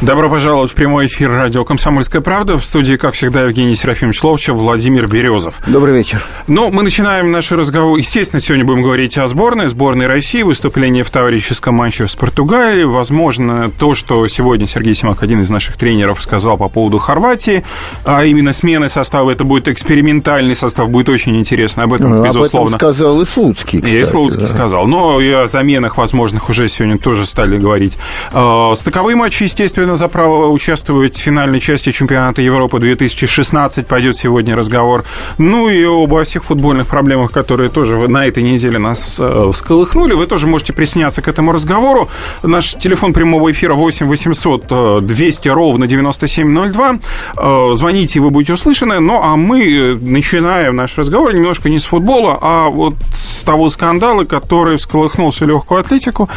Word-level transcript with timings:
Добро 0.00 0.28
пожаловать 0.28 0.72
в 0.72 0.74
прямой 0.74 1.06
эфир 1.06 1.30
радио 1.30 1.64
«Комсомольская 1.64 2.20
правда». 2.20 2.58
В 2.58 2.64
студии, 2.64 2.96
как 2.96 3.14
всегда, 3.14 3.42
Евгений 3.42 3.76
Серафимович 3.76 4.22
Ловчев, 4.24 4.56
Владимир 4.56 5.06
Березов. 5.06 5.54
Добрый 5.66 5.96
вечер. 5.96 6.22
Ну, 6.46 6.70
мы 6.70 6.82
начинаем 6.82 7.30
наш 7.30 7.52
разговор. 7.52 7.96
Естественно, 7.96 8.40
сегодня 8.40 8.64
будем 8.64 8.82
говорить 8.82 9.16
о 9.16 9.26
сборной, 9.28 9.68
сборной 9.68 10.06
России, 10.06 10.42
выступление 10.42 11.04
в 11.04 11.10
товарищеском 11.10 11.76
матче 11.76 12.08
с 12.08 12.16
Португалией. 12.16 12.84
Возможно, 12.84 13.70
то, 13.70 13.94
что 13.94 14.26
сегодня 14.26 14.66
Сергей 14.66 14.94
Симак, 14.94 15.22
один 15.22 15.40
из 15.40 15.48
наших 15.48 15.76
тренеров, 15.76 16.20
сказал 16.20 16.58
по 16.58 16.68
поводу 16.68 16.98
Хорватии, 16.98 17.64
а 18.04 18.24
именно 18.24 18.52
смены 18.52 18.88
состава, 18.88 19.30
это 19.30 19.44
будет 19.44 19.68
экспериментальный 19.68 20.56
состав, 20.56 20.90
будет 20.90 21.08
очень 21.08 21.36
интересно. 21.36 21.84
Об 21.84 21.94
этом, 21.94 22.10
ну, 22.10 22.24
безусловно. 22.24 22.58
Об 22.58 22.66
этом 22.66 22.78
сказал 22.78 23.20
и 23.22 23.24
Слуцкий, 23.24 23.80
кстати, 23.80 23.96
И 23.96 24.04
Слуцкий 24.04 24.42
да. 24.42 24.48
сказал. 24.48 24.86
Но 24.86 25.20
и 25.20 25.30
о 25.30 25.46
заменах 25.46 25.96
возможных 25.96 26.50
уже 26.50 26.68
сегодня 26.68 26.98
тоже 26.98 27.24
стали 27.24 27.56
говорить. 27.58 27.96
А, 28.32 28.74
стыковые 28.74 29.16
матчи, 29.16 29.44
естественно, 29.44 29.83
за 29.96 30.08
право 30.08 30.48
участвовать 30.48 31.16
в 31.16 31.20
финальной 31.20 31.60
части 31.60 31.92
чемпионата 31.92 32.42
Европы 32.42 32.78
2016 32.80 33.86
пойдет 33.86 34.16
сегодня 34.16 34.56
разговор. 34.56 35.04
Ну 35.38 35.68
и 35.68 35.84
обо 35.84 36.24
всех 36.24 36.44
футбольных 36.44 36.86
проблемах, 36.86 37.30
которые 37.30 37.70
тоже 37.70 37.96
на 38.08 38.26
этой 38.26 38.42
неделе 38.42 38.78
нас 38.78 39.18
э, 39.20 39.50
всколыхнули. 39.52 40.14
Вы 40.14 40.26
тоже 40.26 40.46
можете 40.46 40.72
присняться 40.72 41.22
к 41.22 41.28
этому 41.28 41.52
разговору. 41.52 42.08
Наш 42.42 42.74
телефон 42.74 43.12
прямого 43.12 43.50
эфира 43.52 43.74
8 43.74 44.06
800 44.06 45.06
200 45.06 45.48
ровно 45.48 45.86
9702. 45.86 46.98
Э, 47.36 47.74
звоните, 47.74 48.18
и 48.18 48.22
вы 48.22 48.30
будете 48.30 48.54
услышаны. 48.54 49.00
Ну, 49.00 49.20
а 49.22 49.36
мы 49.36 49.98
начинаем 50.00 50.76
наш 50.76 50.96
разговор 50.98 51.34
немножко 51.34 51.68
не 51.68 51.78
с 51.78 51.84
футбола, 51.84 52.38
а 52.40 52.68
вот 52.68 52.94
с 53.12 53.44
того 53.44 53.70
скандала, 53.70 54.24
который 54.24 54.76
всколыхнул 54.76 55.30
всю 55.30 55.46
легкую 55.46 55.80
атлетику. 55.80 56.28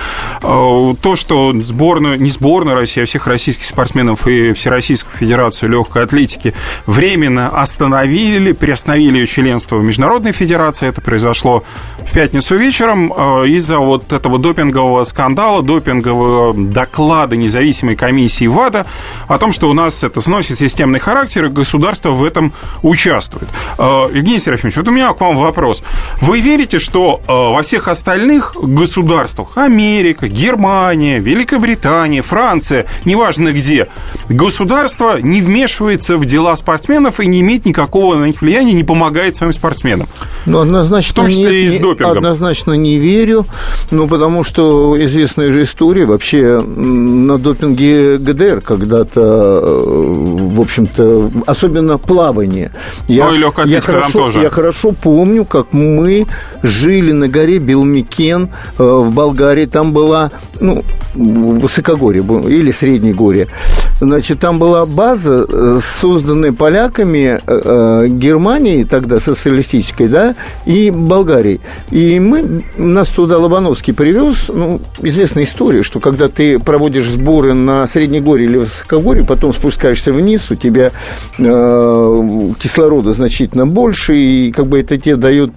Э, 0.42 0.94
то, 1.02 1.16
что 1.16 1.54
сборную, 1.64 2.20
не 2.20 2.30
сборную 2.30 2.76
России, 2.76 3.04
а 3.04 3.06
всех 3.06 3.28
российских 3.38 3.68
спортсменов 3.68 4.28
и 4.28 4.52
Всероссийскую 4.54 5.16
Федерацию 5.16 5.70
легкой 5.70 6.04
атлетики 6.04 6.56
временно 6.88 7.50
остановили, 7.50 8.52
приостановили 8.52 9.20
ее 9.20 9.28
членство 9.28 9.76
в 9.76 9.84
Международной 9.84 10.32
Федерации. 10.32 10.90
Это 10.90 11.02
произошло 11.02 11.64
в 12.00 12.12
пятницу 12.14 12.56
вечером 12.56 13.14
э, 13.14 13.48
из-за 13.50 13.78
вот 13.78 14.12
этого 14.12 14.40
допингового 14.40 15.04
скандала, 15.04 15.62
допингового 15.62 16.56
доклада 16.56 17.38
независимой 17.38 17.96
комиссии 17.96 18.48
ВАДА 18.48 18.88
о 19.28 19.38
том, 19.38 19.54
что 19.54 19.70
у 19.70 19.74
нас 19.74 20.04
это 20.04 20.20
сносит 20.20 20.58
системный 20.58 21.00
характер, 21.00 21.46
и 21.46 21.50
государство 21.50 22.10
в 22.10 22.24
этом 22.24 22.54
участвует. 22.82 23.50
Э, 23.78 24.08
Евгений 24.12 24.40
Серафимович, 24.40 24.78
вот 24.78 24.88
у 24.88 24.92
меня 24.92 25.14
к 25.14 25.22
вам 25.22 25.38
вопрос. 25.38 25.84
Вы 26.22 26.40
верите, 26.40 26.80
что 26.80 27.22
э, 27.22 27.32
во 27.32 27.62
всех 27.62 27.88
остальных 27.88 28.56
государствах, 28.60 29.58
Америка, 29.58 30.28
Германия, 30.28 31.20
Великобритания, 31.20 32.24
Франция, 32.24 32.88
неважно 33.06 33.27
где, 33.36 33.88
государство 34.30 35.20
не 35.22 35.42
вмешивается 35.42 36.17
в 36.17 36.25
дела 36.25 36.56
спортсменов 36.56 37.20
и 37.20 37.28
не 37.28 37.42
имеет 37.42 37.66
никакого 37.66 38.16
на 38.16 38.25
них 38.25 38.42
влияния, 38.42 38.73
не 38.73 38.83
помогает 38.83 39.36
своим 39.36 39.53
спортсменам? 39.53 40.08
Ну, 40.45 40.59
однозначно 40.59 41.11
в 41.11 41.16
том 41.16 41.30
числе 41.30 41.64
нет, 41.64 41.73
и 41.73 41.78
с 41.78 41.80
допингом. 41.80 42.17
Однозначно 42.17 42.73
не 42.73 42.98
верю, 42.98 43.45
ну, 43.92 44.08
потому 44.08 44.44
что 44.44 44.95
известная 45.03 45.52
же 45.52 45.64
история 45.64 46.05
вообще 46.05 46.61
на 46.61 47.38
допинге 47.38 48.17
ГДР 48.17 48.61
когда-то, 48.61 49.22
э, 49.22 49.83
в 49.86 50.61
общем-то, 50.61 51.31
особенно 51.45 51.98
плавание. 51.98 52.72
Я, 53.08 53.28
ну, 53.28 53.36
и 53.36 53.70
я 53.70 53.81
хорошо, 53.81 54.20
тоже. 54.20 54.39
Я 54.39 54.50
хорошо 54.50 54.92
помню, 54.92 55.45
как 55.45 55.73
мы 55.73 56.28
жили 56.64 57.11
на 57.11 57.28
горе 57.28 57.59
Белмикен 57.59 58.50
э, 58.78 58.83
в 58.83 59.11
Болгарии. 59.11 59.66
Там 59.66 59.94
была, 59.94 60.31
ну, 60.59 60.83
высокогорье 61.16 62.23
или 62.23 62.71
среднее 62.71 63.14
горе. 63.17 63.48
Значит, 64.00 64.39
там 64.39 64.60
была 64.60 64.86
база, 64.86 65.45
э, 65.50 65.80
созданная 66.02 66.54
поляками 66.54 67.39
Германии, 68.08 68.83
тогда 68.83 69.20
социалистической, 69.20 70.08
да, 70.08 70.36
и 70.66 70.92
Болгарией. 70.92 71.60
И 71.92 72.20
мы, 72.20 72.64
нас 72.78 73.10
туда 73.10 73.39
Лобановский 73.39 73.94
привез, 73.94 74.50
ну, 74.50 74.80
известная 75.02 75.44
история, 75.44 75.83
что 75.83 76.00
когда 76.00 76.28
ты 76.30 76.60
проводишь 76.60 77.10
сборы 77.10 77.54
на 77.54 77.88
Среднегорье 77.88 78.48
или 78.48 78.58
Высокогорье, 78.58 79.23
потом 79.23 79.54
спускаешься 79.54 80.14
вниз, 80.14 80.52
у 80.52 80.55
тебя 80.55 80.92
э, 81.39 82.17
кислорода 82.60 83.14
значительно 83.14 83.66
больше, 83.66 84.16
и 84.16 84.52
как 84.52 84.67
бы 84.67 84.80
это 84.80 84.98
тебе 84.98 85.16
дает 85.16 85.52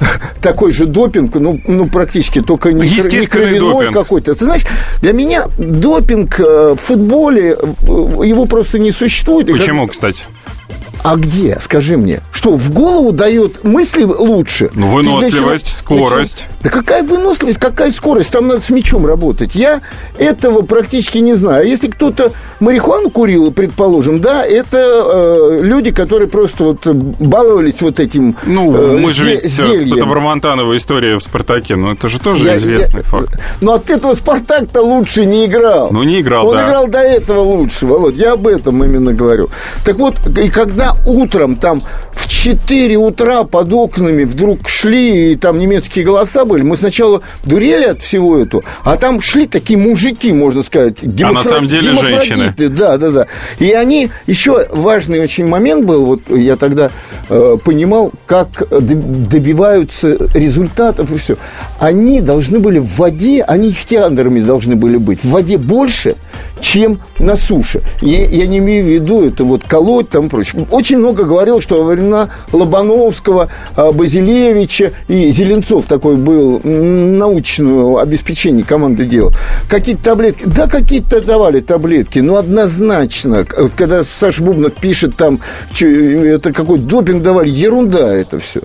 такой 0.40 0.72
же 0.72 0.86
допинг, 0.86 1.34
ну, 1.34 1.60
ну 1.66 1.88
практически 1.88 2.40
только 2.40 2.72
не, 2.72 2.88
не 2.88 3.26
кровяной 3.26 3.92
какой-то. 3.92 4.34
Ты 4.34 4.44
знаешь, 4.44 4.64
для 5.00 5.12
меня 5.12 5.46
допинг 5.58 6.40
э, 6.40 6.74
в 6.74 6.80
футболе, 6.80 7.52
э, 7.52 7.66
его 8.24 8.46
просто 8.46 8.78
не 8.78 8.90
существует. 8.90 9.50
Почему, 9.50 9.86
кстати? 9.86 10.24
А 11.02 11.16
где? 11.16 11.58
Скажи 11.60 11.96
мне. 11.96 12.20
Что, 12.30 12.56
в 12.56 12.72
голову 12.72 13.12
дает 13.12 13.64
мысли 13.64 14.02
лучше? 14.02 14.70
Ну, 14.74 14.88
выносливость, 14.88 15.79
скорость. 15.96 16.46
Да 16.62 16.70
какая 16.70 17.02
выносливость, 17.02 17.58
какая 17.58 17.90
скорость? 17.90 18.30
Там 18.30 18.48
надо 18.48 18.60
с 18.60 18.70
мячом 18.70 19.06
работать. 19.06 19.54
Я 19.54 19.80
этого 20.18 20.62
практически 20.62 21.18
не 21.18 21.34
знаю. 21.34 21.66
Если 21.66 21.88
кто-то 21.88 22.32
марихуану 22.60 23.10
курил, 23.10 23.50
предположим, 23.52 24.20
да, 24.20 24.44
это 24.44 24.78
э, 24.78 25.60
люди, 25.62 25.90
которые 25.90 26.28
просто 26.28 26.64
вот 26.64 26.86
баловались 26.86 27.80
вот 27.80 28.00
этим 28.00 28.36
Ну, 28.44 28.74
э, 28.76 28.98
мы 28.98 29.12
же 29.12 29.24
ведь... 29.24 29.44
Зельем. 29.44 29.96
Это 29.96 30.06
Брамонтанова 30.06 30.76
история 30.76 31.16
в 31.18 31.22
«Спартаке». 31.22 31.76
Ну, 31.76 31.92
это 31.92 32.08
же 32.08 32.20
тоже 32.20 32.44
я, 32.44 32.56
известный 32.56 33.00
я, 33.00 33.04
факт. 33.04 33.40
Но 33.60 33.74
от 33.74 33.90
этого 33.90 34.14
«Спартак»-то 34.14 34.82
лучше 34.82 35.24
не 35.24 35.46
играл. 35.46 35.90
Ну, 35.90 36.02
не 36.02 36.20
играл, 36.20 36.48
Он 36.48 36.56
да. 36.56 36.66
играл 36.66 36.86
до 36.86 36.98
этого 36.98 37.40
лучше, 37.40 37.86
Володь. 37.86 38.16
Я 38.16 38.32
об 38.32 38.46
этом 38.46 38.84
именно 38.84 39.12
говорю. 39.12 39.48
Так 39.84 39.96
вот, 39.96 40.14
и 40.38 40.48
когда 40.48 40.94
утром 41.06 41.56
там 41.56 41.82
в 42.12 42.28
4 42.28 42.96
утра 42.96 43.44
под 43.44 43.72
окнами 43.72 44.24
вдруг 44.24 44.68
шли, 44.68 45.32
и 45.32 45.36
там 45.36 45.58
немецкие 45.58 45.79
голоса 45.88 46.44
были, 46.44 46.62
мы 46.62 46.76
сначала 46.76 47.22
дурели 47.44 47.84
от 47.84 48.02
всего 48.02 48.38
этого, 48.38 48.62
а 48.84 48.96
там 48.96 49.20
шли 49.20 49.46
такие 49.46 49.78
мужики, 49.78 50.32
можно 50.32 50.62
сказать, 50.62 51.02
гемофро... 51.02 51.28
а 51.28 51.32
на 51.32 51.44
самом 51.44 51.66
деле 51.68 51.92
женщины. 51.94 52.54
Да, 52.56 52.98
да, 52.98 53.10
да. 53.10 53.26
И 53.58 53.72
они, 53.72 54.10
еще 54.26 54.66
важный 54.70 55.20
очень 55.20 55.46
момент 55.46 55.84
был, 55.84 56.04
вот 56.04 56.22
я 56.28 56.56
тогда 56.56 56.90
э, 57.28 57.56
понимал, 57.64 58.12
как 58.26 58.62
добиваются 58.70 60.16
результатов 60.34 61.12
и 61.12 61.16
все. 61.16 61.36
Они 61.78 62.20
должны 62.20 62.58
были 62.58 62.78
в 62.78 62.98
воде, 62.98 63.42
они 63.42 63.70
ихтиандерами 63.70 64.40
должны 64.40 64.76
были 64.76 64.96
быть, 64.96 65.22
в 65.22 65.30
воде 65.30 65.58
больше, 65.58 66.16
чем 66.60 67.00
на 67.18 67.36
суше. 67.36 67.82
Я, 68.00 68.26
я 68.26 68.46
не 68.46 68.58
имею 68.58 68.84
в 68.84 68.88
виду 68.88 69.24
это 69.26 69.44
вот 69.44 69.64
колоть 69.64 70.08
там 70.10 70.28
прочее. 70.28 70.66
Очень 70.70 70.98
много 70.98 71.24
говорил, 71.24 71.60
что 71.60 71.82
во 71.82 71.92
времена 71.92 72.30
Лобановского, 72.52 73.48
а, 73.76 73.92
Базилевича 73.92 74.92
и 75.08 75.30
Зеленцов 75.30 75.86
такой 75.86 76.16
был 76.16 76.60
научное 76.62 78.00
обеспечение 78.00 78.64
команды 78.64 79.04
делал. 79.04 79.32
Какие-то 79.68 80.04
таблетки. 80.04 80.44
Да, 80.46 80.66
какие-то 80.66 81.20
давали 81.20 81.60
таблетки, 81.60 82.18
но 82.18 82.36
однозначно, 82.36 83.44
когда 83.44 84.02
Саша 84.04 84.42
Бубнов 84.42 84.74
пишет 84.74 85.16
там, 85.16 85.40
это 85.80 86.52
какой 86.52 86.78
допинг 86.78 87.22
давали, 87.22 87.48
ерунда 87.48 88.14
это 88.14 88.38
все. 88.38 88.60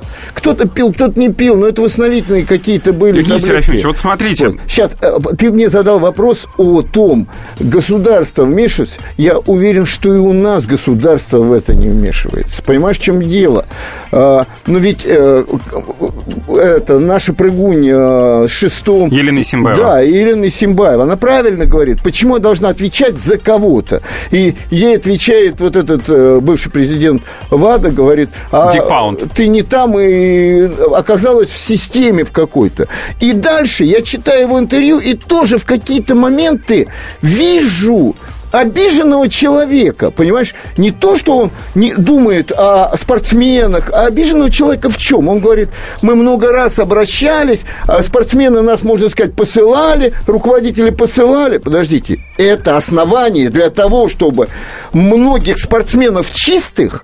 Кто-то 0.45 0.67
пил, 0.67 0.94
кто-то 0.94 1.19
не 1.19 1.29
пил, 1.29 1.56
но 1.56 1.66
это 1.66 1.81
восстановительные 1.81 2.45
какие-то 2.45 2.94
были 2.94 3.17
Евгений 3.17 3.39
таблетки. 3.39 3.47
Серафимович, 3.47 3.85
вот 3.85 3.97
смотрите. 3.97 4.50
Вот. 4.50 4.59
Сейчас, 4.67 4.91
э, 5.01 5.17
ты 5.39 5.50
мне 5.50 5.69
задал 5.69 5.97
вопрос 5.97 6.45
о 6.57 6.83
том, 6.83 7.28
государство 7.59 8.44
вмешивается, 8.45 9.00
я 9.17 9.39
уверен, 9.39 9.88
что 9.88 10.13
и 10.13 10.19
у 10.19 10.33
нас 10.33 10.67
государство 10.67 11.39
в 11.39 11.51
это 11.51 11.73
не 11.73 11.89
вмешивается. 11.89 12.61
Понимаешь, 12.61 13.00
в 13.00 13.01
чем 13.01 13.23
дело? 13.23 13.66
А, 14.12 14.45
ну 14.68 14.77
ведь 14.77 15.01
э, 15.03 15.45
это 16.47 17.00
наша 17.00 17.33
прыгунья 17.33 18.47
шестом... 18.47 19.09
Елена 19.09 19.44
Симбаева. 19.44 19.81
Да, 19.81 20.01
Елена 20.01 20.47
Симбаева. 20.51 21.06
Она 21.06 21.18
правильно 21.18 21.65
говорит. 21.65 22.03
Почему 22.03 22.36
я 22.36 22.39
должна 22.39 22.69
отвечать 22.69 23.18
за 23.18 23.39
кого-то? 23.39 24.03
И 24.30 24.53
ей 24.69 24.97
отвечает 24.97 25.59
вот 25.59 25.75
этот 25.75 26.03
э, 26.07 26.39
бывший 26.39 26.71
президент 26.71 27.24
ВАДА, 27.50 27.89
говорит, 27.89 28.30
а 28.51 28.71
ты 29.36 29.47
не 29.47 29.63
там 29.63 29.97
и 29.97 30.34
оказалась 30.93 31.49
в 31.49 31.57
системе 31.57 32.23
в 32.23 32.31
какой-то. 32.31 32.87
И 33.19 33.33
дальше 33.33 33.83
я 33.83 34.01
читаю 34.01 34.41
его 34.41 34.59
интервью 34.59 34.99
и 34.99 35.13
тоже 35.13 35.57
в 35.57 35.65
какие-то 35.65 36.15
моменты 36.15 36.87
вижу 37.21 38.15
обиженного 38.51 39.27
человека, 39.29 40.11
понимаешь? 40.11 40.55
Не 40.77 40.91
то, 40.91 41.17
что 41.17 41.37
он 41.37 41.51
не 41.75 41.93
думает 41.93 42.51
о 42.51 42.95
спортсменах, 42.97 43.89
а 43.91 44.05
обиженного 44.05 44.49
человека 44.49 44.89
в 44.89 44.97
чем? 44.97 45.27
Он 45.27 45.39
говорит, 45.39 45.69
мы 46.01 46.15
много 46.15 46.51
раз 46.51 46.79
обращались, 46.79 47.61
а 47.87 48.01
спортсмены 48.03 48.61
нас, 48.61 48.83
можно 48.83 49.09
сказать, 49.09 49.35
посылали, 49.35 50.13
руководители 50.25 50.89
посылали. 50.89 51.57
Подождите, 51.57 52.19
это 52.37 52.77
основание 52.77 53.49
для 53.49 53.69
того, 53.69 54.09
чтобы 54.09 54.47
многих 54.93 55.57
спортсменов 55.57 56.33
чистых 56.33 57.03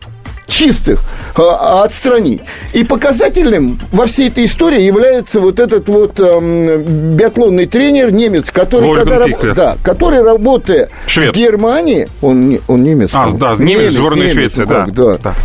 чистых 0.51 1.01
а, 1.36 1.83
отстранить. 1.83 2.42
И 2.74 2.83
показательным 2.83 3.80
во 3.92 4.06
всей 4.06 4.27
этой 4.27 4.45
истории 4.45 4.81
является 4.81 5.39
вот 5.39 5.59
этот 5.59 5.88
вот 5.89 6.19
эм, 6.19 7.15
биатлонный 7.15 7.65
тренер 7.65 8.12
немец, 8.12 8.51
который, 8.51 8.94
когда, 8.94 9.19
раб, 9.19 9.56
да, 9.56 9.77
который 9.83 10.21
работая 10.21 10.89
Швед. 11.07 11.36
в 11.36 11.39
Германии, 11.39 12.07
он, 12.21 12.59
он 12.68 12.83
немец. 12.83 13.12
А, 13.13 13.27
да, 13.31 13.56
немец, 13.56 13.59
немец 13.59 13.92
сборной 13.94 14.21
немец, 14.21 14.33
Швеции, 14.33 14.65
да. 14.65 14.88
да. 14.92 15.18
да. 15.24 15.36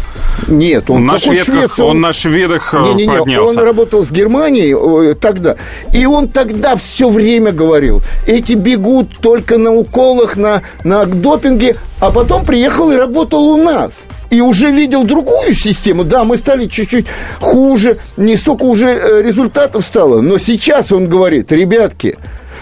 Нет, 0.48 0.90
он, 0.90 1.06
на 1.06 1.18
шведках, 1.18 1.46
Швеции, 1.46 1.82
он, 1.82 1.90
он 1.90 2.00
на 2.02 2.12
шведах 2.12 2.74
не, 2.74 2.94
не, 2.94 3.06
не, 3.06 3.18
поднялся. 3.18 3.58
Он 3.58 3.64
работал 3.64 4.04
с 4.04 4.10
Германией 4.10 5.14
тогда. 5.14 5.56
И 5.94 6.04
он 6.04 6.28
тогда 6.28 6.76
все 6.76 7.08
время 7.08 7.52
говорил, 7.52 8.02
эти 8.26 8.52
бегут 8.52 9.16
только 9.18 9.56
на 9.56 9.72
уколах, 9.72 10.36
на, 10.36 10.62
на 10.84 11.06
допинге, 11.06 11.76
а 12.00 12.10
потом 12.10 12.44
приехал 12.44 12.90
и 12.90 12.96
работал 12.96 13.48
у 13.48 13.56
нас 13.56 13.92
и 14.30 14.40
уже 14.40 14.70
видел 14.70 15.04
другую 15.04 15.54
систему. 15.54 16.04
Да, 16.04 16.24
мы 16.24 16.36
стали 16.36 16.66
чуть-чуть 16.66 17.06
хуже, 17.40 17.98
не 18.16 18.36
столько 18.36 18.64
уже 18.64 18.86
э, 18.86 19.22
результатов 19.22 19.84
стало, 19.84 20.20
но 20.20 20.38
сейчас 20.38 20.92
он 20.92 21.08
говорит, 21.08 21.52
ребятки, 21.52 22.16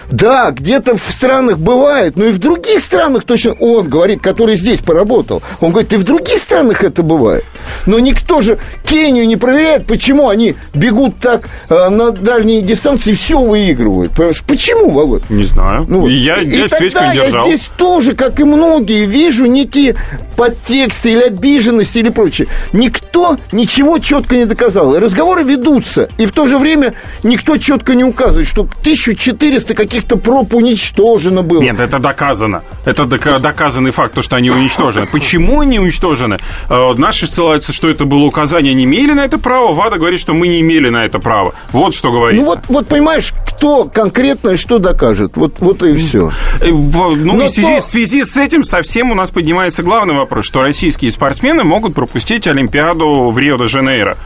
да, 0.09 0.51
где-то 0.51 0.95
в 0.95 1.01
странах 1.01 1.57
бывает, 1.57 2.17
но 2.17 2.25
и 2.25 2.31
в 2.31 2.39
других 2.39 2.79
странах 2.79 3.23
точно 3.23 3.53
он 3.53 3.87
говорит, 3.87 4.21
который 4.21 4.55
здесь 4.55 4.79
поработал. 4.79 5.41
Он 5.61 5.71
говорит, 5.71 5.93
и 5.93 5.97
в 5.97 6.03
других 6.03 6.39
странах 6.39 6.83
это 6.83 7.03
бывает. 7.03 7.45
Но 7.85 7.99
никто 7.99 8.41
же 8.41 8.57
Кению 8.83 9.27
не 9.27 9.35
проверяет, 9.35 9.85
почему 9.87 10.29
они 10.29 10.55
бегут 10.73 11.19
так 11.19 11.49
э, 11.69 11.89
на 11.89 12.11
дальние 12.11 12.61
дистанции 12.61 13.11
и 13.11 13.15
все 13.15 13.41
выигрывают. 13.41 14.11
Понимаешь, 14.11 14.43
почему, 14.45 14.89
Володь? 14.89 15.29
Не 15.29 15.43
знаю. 15.43 15.85
Ну, 15.87 16.07
я, 16.07 16.41
и 16.41 16.49
я 16.49 16.67
тогда 16.67 17.13
я 17.13 17.25
держал. 17.25 17.47
здесь 17.47 17.69
тоже, 17.77 18.13
как 18.15 18.39
и 18.39 18.43
многие, 18.43 19.05
вижу 19.05 19.45
некие 19.45 19.95
подтексты 20.35 21.11
или 21.11 21.21
обиженности 21.21 21.99
или 21.99 22.09
прочее. 22.09 22.47
Никто 22.73 23.37
ничего 23.51 23.99
четко 23.99 24.35
не 24.35 24.45
доказал. 24.45 24.97
Разговоры 24.97 25.43
ведутся, 25.43 26.09
и 26.17 26.25
в 26.25 26.31
то 26.31 26.47
же 26.47 26.57
время 26.57 26.93
никто 27.23 27.57
четко 27.57 27.95
не 27.95 28.03
указывает, 28.03 28.47
что 28.47 28.61
1400 28.61 29.73
каких 29.73 29.94
каких-то 29.95 30.17
проб 30.17 30.53
уничтожено 30.53 31.41
было. 31.41 31.61
Нет, 31.61 31.79
это 31.79 31.99
доказано. 31.99 32.63
Это 32.83 33.05
доказанный 33.05 33.91
факт, 33.91 34.13
то, 34.13 34.21
что 34.21 34.35
они 34.35 34.49
уничтожены. 34.49 35.07
Почему 35.11 35.61
они 35.61 35.79
уничтожены? 35.79 36.37
Э, 36.69 36.93
наши 36.97 37.27
ссылаются, 37.27 37.71
что 37.71 37.89
это 37.89 38.03
было 38.03 38.25
указание, 38.25 38.71
они 38.71 38.83
имели 38.83 39.13
на 39.13 39.23
это 39.23 39.37
право. 39.37 39.73
ВАДА 39.73 39.97
говорит, 39.97 40.19
что 40.19 40.33
мы 40.33 40.49
не 40.49 40.59
имели 40.59 40.89
на 40.89 41.05
это 41.05 41.19
право. 41.19 41.55
Вот 41.71 41.95
что 41.95 42.11
говорится. 42.11 42.45
Ну 42.45 42.51
вот, 42.51 42.59
вот 42.67 42.87
понимаешь, 42.87 43.31
кто 43.47 43.85
конкретно 43.85 44.49
и 44.49 44.55
что 44.57 44.79
докажет. 44.79 45.37
Вот, 45.37 45.59
вот 45.59 45.81
и 45.83 45.95
все. 45.95 46.31
Э, 46.59 46.69
ну, 46.69 47.37
в 47.37 47.49
связи, 47.49 47.77
то... 47.77 47.81
в 47.81 47.85
связи 47.85 48.23
с 48.23 48.35
этим 48.35 48.65
совсем 48.65 49.11
у 49.11 49.15
нас 49.15 49.31
поднимается 49.31 49.81
главный 49.81 50.15
вопрос, 50.15 50.45
что 50.45 50.61
российские 50.61 51.11
спортсмены 51.11 51.63
могут 51.63 51.95
пропустить 51.95 52.47
Олимпиаду 52.47 53.31
в 53.31 53.39
Рио-де-Жанейро. 53.39 54.17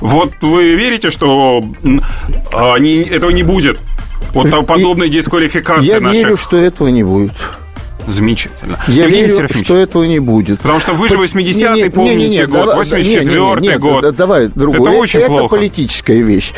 Вот 0.00 0.32
вы 0.40 0.74
верите, 0.74 1.10
что 1.10 1.62
они, 2.52 3.02
этого 3.02 3.30
не 3.30 3.42
будет? 3.42 3.78
Вот 4.32 4.66
подобной 4.66 5.08
дисквалификации 5.08 5.86
Я 5.86 6.00
наших... 6.00 6.22
верю, 6.22 6.36
что 6.36 6.56
этого 6.56 6.88
не 6.88 7.02
будет. 7.02 7.32
Замечательно. 8.06 8.78
Я 8.88 9.04
Евгений 9.04 9.22
верю, 9.22 9.36
Серафимович, 9.36 9.66
что 9.66 9.76
этого 9.76 10.04
не 10.04 10.18
будет. 10.18 10.58
Потому 10.60 10.80
что 10.80 10.92
вы 10.92 11.08
же 11.08 11.16
80-й 11.16 11.90
помните 11.90 12.16
не, 12.16 12.28
не, 12.28 12.38
не, 12.38 12.46
год, 12.46 12.74
84-й 12.74 13.78
год. 13.78 14.16
Давай 14.16 14.48
другой. 14.48 14.90
Это 14.90 14.98
очень 14.98 15.20
это 15.20 15.28
плохо. 15.28 15.44
Это 15.44 15.54
политическая 15.56 16.20
вещь. 16.20 16.52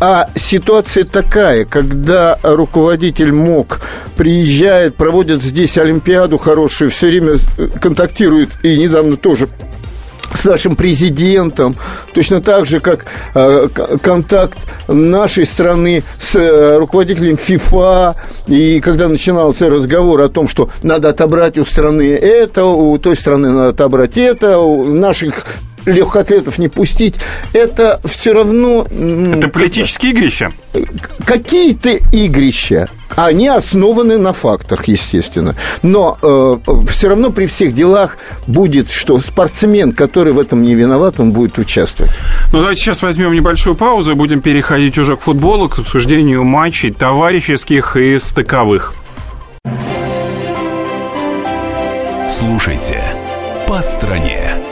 А 0.00 0.28
ситуация 0.34 1.04
такая, 1.04 1.64
когда 1.64 2.36
руководитель 2.42 3.32
МОК 3.32 3.80
приезжает, 4.16 4.96
проводит 4.96 5.42
здесь 5.42 5.78
Олимпиаду 5.78 6.38
хорошую, 6.38 6.90
все 6.90 7.06
время 7.06 7.34
контактирует, 7.80 8.50
и 8.64 8.78
недавно 8.78 9.16
тоже 9.16 9.48
с 10.34 10.44
нашим 10.44 10.76
президентом, 10.76 11.76
точно 12.14 12.40
так 12.40 12.66
же, 12.66 12.80
как 12.80 13.06
э, 13.34 13.68
контакт 14.02 14.58
нашей 14.88 15.46
страны 15.46 16.04
с 16.18 16.34
э, 16.36 16.76
руководителем 16.78 17.36
ФИФА, 17.36 18.16
и 18.46 18.80
когда 18.80 19.08
начинался 19.08 19.70
разговор 19.70 20.20
о 20.22 20.28
том, 20.28 20.48
что 20.48 20.70
надо 20.82 21.10
отобрать 21.10 21.58
у 21.58 21.64
страны 21.64 22.14
это, 22.14 22.64
у 22.64 22.98
той 22.98 23.16
страны 23.16 23.50
надо 23.50 23.68
отобрать 23.68 24.16
это, 24.16 24.58
у 24.58 24.84
наших 24.84 25.44
легкоатлетов 25.86 26.58
не 26.58 26.68
пустить, 26.68 27.16
это 27.52 28.00
все 28.04 28.32
равно... 28.32 28.86
Это 28.90 29.48
политические 29.48 30.12
игрища? 30.12 30.52
Какие-то 31.24 31.90
игрища. 32.12 32.88
Они 33.14 33.48
основаны 33.48 34.16
на 34.18 34.32
фактах, 34.32 34.88
естественно. 34.88 35.54
Но 35.82 36.18
э, 36.22 36.56
все 36.88 37.08
равно 37.08 37.30
при 37.30 37.46
всех 37.46 37.74
делах 37.74 38.16
будет, 38.46 38.90
что 38.90 39.18
спортсмен, 39.20 39.92
который 39.92 40.32
в 40.32 40.40
этом 40.40 40.62
не 40.62 40.74
виноват, 40.74 41.20
он 41.20 41.32
будет 41.32 41.58
участвовать. 41.58 42.12
Ну, 42.52 42.60
давайте 42.60 42.82
сейчас 42.82 43.02
возьмем 43.02 43.34
небольшую 43.34 43.76
паузу 43.76 44.12
и 44.12 44.14
будем 44.14 44.40
переходить 44.40 44.96
уже 44.98 45.16
к 45.16 45.20
футболу, 45.20 45.68
к 45.68 45.80
обсуждению 45.80 46.44
матчей 46.44 46.90
товарищеских 46.90 47.96
и 47.96 48.18
стыковых. 48.18 48.94
Слушайте 52.30 53.02
«По 53.68 53.82
стране». 53.82 54.71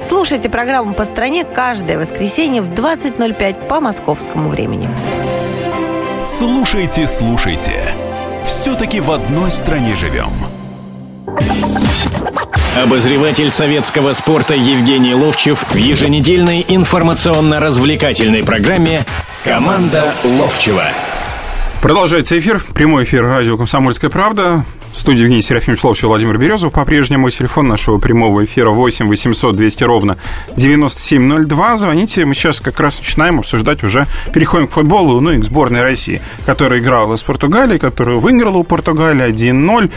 Слушайте 0.00 0.48
программу 0.48 0.94
«По 0.94 1.04
стране» 1.04 1.44
каждое 1.44 1.98
воскресенье 1.98 2.62
в 2.62 2.68
20.05 2.68 3.66
по 3.66 3.80
московскому 3.80 4.48
времени. 4.48 4.88
Слушайте, 6.20 7.06
слушайте. 7.06 7.84
Все-таки 8.46 9.00
в 9.00 9.10
одной 9.10 9.50
стране 9.50 9.96
живем. 9.96 10.30
Обозреватель 12.82 13.50
советского 13.50 14.12
спорта 14.12 14.54
Евгений 14.54 15.14
Ловчев 15.14 15.64
в 15.70 15.76
еженедельной 15.76 16.64
информационно-развлекательной 16.68 18.44
программе 18.44 19.04
«Команда 19.44 20.12
Ловчева». 20.24 20.84
Продолжается 21.80 22.38
эфир. 22.38 22.62
Прямой 22.74 23.04
эфир 23.04 23.24
радио 23.24 23.56
«Комсомольская 23.56 24.10
правда». 24.10 24.64
Студии 24.96 25.20
Евгений 25.20 25.42
Серафимович 25.42 25.84
Ловчев 25.84 26.04
Владимир 26.04 26.38
Березов. 26.38 26.72
По-прежнему 26.72 27.28
телефон 27.28 27.68
нашего 27.68 27.98
прямого 27.98 28.44
эфира 28.46 28.70
8 28.70 29.06
800 29.06 29.54
200 29.54 29.84
ровно 29.84 30.16
9702. 30.56 31.76
Звоните. 31.76 32.24
Мы 32.24 32.34
сейчас 32.34 32.60
как 32.60 32.80
раз 32.80 32.98
начинаем 32.98 33.38
обсуждать 33.38 33.84
уже. 33.84 34.06
Переходим 34.32 34.68
к 34.68 34.72
футболу, 34.72 35.20
ну 35.20 35.32
и 35.32 35.38
к 35.38 35.44
сборной 35.44 35.82
России, 35.82 36.22
которая 36.46 36.80
играла 36.80 37.16
с 37.16 37.22
Португалией, 37.22 37.78
которая 37.78 38.16
выиграла 38.16 38.56
у 38.56 38.64
Португалии 38.64 39.26
1-0. 39.28 39.90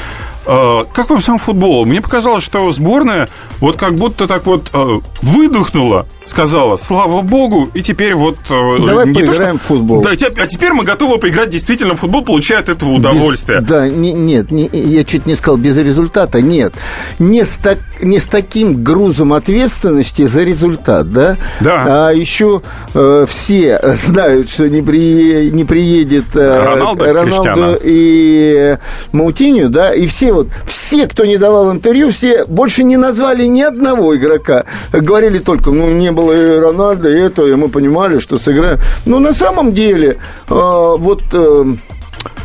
А, 0.49 0.85
как 0.85 1.11
вам 1.11 1.21
сам 1.21 1.37
футбол? 1.37 1.85
Мне 1.85 2.01
показалось, 2.01 2.43
что 2.43 2.69
сборная 2.71 3.29
вот 3.59 3.77
как 3.77 3.95
будто 3.95 4.27
так 4.27 4.47
вот 4.47 4.71
э, 4.73 4.99
выдохнула, 5.21 6.07
сказала, 6.25 6.77
слава 6.77 7.21
богу, 7.21 7.69
и 7.73 7.83
теперь 7.83 8.15
вот... 8.15 8.37
Э, 8.49 8.77
Давай 8.83 9.07
не 9.07 9.13
поиграем 9.13 9.57
то, 9.57 9.63
что... 9.63 9.73
в 9.73 9.77
футбол. 9.77 10.01
Да, 10.01 10.11
а 10.11 10.47
теперь 10.47 10.71
мы 10.73 10.85
готовы 10.85 11.19
поиграть 11.19 11.49
действительно 11.49 11.95
в 11.95 11.99
футбол, 11.99 12.23
получая 12.23 12.59
от 12.59 12.69
этого 12.69 12.89
удовольствие. 12.91 13.61
Да, 13.61 13.87
не, 13.87 14.11
нет, 14.11 14.49
не, 14.49 14.67
я 14.73 15.03
чуть 15.03 15.27
не 15.27 15.35
сказал 15.35 15.57
без 15.57 15.77
результата, 15.77 16.41
нет. 16.41 16.73
Не 17.19 17.45
с, 17.45 17.57
так, 17.57 17.77
не 18.01 18.17
с 18.17 18.25
таким 18.25 18.83
грузом 18.83 19.33
ответственности 19.33 20.25
за 20.25 20.43
результат, 20.43 21.11
да? 21.11 21.37
Да. 21.59 22.07
А 22.07 22.11
еще 22.11 22.63
э, 22.95 23.25
все 23.27 23.79
знают, 23.95 24.49
что 24.49 24.67
не, 24.67 24.81
при, 24.81 25.51
не 25.51 25.63
приедет 25.63 26.35
э, 26.35 26.63
Роналдо, 26.63 27.13
Роналдо 27.13 27.79
и 27.83 28.77
Маутиню, 29.11 29.69
да, 29.69 29.93
и 29.93 30.07
все 30.07 30.38
вот, 30.39 30.47
все, 30.65 31.07
кто 31.07 31.25
не 31.25 31.37
давал 31.37 31.71
интервью, 31.71 32.09
все 32.11 32.45
больше 32.45 32.83
не 32.83 32.97
назвали 32.97 33.45
ни 33.45 33.61
одного 33.61 34.15
игрока. 34.15 34.65
Говорили 34.91 35.39
только, 35.39 35.71
ну, 35.71 35.91
не 35.91 36.11
было 36.11 36.31
и 36.31 36.59
Рональда, 36.59 37.09
и 37.09 37.19
этого, 37.19 37.47
и 37.47 37.55
мы 37.55 37.69
понимали, 37.69 38.19
что 38.19 38.37
сыграем. 38.37 38.79
Но 39.05 39.19
на 39.19 39.33
самом 39.33 39.73
деле, 39.73 40.17
э, 40.49 40.53
вот... 40.97 41.21
Э, 41.33 41.65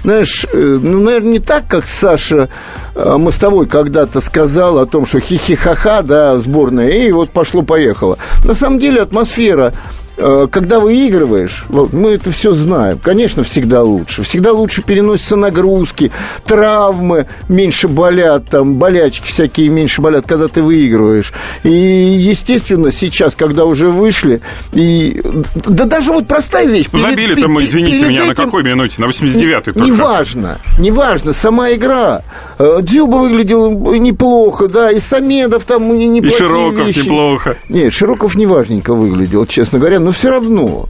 знаешь, 0.04 0.46
э, 0.52 0.78
ну, 0.82 1.00
наверное, 1.00 1.32
не 1.32 1.38
так, 1.38 1.66
как 1.66 1.86
Саша 1.86 2.50
э, 2.94 3.16
Мостовой 3.16 3.66
когда-то 3.66 4.20
сказал 4.20 4.78
о 4.78 4.86
том, 4.86 5.06
что 5.06 5.18
хихихаха, 5.18 6.02
да, 6.02 6.36
сборная, 6.36 6.90
и 6.90 7.10
вот 7.10 7.30
пошло-поехало. 7.30 8.18
На 8.44 8.54
самом 8.54 8.78
деле 8.78 9.00
атмосфера 9.00 9.72
когда 10.16 10.80
выигрываешь, 10.80 11.64
вот, 11.68 11.92
мы 11.92 12.10
это 12.10 12.30
все 12.30 12.52
знаем, 12.52 12.98
конечно, 12.98 13.42
всегда 13.42 13.82
лучше. 13.82 14.22
Всегда 14.22 14.52
лучше 14.52 14.82
переносятся 14.82 15.36
нагрузки, 15.36 16.12
травмы 16.44 17.26
меньше 17.48 17.88
болят, 17.88 18.48
там, 18.48 18.76
болячки 18.76 19.26
всякие 19.26 19.68
меньше 19.68 20.00
болят, 20.00 20.26
когда 20.26 20.48
ты 20.48 20.62
выигрываешь. 20.62 21.32
И, 21.62 21.70
естественно, 21.70 22.92
сейчас, 22.92 23.34
когда 23.34 23.64
уже 23.64 23.88
вышли, 23.88 24.40
и... 24.72 25.20
Да 25.54 25.84
даже 25.84 26.12
вот 26.12 26.28
простая 26.28 26.66
вещь. 26.66 26.86
Ну, 26.92 26.98
забили-то 26.98 27.48
мы, 27.48 27.64
извините 27.64 28.06
меня, 28.06 28.20
этим... 28.20 28.28
на 28.28 28.34
какой 28.34 28.62
минуте? 28.62 29.00
На 29.00 29.06
89-й 29.06 29.62
только. 29.62 29.80
Неважно, 29.80 30.58
неважно, 30.78 31.32
сама 31.32 31.72
игра. 31.72 32.22
Э, 32.58 32.78
Дзюба 32.82 33.16
выглядел 33.16 33.70
неплохо, 33.70 34.68
да, 34.68 34.90
и 34.90 35.00
Самедов 35.00 35.64
там 35.64 35.88
неплохие 35.88 36.20
И 36.22 36.30
Широков 36.30 36.86
вещи. 36.86 36.98
неплохо. 37.00 37.56
Нет, 37.68 37.92
Широков 37.92 38.34
неважненько 38.36 38.94
выглядел, 38.94 39.46
честно 39.46 39.78
говоря, 39.78 40.00
но 40.00 40.12
все 40.12 40.30
равно. 40.30 40.88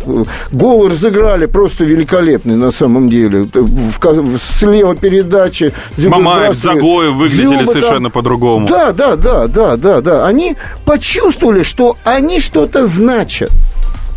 Гол 0.52 0.88
разыграли 0.88 1.46
просто 1.46 1.84
великолепный 1.84 2.56
на 2.56 2.70
самом 2.70 3.08
деле. 3.08 3.48
Слева 4.58 4.94
передачи. 4.94 5.72
Мамаев, 5.96 6.54
Загоев 6.54 7.14
выглядели 7.14 7.56
Дзюба, 7.62 7.70
совершенно 7.72 8.10
по-другому. 8.10 8.68
Да, 8.68 8.92
да, 8.92 9.16
да, 9.16 9.46
да, 9.46 9.76
да, 9.76 10.00
да. 10.00 10.26
Они 10.26 10.56
почувствовали, 10.84 11.62
что 11.62 11.96
они 12.04 12.40
что-то 12.40 12.86
значат. 12.86 13.50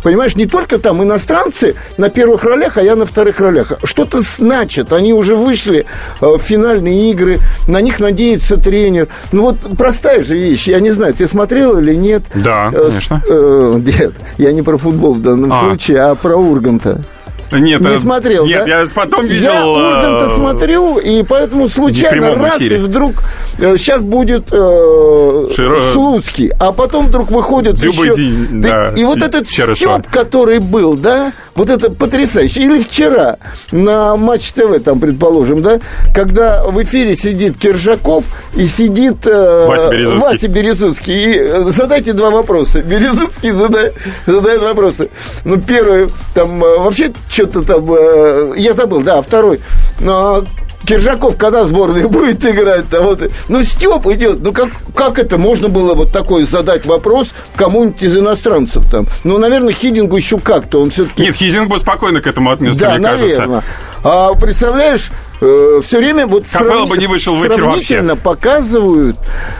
Понимаешь, 0.02 0.36
не 0.36 0.46
только 0.46 0.78
там 0.78 1.02
иностранцы 1.02 1.74
на 1.96 2.08
первых 2.08 2.44
ролях, 2.44 2.78
а 2.78 2.82
я 2.82 2.96
на 2.96 3.06
вторых 3.06 3.40
ролях. 3.40 3.72
Что-то 3.84 4.20
значит. 4.20 4.92
Они 4.92 5.12
уже 5.12 5.34
вышли 5.36 5.86
э, 6.20 6.26
в 6.26 6.38
финальные 6.38 7.10
игры, 7.10 7.40
на 7.66 7.80
них 7.80 8.00
надеется 8.00 8.56
тренер. 8.56 9.08
Ну 9.32 9.42
вот 9.42 9.56
простая 9.76 10.22
же 10.22 10.36
вещь. 10.36 10.68
Я 10.68 10.80
не 10.80 10.90
знаю, 10.90 11.14
ты 11.14 11.26
смотрел 11.28 11.78
или 11.78 11.94
нет? 11.94 12.24
Да, 12.34 12.70
э, 12.72 12.88
конечно. 12.88 13.22
Э, 13.28 13.80
нет, 13.84 14.12
я 14.38 14.52
не 14.52 14.62
про 14.62 14.78
футбол 14.78 15.14
в 15.14 15.22
данном 15.22 15.52
а. 15.52 15.60
случае, 15.60 16.00
а 16.02 16.14
про 16.14 16.36
Урганта. 16.36 17.04
Нет, 17.52 17.80
не 17.80 17.98
смотрел. 17.98 18.46
Нет, 18.46 18.66
да? 18.66 18.80
я 18.82 18.86
потом 18.94 19.26
видел. 19.26 19.52
Я 19.52 19.66
Урганта 19.66 20.34
смотрю, 20.34 20.98
и 20.98 21.22
поэтому 21.22 21.68
случайно 21.68 22.34
раз 22.34 22.58
эфире. 22.58 22.76
и 22.76 22.80
вдруг 22.80 23.22
сейчас 23.58 24.02
будет 24.02 24.48
э, 24.52 25.50
Широ... 25.54 25.78
Слуцкий, 25.92 26.50
а 26.58 26.72
потом 26.72 27.06
вдруг 27.06 27.30
выходит 27.30 27.74
Дзюба 27.74 28.04
еще... 28.04 28.14
День, 28.16 28.62
да, 28.62 28.92
и, 28.96 29.00
и 29.00 29.04
вот 29.04 29.20
этот 29.20 29.48
Степ, 29.48 30.08
который 30.10 30.58
был, 30.58 30.96
да, 30.96 31.32
вот 31.54 31.70
это 31.70 31.90
потрясающе. 31.90 32.60
Или 32.60 32.78
вчера 32.78 33.36
на 33.72 34.16
Матч 34.16 34.52
ТВ, 34.52 34.82
там, 34.84 35.00
предположим, 35.00 35.62
да, 35.62 35.80
когда 36.14 36.64
в 36.64 36.82
эфире 36.82 37.14
сидит 37.14 37.58
Киржаков 37.58 38.24
и 38.54 38.66
сидит 38.66 39.26
э, 39.26 39.66
Вася 39.66 39.88
Березуцкий. 39.88 40.24
Вася 40.24 40.48
Березуцкий. 40.48 41.14
И 41.14 41.38
э, 41.38 41.64
задайте 41.70 42.12
два 42.12 42.30
вопроса. 42.30 42.82
Березуцкий 42.82 43.50
задает, 43.50 43.94
задает 44.26 44.62
вопросы. 44.62 45.10
Ну, 45.44 45.60
первый, 45.60 46.10
там, 46.34 46.62
э, 46.62 46.78
вообще 46.78 47.12
что-то 47.28 47.62
там, 47.62 47.92
э, 47.92 48.52
я 48.56 48.74
забыл, 48.74 49.02
да, 49.02 49.20
второй. 49.20 49.60
Но 50.00 50.44
Киржаков 50.84 51.36
когда 51.36 51.64
сборная 51.64 52.06
будет 52.08 52.44
играть? 52.44 52.84
-то? 52.90 53.02
Вот. 53.02 53.22
Ну, 53.48 53.62
Степ 53.64 54.06
идет. 54.06 54.40
Ну, 54.40 54.52
как, 54.52 54.68
как 54.94 55.18
это 55.18 55.38
можно 55.38 55.68
было 55.68 55.94
вот 55.94 56.12
такой 56.12 56.44
задать 56.44 56.86
вопрос 56.86 57.30
кому-нибудь 57.56 58.02
из 58.02 58.16
иностранцев 58.16 58.88
там? 58.90 59.06
Ну, 59.24 59.38
наверное, 59.38 59.72
Хидингу 59.72 60.16
еще 60.16 60.38
как-то. 60.38 60.80
Он 60.80 60.90
все-таки... 60.90 61.22
Нет, 61.22 61.34
Хидинг 61.34 61.68
бы 61.68 61.78
спокойно 61.78 62.20
к 62.20 62.26
этому 62.26 62.50
отнесся, 62.50 62.80
да, 62.80 62.90
мне 62.92 62.98
наверное. 63.08 63.46
кажется. 63.46 63.64
А 64.04 64.34
представляешь, 64.34 65.10
э, 65.40 65.80
все 65.84 65.98
время 65.98 66.26
вот 66.26 66.46
Капелла 66.50 66.86
бы 66.86 66.96
не 66.98 67.06
вышел 67.06 67.34
в 67.34 67.40
эфир 67.46 67.54
сравнительно 67.54 68.14
вообще. 68.14 68.22
показывают 68.22 69.16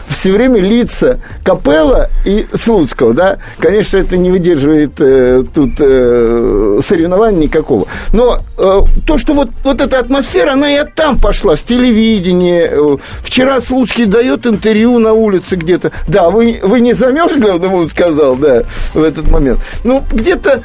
все 0.07 0.33
время 0.33 0.59
лица 0.61 1.19
Капелла 1.43 2.09
и 2.25 2.45
Слуцкого, 2.53 3.13
да. 3.13 3.37
Конечно, 3.59 3.97
это 3.97 4.17
не 4.17 4.31
выдерживает 4.31 4.99
э, 4.99 5.43
тут 5.53 5.71
э, 5.79 6.79
соревнований 6.85 7.45
никакого. 7.45 7.87
Но 8.13 8.39
э, 8.57 8.81
то, 9.07 9.17
что 9.17 9.33
вот, 9.33 9.49
вот 9.63 9.81
эта 9.81 9.99
атмосфера, 9.99 10.53
она 10.53 10.71
и 10.71 10.75
оттам 10.75 11.19
пошла, 11.19 11.55
с 11.55 11.61
телевидения. 11.61 12.69
Э, 12.71 12.97
вчера 13.23 13.61
Слуцкий 13.61 14.05
дает 14.05 14.45
интервью 14.45 14.99
на 14.99 15.13
улице 15.13 15.55
где-то. 15.55 15.91
Да, 16.07 16.29
вы, 16.29 16.59
вы 16.61 16.81
не 16.81 16.93
замерзли, 16.93 17.49
он 17.49 17.63
ему 17.63 17.87
сказал, 17.87 18.35
да, 18.35 18.63
в 18.93 19.01
этот 19.01 19.29
момент. 19.29 19.59
Ну, 19.83 20.03
где-то 20.11 20.63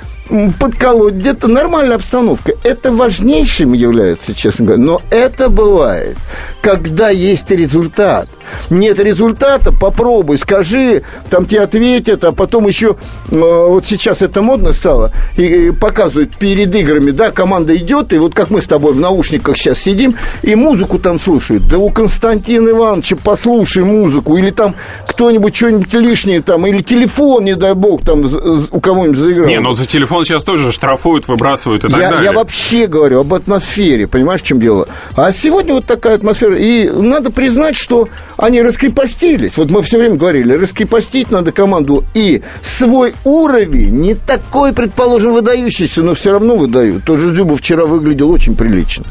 подколоть, 0.58 1.14
где-то 1.14 1.48
нормальная 1.48 1.96
обстановка. 1.96 2.52
Это 2.64 2.92
важнейшим 2.92 3.72
является, 3.72 4.34
честно 4.34 4.66
говоря. 4.66 4.82
Но 4.82 5.02
это 5.10 5.48
бывает, 5.48 6.16
когда 6.62 7.10
есть 7.10 7.50
результат. 7.50 8.28
Нет 8.70 8.98
результата, 8.98 9.72
попробуй, 9.72 10.38
скажи, 10.38 11.02
там 11.30 11.46
тебе 11.46 11.60
ответят, 11.60 12.24
а 12.24 12.32
потом 12.32 12.66
еще, 12.66 12.96
э, 13.30 13.36
вот 13.36 13.86
сейчас 13.86 14.22
это 14.22 14.42
модно 14.42 14.72
стало, 14.72 15.12
и 15.36 15.70
показывают 15.72 16.36
перед 16.36 16.74
играми, 16.74 17.10
да, 17.10 17.30
команда 17.30 17.76
идет, 17.76 18.12
и 18.12 18.18
вот 18.18 18.34
как 18.34 18.50
мы 18.50 18.62
с 18.62 18.66
тобой 18.66 18.92
в 18.92 19.00
наушниках 19.00 19.56
сейчас 19.56 19.78
сидим, 19.78 20.14
и 20.42 20.54
музыку 20.54 20.98
там 20.98 21.20
слушают. 21.20 21.68
Да 21.68 21.78
у 21.78 21.90
Константина 21.90 22.70
Ивановича 22.70 23.16
послушай 23.22 23.84
музыку, 23.84 24.36
или 24.36 24.50
там 24.50 24.74
кто-нибудь 25.06 25.54
что-нибудь 25.54 25.92
лишнее 25.92 26.40
там, 26.40 26.66
или 26.66 26.82
телефон, 26.82 27.44
не 27.44 27.54
дай 27.54 27.74
бог, 27.74 28.04
там 28.04 28.24
у 28.70 28.80
кого-нибудь 28.80 29.18
заиграл. 29.18 29.48
Не, 29.48 29.60
но 29.60 29.72
за 29.72 29.86
телефон 29.86 30.04
телефон 30.04 30.24
сейчас 30.24 30.44
тоже 30.44 30.72
штрафуют, 30.72 31.28
выбрасывают 31.28 31.84
и 31.84 31.88
так 31.88 32.00
я, 32.00 32.10
далее. 32.10 32.24
Я 32.24 32.32
вообще 32.32 32.86
говорю 32.86 33.20
об 33.20 33.34
атмосфере, 33.34 34.06
понимаешь, 34.06 34.42
в 34.42 34.44
чем 34.44 34.60
дело? 34.60 34.86
А 35.16 35.32
сегодня 35.32 35.74
вот 35.74 35.86
такая 35.86 36.16
атмосфера. 36.16 36.56
И 36.56 36.88
надо 36.88 37.30
признать, 37.30 37.76
что 37.76 38.08
они 38.44 38.62
раскрепостились. 38.62 39.56
Вот 39.56 39.70
мы 39.70 39.82
все 39.82 39.98
время 39.98 40.16
говорили, 40.16 40.52
раскрепостить 40.52 41.30
надо 41.30 41.52
команду. 41.52 42.04
И 42.14 42.42
свой 42.62 43.14
уровень, 43.24 44.00
не 44.00 44.14
такой, 44.14 44.72
предположим, 44.72 45.32
выдающийся, 45.32 46.02
но 46.02 46.14
все 46.14 46.32
равно 46.32 46.56
выдают. 46.56 47.04
Тот 47.04 47.18
же 47.18 47.34
Зюбов 47.34 47.60
вчера 47.60 47.86
выглядел 47.86 48.30
очень 48.30 48.54
прилично. 48.54 49.06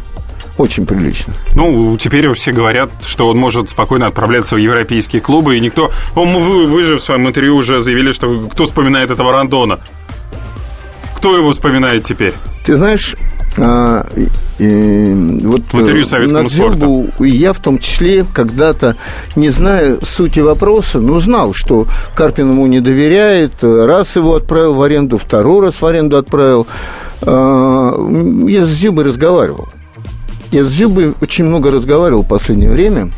Очень 0.58 0.86
прилично. 0.86 1.34
Ну, 1.56 1.98
теперь 1.98 2.32
все 2.36 2.52
говорят, 2.52 2.92
что 3.04 3.28
он 3.28 3.38
может 3.38 3.72
спокойно 3.72 4.06
отправляться 4.06 4.54
в 4.56 4.60
европейские 4.60 5.20
клубы, 5.20 5.58
и 5.58 5.60
никто... 5.60 5.90
Вы, 6.14 6.68
вы 6.68 6.84
же 6.84 7.00
в 7.00 7.02
своем 7.04 7.28
интервью 7.28 7.56
уже 7.56 7.82
заявили, 7.82 8.12
что 8.12 8.48
кто 8.52 8.66
вспоминает 8.66 9.10
этого 9.10 9.32
Рандона. 9.32 9.80
Кто 11.18 11.36
его 11.36 11.52
вспоминает 11.54 12.04
теперь? 12.04 12.36
Ты 12.66 12.76
знаешь, 12.76 13.16
а, 13.58 14.06
и, 14.58 15.40
вот 15.44 15.62
в 15.72 15.80
интервью 15.80 16.06
советскому 16.06 16.50
спорту. 16.50 17.08
Я 17.20 17.54
в 17.54 17.60
том 17.60 17.78
числе 17.78 18.26
когда-то, 18.26 18.96
не 19.36 19.50
зная 19.50 19.98
сути 20.02 20.40
вопроса, 20.40 21.00
но 21.00 21.20
знал, 21.20 21.54
что 21.54 21.88
Карпин 22.16 22.52
ему 22.52 22.66
не 22.68 22.80
доверяет. 22.80 23.64
Раз 23.64 24.16
его 24.16 24.36
отправил 24.36 24.74
в 24.74 24.82
аренду, 24.82 25.18
второй 25.18 25.68
раз 25.68 25.82
в 25.82 25.86
аренду 25.86 26.18
отправил. 26.18 26.68
А, 27.22 27.94
я 28.48 28.66
с 28.66 28.70
Зюбой 28.70 29.06
разговаривал. 29.06 29.70
Я 30.52 30.64
с 30.64 30.70
Зюбой 30.70 31.14
очень 31.22 31.46
много 31.46 31.72
разговаривал 31.72 32.24
в 32.24 32.28
последнее 32.28 32.70
время. 32.70 33.12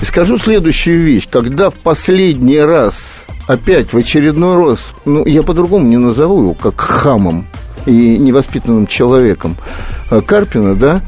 И 0.00 0.04
скажу 0.04 0.38
следующую 0.38 1.00
вещь. 1.02 1.28
Когда 1.30 1.70
в 1.70 1.74
последний 1.74 2.60
раз 2.60 3.24
опять 3.46 3.92
в 3.92 3.96
очередной 3.96 4.56
раз, 4.56 4.78
ну, 5.04 5.24
я 5.26 5.42
по-другому 5.42 5.86
не 5.86 5.96
назову 5.96 6.42
его, 6.42 6.54
как 6.54 6.80
хамом 6.80 7.46
и 7.88 8.18
невоспитанным 8.18 8.86
человеком 8.86 9.56
э, 10.10 10.20
Карпина, 10.20 10.74
да, 10.74 11.00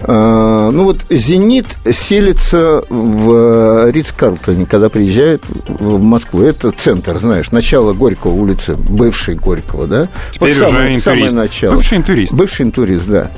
э, 0.00 0.70
ну 0.72 0.84
вот 0.84 1.04
«Зенит» 1.10 1.66
селится 1.90 2.82
в 2.88 3.90
Ридс-Карлтоне, 3.90 4.66
когда 4.66 4.88
приезжает 4.88 5.44
в 5.68 6.02
Москву. 6.02 6.42
Это 6.42 6.70
центр, 6.70 7.18
знаешь, 7.20 7.50
начало 7.50 7.92
Горького 7.92 8.32
улицы, 8.32 8.74
бывший 8.74 9.34
Горького, 9.34 9.86
да? 9.86 10.08
Теперь 10.32 10.54
вот 10.54 10.62
уже 10.62 10.66
самое, 10.66 10.96
интурист. 10.96 11.04
Самое 11.04 11.32
начало. 11.32 11.74
Бывший 11.74 11.98
интурист. 11.98 12.34
Бывший 12.34 12.62
интурист, 12.62 13.06
да. 13.06 13.30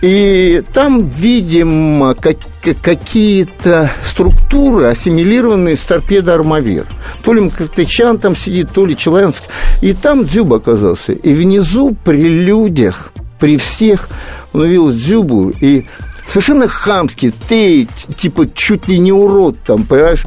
И 0.00 0.62
там, 0.72 1.06
видимо, 1.06 2.14
как, 2.14 2.36
какие-то 2.82 3.90
структуры, 4.02 4.86
ассимилированные 4.86 5.76
с 5.76 5.80
торпедо 5.80 6.34
«Армавир». 6.34 6.86
То 7.22 7.34
ли 7.34 7.40
Мкртычан 7.42 8.18
там 8.18 8.34
сидит, 8.34 8.70
то 8.72 8.86
ли 8.86 8.96
Челенск. 8.96 9.42
И 9.82 9.92
там 9.92 10.24
Дзюба 10.24 10.56
оказался. 10.56 11.12
И 11.12 11.34
внизу 11.34 11.94
при 12.02 12.22
людях, 12.22 13.12
при 13.38 13.58
всех 13.58 14.08
он 14.52 14.62
увидел 14.62 14.92
Дзюбу, 14.92 15.50
и 15.50 15.86
совершенно 16.30 16.68
хамский, 16.68 17.32
ты, 17.48 17.88
типа, 18.16 18.46
чуть 18.54 18.86
ли 18.86 18.98
не 18.98 19.12
урод 19.12 19.56
там, 19.66 19.84
понимаешь, 19.84 20.24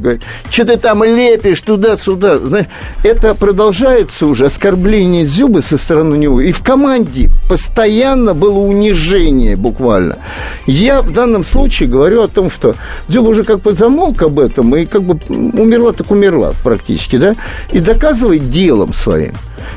что 0.50 0.66
ты 0.66 0.78
там 0.78 1.04
лепишь 1.04 1.62
туда-сюда, 1.62 2.40
знаешь, 2.40 2.68
это 3.04 3.34
продолжается 3.36 4.28
уже, 4.28 4.48
оскорбление 4.48 5.26
Зюбы 5.26 5.62
со 5.62 5.78
стороны 5.78 6.16
него, 6.16 6.42
и 6.42 6.52
в 6.52 6.62
команде 6.62 7.30
постоянно 7.48 8.34
было 8.34 8.60
унижение 8.60 9.56
буквально. 9.56 10.18
Я 10.66 11.02
в 11.02 11.12
данном 11.12 11.46
случае 11.46 11.88
говорю 11.88 12.22
о 12.22 12.28
том, 12.28 12.50
что 12.50 12.76
Зюба 13.08 13.30
уже 13.30 13.44
как 13.44 13.62
бы 13.62 13.74
замолк 13.74 14.22
об 14.24 14.40
этом, 14.40 14.76
и 14.76 14.86
как 14.86 15.04
бы 15.04 15.18
умерла, 15.30 15.94
так 15.94 16.12
умерла 16.12 16.54
практически, 16.64 17.18
да, 17.18 17.36
и 17.72 17.80
доказывает 17.80 18.52
делом 18.52 18.94
своим. 18.94 19.34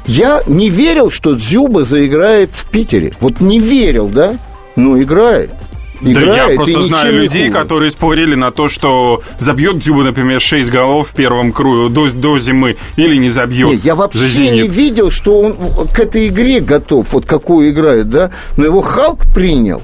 Я 0.06 0.42
не 0.48 0.70
верил, 0.70 1.10
что 1.10 1.34
Дзюба 1.34 1.84
заиграет 1.84 2.50
в 2.52 2.68
Питере. 2.68 3.12
Вот 3.20 3.40
не 3.40 3.60
верил, 3.60 4.08
да? 4.08 4.36
Ну, 4.74 5.00
играет 5.00 5.50
играет. 6.00 6.28
Да, 6.46 6.50
я 6.52 6.56
просто 6.56 6.82
знаю 6.82 7.14
людей, 7.14 7.50
которые 7.50 7.90
спорили 7.90 8.34
на 8.34 8.50
то, 8.50 8.68
что 8.68 9.22
забьет 9.38 9.78
Дзюба, 9.78 10.02
например, 10.04 10.40
6 10.40 10.70
голов 10.70 11.08
в 11.08 11.14
первом 11.14 11.52
круге 11.52 11.88
до, 11.92 12.08
до 12.12 12.38
зимы 12.38 12.76
или 12.96 13.16
не 13.16 13.28
забьет. 13.30 13.70
Нет, 13.70 13.84
я 13.84 13.94
вообще 13.94 14.26
«Зенит». 14.26 14.62
не 14.64 14.68
видел, 14.68 15.10
что 15.10 15.40
он 15.40 15.56
к 15.88 15.98
этой 15.98 16.28
игре 16.28 16.60
готов, 16.60 17.12
вот 17.12 17.26
какую 17.26 17.70
играет, 17.70 18.08
да, 18.10 18.30
но 18.56 18.64
его 18.64 18.80
Халк 18.80 19.22
принял. 19.34 19.82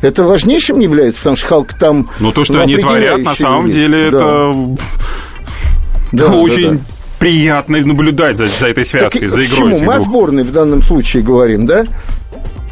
Это 0.00 0.22
важнейшим 0.22 0.78
является, 0.78 1.18
потому 1.20 1.36
что 1.36 1.46
Халк 1.48 1.74
там... 1.74 2.08
Ну, 2.20 2.30
то, 2.32 2.44
что 2.44 2.60
они 2.60 2.76
творят, 2.76 3.20
на 3.22 3.34
самом 3.34 3.66
вид. 3.66 3.74
деле, 3.74 4.10
Да. 4.10 4.16
это 4.18 4.54
Да, 6.12 6.26
да, 6.28 6.32
очень 6.34 6.70
да. 6.78 6.84
приятно 7.18 7.78
наблюдать 7.78 8.36
за, 8.36 8.46
за 8.46 8.68
этой 8.68 8.84
связкой, 8.84 9.22
Так 9.22 9.30
за 9.30 9.44
игрой 9.44 9.56
чему? 9.56 9.76
этих 9.76 9.86
Мы 9.86 9.94
о 9.94 10.00
сборной 10.00 10.44
в 10.44 10.52
данном 10.52 10.82
случае 10.82 11.22
говорим, 11.24 11.66
да? 11.66 11.84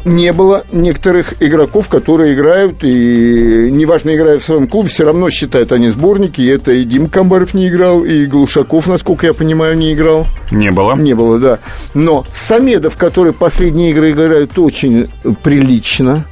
Не 0.07 0.31
было 0.31 0.63
некоторых 0.71 1.33
игроков, 1.41 1.89
которые 1.89 2.33
играют, 2.33 2.81
и 2.81 3.69
неважно, 3.69 4.15
играя 4.15 4.39
в 4.39 4.43
своем 4.43 4.65
клубе, 4.67 4.87
все 4.87 5.03
равно 5.03 5.29
считают 5.29 5.73
они 5.73 5.89
сборники. 5.89 6.39
И 6.39 6.47
это 6.47 6.71
и 6.71 6.85
Дим 6.85 7.09
Камбаров 7.09 7.53
не 7.53 7.67
играл, 7.67 8.05
и 8.05 8.25
Глушаков, 8.25 8.87
насколько 8.87 9.25
я 9.25 9.33
понимаю, 9.33 9.77
не 9.77 9.93
играл. 9.93 10.25
Не 10.49 10.71
было. 10.71 10.95
Не 10.95 11.13
было, 11.13 11.39
да. 11.39 11.59
Но 11.93 12.25
Самедов, 12.31 12.95
который 12.95 13.33
последние 13.33 13.91
игры 13.91 14.11
играют 14.11 14.57
очень 14.57 15.09
прилично. 15.43 16.25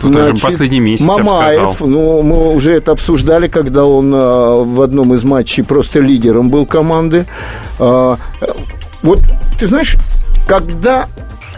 Тут 0.00 0.12
даже 0.12 0.34
последний 0.34 0.80
месяц, 0.80 1.04
Мамаев, 1.04 1.82
ну, 1.82 2.22
мы 2.22 2.54
уже 2.54 2.72
это 2.72 2.92
обсуждали, 2.92 3.48
когда 3.48 3.84
он 3.84 4.10
а, 4.14 4.64
в 4.64 4.80
одном 4.80 5.12
из 5.12 5.24
матчей 5.24 5.62
просто 5.62 6.00
лидером 6.00 6.48
был 6.48 6.64
команды. 6.64 7.26
А, 7.78 8.16
вот, 9.02 9.20
ты 9.60 9.66
знаешь, 9.66 9.96
когда 10.46 11.08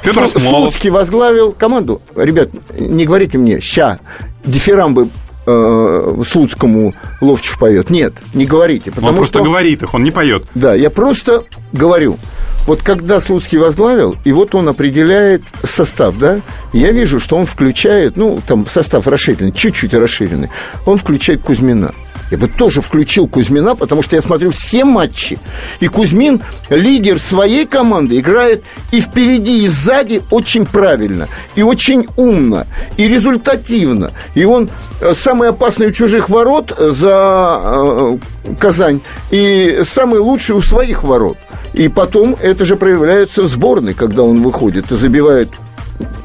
Федор. 0.03 0.29
Слуцкий 0.29 0.91
возглавил 0.91 1.53
команду, 1.53 2.01
ребят, 2.17 2.49
не 2.79 3.05
говорите 3.05 3.39
мне, 3.39 3.61
ща, 3.61 3.99
дифирамбы 4.45 5.09
э, 5.47 6.23
Слуцкому 6.27 6.95
Ловчев 7.21 7.59
поет. 7.59 7.91
Нет, 7.91 8.15
не 8.35 8.47
говорите. 8.47 8.91
Он 8.91 8.95
Потому 8.97 9.17
просто 9.19 9.39
что 9.39 9.45
говорит 9.45 9.83
их, 9.83 9.93
он 9.95 10.05
не 10.05 10.11
поет. 10.11 10.45
да, 10.55 10.75
я 10.75 10.91
просто 10.91 11.45
говорю, 11.73 12.19
вот 12.67 12.83
когда 12.83 13.21
Слуцкий 13.21 13.59
возглавил, 13.59 14.17
и 14.25 14.33
вот 14.33 14.55
он 14.55 14.69
определяет 14.69 15.43
состав, 15.65 16.19
да, 16.19 16.41
я 16.73 16.93
вижу, 16.93 17.21
что 17.21 17.37
он 17.37 17.47
включает, 17.47 18.17
ну, 18.17 18.41
там 18.47 18.67
состав 18.67 19.07
расширенный, 19.07 19.53
чуть-чуть 19.53 19.95
расширенный, 19.95 20.51
он 20.87 20.97
включает 20.99 21.43
Кузьмина. 21.43 21.95
Я 22.31 22.39
бы 22.39 22.47
тоже 22.47 22.81
включил 22.81 23.27
Кузьмина, 23.27 23.75
потому 23.75 24.03
что 24.03 24.17
я 24.17 24.23
смотрю 24.23 24.51
все 24.51 24.85
матчи. 24.85 25.39
И 25.81 25.89
Кузьмин, 25.89 26.43
лидер 26.69 27.19
своей 27.19 27.67
команды, 27.67 28.21
играет 28.21 28.63
и 28.93 29.01
впереди, 29.01 29.65
и 29.65 29.69
сзади 29.69 30.23
очень 30.31 30.65
правильно, 30.65 31.29
и 31.57 31.63
очень 31.63 32.07
умно, 32.17 32.67
и 32.97 33.09
результативно. 33.09 34.13
И 34.35 34.45
он 34.45 34.71
э, 35.01 35.13
самый 35.15 35.49
опасный 35.49 35.89
у 35.89 35.91
чужих 35.91 36.29
ворот 36.29 36.75
за 36.79 37.61
э, 37.63 38.19
Казань, 38.59 39.01
и 39.31 39.83
самый 39.85 40.21
лучший 40.21 40.55
у 40.57 40.61
своих 40.61 41.03
ворот. 41.03 41.37
И 41.73 41.89
потом 41.89 42.37
это 42.41 42.65
же 42.65 42.77
проявляется 42.77 43.43
в 43.43 43.49
сборной, 43.49 43.95
когда 43.95 44.23
он 44.23 44.43
выходит 44.43 44.91
и 44.93 44.97
забивает 44.97 45.51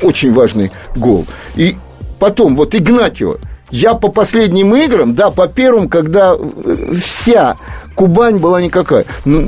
очень 0.02 0.34
важный 0.34 0.72
гол. 0.96 1.26
И 1.56 1.76
потом, 2.20 2.56
вот 2.56 2.76
Игнатьева, 2.76 3.40
я 3.76 3.94
по 3.94 4.08
последним 4.08 4.74
играм, 4.76 5.14
да, 5.14 5.32
по 5.32 5.48
первым, 5.48 5.90
когда 5.90 6.36
вся 6.98 7.58
Кубань 7.96 8.38
была 8.38 8.62
никакая. 8.62 9.06
Ну, 9.24 9.42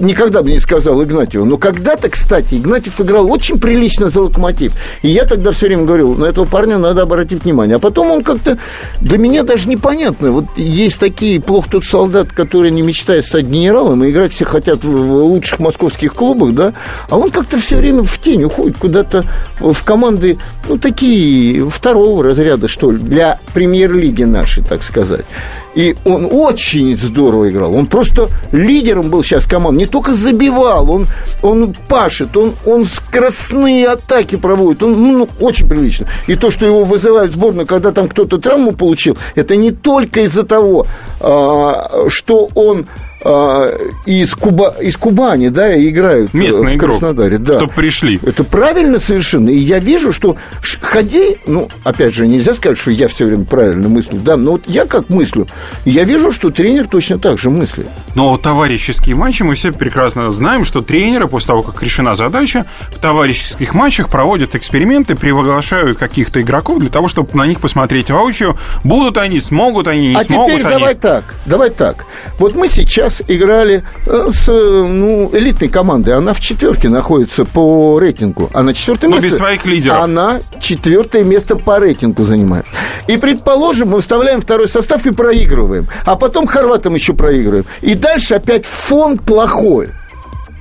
никогда 0.00 0.42
бы 0.42 0.50
не 0.50 0.60
сказал 0.60 1.02
Игнатьева. 1.02 1.44
Но 1.44 1.58
когда-то, 1.58 2.08
кстати, 2.08 2.54
Игнатьев 2.54 3.00
играл 3.00 3.30
очень 3.30 3.60
прилично 3.60 4.10
за 4.10 4.22
локомотив. 4.22 4.72
И 5.02 5.08
я 5.08 5.24
тогда 5.24 5.50
все 5.50 5.66
время 5.66 5.84
говорил, 5.84 6.14
на 6.14 6.24
этого 6.24 6.46
парня 6.46 6.78
надо 6.78 7.02
обратить 7.02 7.44
внимание. 7.44 7.76
А 7.76 7.78
потом 7.78 8.10
он 8.10 8.24
как-то... 8.24 8.58
Для 9.00 9.18
меня 9.18 9.42
даже 9.42 9.68
непонятно. 9.68 10.32
Вот 10.32 10.46
есть 10.56 10.98
такие 10.98 11.40
плохо 11.40 11.70
тот 11.72 11.84
солдат, 11.84 12.32
который 12.32 12.70
не 12.70 12.82
мечтает 12.82 13.24
стать 13.24 13.46
генералом, 13.46 14.04
и 14.04 14.10
играть 14.10 14.32
все 14.32 14.44
хотят 14.44 14.82
в 14.82 14.90
лучших 14.90 15.58
московских 15.60 16.14
клубах, 16.14 16.54
да, 16.54 16.72
а 17.08 17.18
он 17.18 17.30
как-то 17.30 17.58
все 17.58 17.76
время 17.76 18.02
в 18.02 18.18
тень 18.18 18.44
уходит 18.44 18.78
куда-то 18.78 19.24
в 19.60 19.84
команды, 19.84 20.38
ну, 20.68 20.78
такие 20.78 21.68
второго 21.68 22.24
разряда, 22.24 22.68
что 22.68 22.90
ли, 22.90 22.98
для 22.98 23.38
премьер-лиги 23.52 24.24
нашей, 24.24 24.64
так 24.64 24.82
сказать. 24.82 25.26
И 25.76 25.94
он 26.06 26.28
очень 26.30 26.96
здорово 26.96 27.50
играл. 27.50 27.74
Он 27.74 27.86
просто 27.86 28.30
лидером 28.50 29.10
был 29.10 29.22
сейчас 29.22 29.44
команды. 29.44 29.80
Не 29.80 29.86
только 29.86 30.14
забивал, 30.14 30.90
он, 30.90 31.06
он 31.42 31.74
пашет, 31.86 32.34
он, 32.34 32.54
он 32.64 32.86
скоростные 32.86 33.86
атаки 33.86 34.36
проводит. 34.36 34.82
Он 34.82 34.92
ну, 34.92 35.28
очень 35.38 35.68
прилично. 35.68 36.08
И 36.26 36.34
то, 36.34 36.50
что 36.50 36.64
его 36.64 36.84
вызывают 36.84 37.32
в 37.32 37.34
сборную, 37.34 37.66
когда 37.66 37.92
там 37.92 38.08
кто-то 38.08 38.38
травму 38.38 38.72
получил, 38.72 39.18
это 39.34 39.54
не 39.54 39.70
только 39.70 40.20
из-за 40.20 40.44
того, 40.44 40.86
а, 41.20 42.06
что 42.08 42.48
он 42.54 42.86
из, 44.06 44.34
Куба, 44.34 44.74
из 44.80 44.96
Кубани, 44.96 45.48
да, 45.48 45.76
играют 45.76 46.30
э, 46.32 46.38
Местный 46.38 46.74
в 46.74 46.76
игрок, 46.76 46.98
Краснодаре. 46.98 47.38
Да. 47.38 47.54
чтоб 47.54 47.72
пришли. 47.72 48.20
Это 48.22 48.44
правильно 48.44 49.00
совершенно. 49.00 49.50
И 49.50 49.56
я 49.56 49.78
вижу, 49.78 50.12
что 50.12 50.36
Хадей, 50.80 51.38
ну, 51.46 51.68
опять 51.84 52.14
же, 52.14 52.26
нельзя 52.26 52.54
сказать, 52.54 52.78
что 52.78 52.90
я 52.90 53.08
все 53.08 53.26
время 53.26 53.44
правильно 53.44 53.88
мыслю, 53.88 54.20
да, 54.22 54.36
но 54.36 54.52
вот 54.52 54.62
я 54.66 54.86
как 54.86 55.08
мыслю, 55.08 55.46
я 55.84 56.04
вижу, 56.04 56.32
что 56.32 56.50
тренер 56.50 56.86
точно 56.88 57.18
так 57.18 57.38
же 57.38 57.50
мыслит. 57.50 57.88
Но 58.14 58.36
товарищеские 58.36 59.16
матчи 59.16 59.42
мы 59.42 59.54
все 59.54 59.72
прекрасно 59.72 60.30
знаем, 60.30 60.64
что 60.64 60.82
тренеры 60.82 61.28
после 61.28 61.48
того, 61.48 61.62
как 61.62 61.82
решена 61.82 62.14
задача, 62.14 62.66
в 62.90 62.98
товарищеских 62.98 63.74
матчах 63.74 64.08
проводят 64.08 64.54
эксперименты, 64.54 65.14
приглашают 65.14 65.98
каких-то 65.98 66.40
игроков 66.40 66.78
для 66.80 66.90
того, 66.90 67.08
чтобы 67.08 67.30
на 67.34 67.46
них 67.46 67.60
посмотреть 67.60 68.10
воочию, 68.10 68.56
будут 68.84 69.18
они, 69.18 69.40
смогут 69.40 69.88
они, 69.88 70.08
не 70.08 70.16
а 70.16 70.24
смогут 70.24 70.52
теперь 70.52 70.66
они. 70.66 70.78
давай 70.78 70.94
так, 70.94 71.34
давай 71.46 71.70
так. 71.70 72.06
Вот 72.38 72.54
мы 72.54 72.68
сейчас 72.68 73.15
играли 73.26 73.82
э, 74.06 74.30
с 74.32 74.48
э, 74.48 74.52
ну, 74.52 75.30
элитной 75.32 75.68
командой. 75.68 76.14
Она 76.14 76.32
в 76.32 76.40
четверке 76.40 76.88
находится 76.88 77.44
по 77.44 77.98
рейтингу. 77.98 78.50
Она 78.52 78.72
четвертое 78.72 79.08
Но 79.08 79.16
место. 79.16 79.30
без 79.30 79.36
своих 79.38 79.66
лидеров. 79.66 80.02
Она 80.02 80.40
четвертое 80.60 81.24
место 81.24 81.56
по 81.56 81.78
рейтингу 81.78 82.24
занимает. 82.24 82.66
И 83.06 83.16
предположим, 83.16 83.90
мы 83.90 84.00
вставляем 84.00 84.40
второй 84.40 84.68
состав 84.68 85.06
и 85.06 85.10
проигрываем. 85.10 85.88
А 86.04 86.16
потом 86.16 86.46
хорватам 86.46 86.94
еще 86.94 87.14
проигрываем. 87.14 87.66
И 87.82 87.94
дальше 87.94 88.34
опять 88.34 88.64
фон 88.66 89.18
плохой 89.18 89.90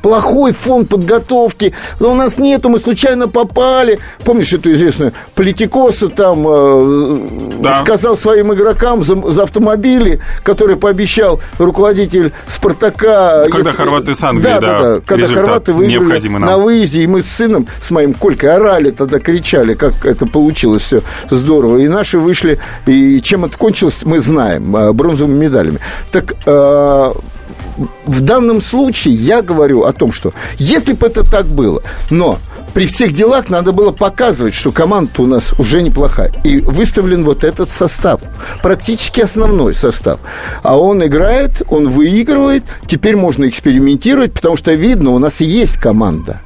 плохой 0.05 0.53
фон 0.53 0.85
подготовки, 0.85 1.73
но 1.99 2.11
у 2.11 2.13
нас 2.13 2.37
нету, 2.37 2.69
мы 2.69 2.77
случайно 2.77 3.27
попали. 3.27 3.97
Помнишь 4.23 4.53
эту 4.53 4.71
известную 4.71 5.13
Политикоса 5.33 6.09
там 6.09 6.45
э, 6.47 7.51
Да. 7.59 7.79
сказал 7.79 8.15
своим 8.15 8.53
игрокам 8.53 9.03
за, 9.03 9.15
за 9.15 9.41
автомобили, 9.41 10.21
которые 10.43 10.77
пообещал 10.77 11.41
руководитель 11.57 12.33
Спартака. 12.47 13.47
Когда 13.49 13.71
хорваты 13.71 14.13
с 14.13 14.21
Англией, 14.21 14.53
да, 14.53 14.59
да, 14.59 14.79
да, 14.79 14.95
да, 14.97 15.01
когда 15.03 15.25
хорваты 15.25 15.73
выиграли 15.73 16.27
на 16.27 16.59
выезде, 16.59 17.01
и 17.01 17.07
мы 17.07 17.23
с 17.23 17.25
сыном, 17.25 17.65
с 17.81 17.89
моим 17.89 18.13
Колькой 18.13 18.51
орали 18.51 18.91
тогда, 18.91 19.17
кричали, 19.17 19.73
как 19.73 20.05
это 20.05 20.27
получилось 20.27 20.83
все 20.83 21.01
здорово. 21.31 21.77
И 21.77 21.87
наши 21.87 22.19
вышли, 22.19 22.59
и 22.85 23.21
чем 23.21 23.45
это 23.45 23.57
кончилось, 23.57 23.97
мы 24.03 24.19
знаем, 24.19 24.75
э, 24.75 24.93
бронзовыми 24.93 25.45
медалями. 25.45 25.79
Так 26.11 26.35
э, 26.45 27.11
в 28.05 28.21
данном 28.21 28.61
случае 28.61 29.15
я 29.15 29.41
говорю 29.41 29.83
о 29.83 29.91
том, 29.93 30.11
что 30.11 30.33
если 30.57 30.93
бы 30.93 31.07
это 31.07 31.23
так 31.23 31.45
было, 31.45 31.81
но 32.09 32.39
при 32.73 32.85
всех 32.85 33.13
делах 33.13 33.49
надо 33.49 33.71
было 33.71 33.91
показывать, 33.91 34.53
что 34.53 34.71
команда 34.71 35.21
у 35.21 35.25
нас 35.25 35.53
уже 35.57 35.81
неплохая. 35.81 36.33
И 36.43 36.59
выставлен 36.59 37.23
вот 37.23 37.43
этот 37.43 37.69
состав, 37.69 38.21
практически 38.61 39.21
основной 39.21 39.73
состав. 39.73 40.19
А 40.61 40.77
он 40.77 41.03
играет, 41.05 41.63
он 41.69 41.89
выигрывает, 41.89 42.63
теперь 42.87 43.15
можно 43.15 43.47
экспериментировать, 43.47 44.33
потому 44.33 44.57
что 44.57 44.73
видно, 44.73 45.11
у 45.11 45.19
нас 45.19 45.39
есть 45.39 45.77
команда. 45.77 46.41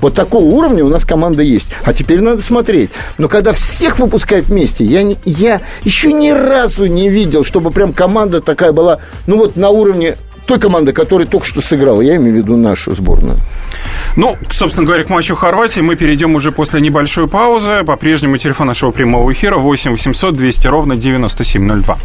Вот 0.00 0.14
такого 0.14 0.44
уровня 0.44 0.84
у 0.84 0.88
нас 0.88 1.04
команда 1.04 1.42
есть. 1.44 1.68
А 1.84 1.92
теперь 1.94 2.20
надо 2.20 2.42
смотреть. 2.42 2.90
Но 3.18 3.28
когда 3.28 3.52
всех 3.52 4.00
выпускают 4.00 4.46
вместе, 4.46 4.84
я, 4.84 5.04
не- 5.04 5.16
я 5.24 5.60
еще 5.84 6.12
ни 6.12 6.30
разу 6.30 6.86
не 6.86 7.08
видел, 7.08 7.44
чтобы 7.44 7.70
прям 7.70 7.92
команда 7.92 8.40
такая 8.40 8.72
была, 8.72 8.98
ну 9.28 9.36
вот 9.36 9.54
на 9.56 9.70
уровне 9.70 10.16
той 10.46 10.58
команды, 10.58 10.92
которая 10.92 11.26
только 11.26 11.46
что 11.46 11.60
сыграла. 11.60 12.00
Я 12.00 12.16
имею 12.16 12.34
в 12.34 12.36
виду 12.38 12.56
нашу 12.56 12.94
сборную. 12.94 13.38
Ну, 14.16 14.36
собственно 14.50 14.86
говоря, 14.86 15.04
к 15.04 15.08
матчу 15.08 15.34
Хорватии 15.34 15.80
мы 15.80 15.96
перейдем 15.96 16.34
уже 16.34 16.52
после 16.52 16.80
небольшой 16.80 17.28
паузы. 17.28 17.82
По-прежнему 17.84 18.36
телефон 18.36 18.66
нашего 18.66 18.90
прямого 18.90 19.32
эфира 19.32 19.56
8 19.56 19.92
800 19.92 20.36
200 20.36 20.66
ровно 20.66 20.96
9702. 20.96 21.98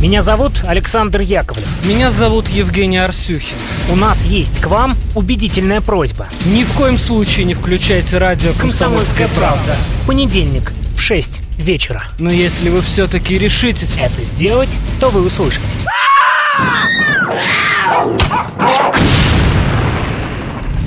Меня 0.00 0.22
зовут 0.22 0.64
Александр 0.66 1.20
Яковлев. 1.20 1.68
Меня 1.84 2.10
зовут 2.10 2.48
Евгений 2.48 2.96
Арсюхин. 2.96 3.54
У 3.92 3.96
нас 3.96 4.24
есть 4.24 4.58
к 4.58 4.66
вам 4.66 4.96
убедительная 5.14 5.82
просьба. 5.82 6.26
Ни 6.46 6.64
в 6.64 6.72
коем 6.72 6.96
случае 6.96 7.44
не 7.44 7.52
включайте 7.52 8.16
радио 8.16 8.52
Комсомольская 8.58 9.28
правда. 9.36 9.76
В 10.02 10.06
понедельник 10.06 10.72
в 10.96 11.00
6 11.00 11.42
вечера. 11.58 12.02
Но 12.18 12.30
если 12.30 12.70
вы 12.70 12.80
все-таки 12.80 13.36
решитесь... 13.36 13.96
Это 14.00 14.24
сделать, 14.24 14.70
то 15.00 15.10
вы 15.10 15.20
услышите. 15.20 15.60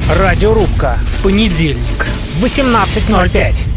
Радиорубка 0.09 0.97
понедельник. 1.23 2.05
в 2.39 2.45
18.05. 2.45 3.67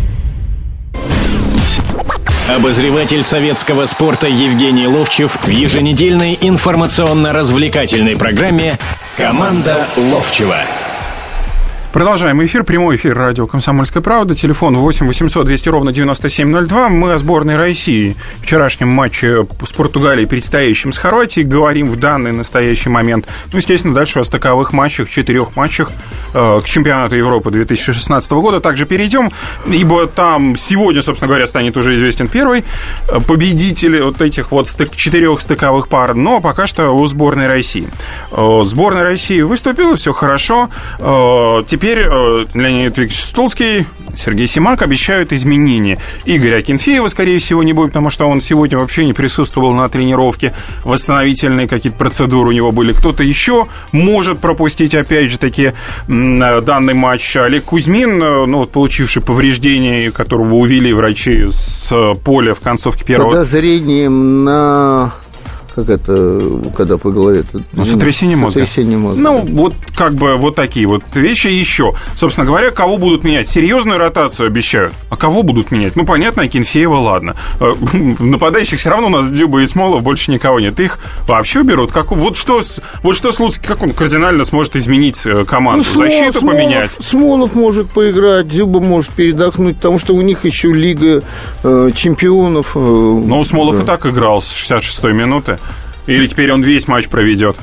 Обозреватель 2.57 3.23
советского 3.23 3.87
спорта 3.87 4.27
Евгений 4.27 4.87
Ловчев 4.87 5.37
в 5.43 5.49
еженедельной 5.49 6.39
информационно-развлекательной 6.41 8.17
программе 8.17 8.79
«Команда 9.17 9.87
Ловчева». 9.97 10.59
Продолжаем 11.97 12.45
эфир. 12.45 12.63
Прямой 12.63 12.97
эфир 12.97 13.17
радио 13.17 13.47
«Комсомольская 13.47 14.03
правда». 14.03 14.35
Телефон 14.35 14.77
8 14.77 15.07
800 15.07 15.47
200 15.47 15.69
ровно 15.71 15.93
9702. 15.93 16.91
Мы 16.91 17.15
о 17.15 17.17
сборной 17.17 17.57
России. 17.57 18.17
Вчерашнем 18.43 18.89
матче 18.89 19.47
с 19.65 19.73
Португалией, 19.73 20.29
предстоящем 20.29 20.93
с 20.93 20.99
Хорватией, 20.99 21.47
говорим 21.47 21.91
в 21.91 21.99
данный 21.99 22.33
настоящий 22.33 22.91
момент. 22.91 23.27
Ну, 23.51 23.57
естественно, 23.57 23.95
дальше 23.95 24.19
о 24.19 24.25
стыковых 24.25 24.75
матчах, 24.75 25.09
четырех 25.09 25.57
матчах 25.57 25.91
к 26.33 26.65
чемпионату 26.65 27.17
Европы 27.17 27.51
2016 27.51 28.31
года 28.33 28.61
также 28.61 28.87
перейдем, 28.87 29.31
ибо 29.67 30.07
там 30.07 30.57
сегодня, 30.57 31.03
собственно 31.03 31.29
говоря, 31.29 31.47
станет 31.47 31.77
уже 31.77 31.95
известен 31.97 32.29
первый 32.29 32.65
э, 33.09 33.21
победитель 33.21 34.03
вот 34.03 34.21
этих 34.21 34.53
вот 34.53 34.69
стык, 34.69 34.95
четырех 34.95 35.41
стыковых 35.41 35.89
пар. 35.89 36.15
Но 36.15 36.41
пока 36.41 36.67
что 36.67 36.91
у 36.91 37.07
сборной 37.07 37.49
России. 37.49 37.89
Э, 38.31 38.63
сборная 38.65 39.05
России 39.05 39.41
выступила, 39.43 39.97
все 39.97 40.13
хорошо. 40.13 40.71
Э, 40.99 41.63
теперь 41.67 42.01
э, 42.01 42.45
Леонид 42.55 42.87
Викторович 42.87 43.17
Стулский, 43.17 43.87
Сергей 44.15 44.47
Симак 44.47 44.83
обещают 44.83 45.33
изменения. 45.33 45.99
Игоря 46.25 46.59
Акинфеева, 46.59 47.09
скорее 47.09 47.39
всего, 47.39 47.63
не 47.63 47.73
будет, 47.73 47.89
потому 47.89 48.11
что 48.11 48.27
он 48.27 48.41
сегодня 48.41 48.79
вообще 48.79 49.05
не 49.05 49.13
присутствовал 49.13 49.73
на 49.73 49.89
тренировке. 49.89 50.55
Восстановительные 50.85 51.69
какие-то 51.69 51.99
процедуры 51.99 52.51
у 52.51 52.53
него 52.53 52.73
были. 52.73 52.93
Кто-то 52.93 53.23
еще 53.23 53.67
может 53.93 54.39
пропустить, 54.39 54.95
опять 54.95 55.31
же 55.31 55.39
таки, 55.39 55.67
э, 55.67 55.73
данный 56.63 56.95
матч. 56.95 57.37
Олег 57.37 57.65
Кузьмин, 57.65 58.23
э, 58.23 58.47
ну, 58.47 58.59
вот, 58.59 58.71
получивший 58.71 59.23
повреждение, 59.23 60.11
которого 60.11 60.55
увели 60.55 60.93
врачи 60.93 61.47
с 61.49 62.15
поля 62.25 62.55
в 62.55 62.61
концовке 62.61 63.05
первого... 63.05 63.31
Подозрением 63.31 64.45
на 64.45 65.13
как 65.77 65.91
это, 65.91 66.41
когда 66.75 66.97
по 66.97 67.11
голове? 67.11 67.45
Ну, 67.75 67.85
сотрясение 67.85 68.35
мозга. 68.35 68.61
Сотрясение 68.61 68.97
мозга. 68.97 69.21
Ну, 69.21 69.41
вот 69.41 69.75
как 69.95 70.15
бы 70.15 70.37
вот 70.37 70.55
такие 70.55 70.87
вот 70.87 71.03
вещи 71.15 71.49
еще. 71.49 71.95
Собственно 72.15 72.47
говоря, 72.47 72.71
кого 72.71 72.97
будут 72.97 73.25
менять? 73.25 73.47
Серьезную 73.47 73.99
ротацию 73.99 74.47
обещают. 74.47 74.95
А 75.11 75.17
кого 75.17 75.43
будут 75.43 75.71
менять? 75.71 75.95
Ну, 75.95 76.07
понятно, 76.07 76.45
Акинфеева, 76.45 76.97
ладно. 76.97 77.37
Э, 77.61 77.75
нападающих 77.93 78.79
все 78.79 78.89
равно 78.89 79.09
у 79.09 79.11
нас 79.11 79.29
Дюба 79.29 79.61
и 79.61 79.67
Смолов 79.67 80.03
больше 80.03 80.31
никого 80.31 80.61
нет. 80.61 80.81
Их 80.81 80.99
вообще 81.29 81.63
берут. 81.63 81.93
Как, 81.93 82.11
вот 82.11 82.39
что, 82.39 82.63
вот 83.03 83.15
что 83.15 83.31
Слуцкий, 83.31 83.67
как 83.67 83.83
он 83.83 83.93
кардинально 83.93 84.47
сможет 84.47 84.77
изменить 84.77 85.27
э, 85.27 85.45
команду? 85.45 85.85
Ну, 85.87 85.95
Смолов, 85.95 86.11
Защиту 86.11 86.39
Смолов, 86.41 86.57
поменять? 86.57 86.91
Смолов 86.93 87.55
может 87.55 87.91
поиграть, 87.91 88.49
Дюба 88.49 88.81
может 88.81 89.11
передохнуть, 89.11 89.77
потому 89.77 89.99
что 89.99 90.15
у 90.15 90.23
них 90.23 90.47
еще 90.47 90.73
Лига 90.73 91.23
э, 91.63 91.91
чемпионов. 91.95 92.73
Э, 92.75 92.79
ну, 92.79 93.45
Смолов 93.45 93.77
да. 93.77 93.83
и 93.83 93.85
так 93.85 94.07
играл 94.07 94.41
с 94.41 94.55
66-й 94.55 95.13
минуты. 95.13 95.59
Или 96.07 96.27
теперь 96.27 96.53
он 96.53 96.63
весь 96.63 96.89
матч 96.89 97.09
проведет? 97.09 97.57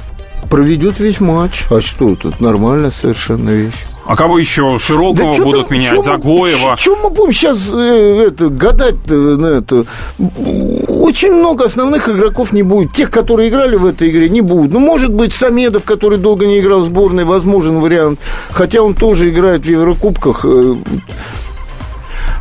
Проведет 0.49 0.99
весь 0.99 1.19
матч. 1.19 1.63
А 1.69 1.81
что 1.81 2.15
тут? 2.15 2.39
Нормальная 2.41 2.91
совершенно 2.91 3.49
вещь. 3.49 3.85
А 4.05 4.17
кого 4.17 4.37
еще? 4.37 4.77
Широкого 4.79 5.37
да 5.37 5.43
будут 5.43 5.69
там, 5.69 5.77
менять, 5.77 6.03
Загоева. 6.03 6.75
Чем 6.77 6.99
мы 7.01 7.09
будем 7.09 7.31
сейчас 7.31 7.57
э, 7.71 8.25
это, 8.27 8.49
гадать 8.49 9.07
на 9.07 9.45
это? 9.45 9.85
Очень 10.87 11.31
много 11.31 11.65
основных 11.65 12.09
игроков 12.09 12.51
не 12.51 12.63
будет. 12.63 12.93
Тех, 12.93 13.09
которые 13.09 13.47
играли 13.49 13.77
в 13.77 13.85
этой 13.85 14.09
игре, 14.09 14.27
не 14.27 14.41
будут. 14.41 14.73
Ну, 14.73 14.79
может 14.79 15.13
быть, 15.13 15.33
Самедов, 15.33 15.85
который 15.85 16.17
долго 16.17 16.45
не 16.45 16.59
играл 16.59 16.81
в 16.81 16.85
сборной, 16.85 17.23
возможен 17.23 17.79
вариант. 17.79 18.19
Хотя 18.51 18.81
он 18.81 18.93
тоже 18.93 19.29
играет 19.29 19.65
в 19.65 19.69
Еврокубках. 19.69 20.43
Э, 20.43 20.75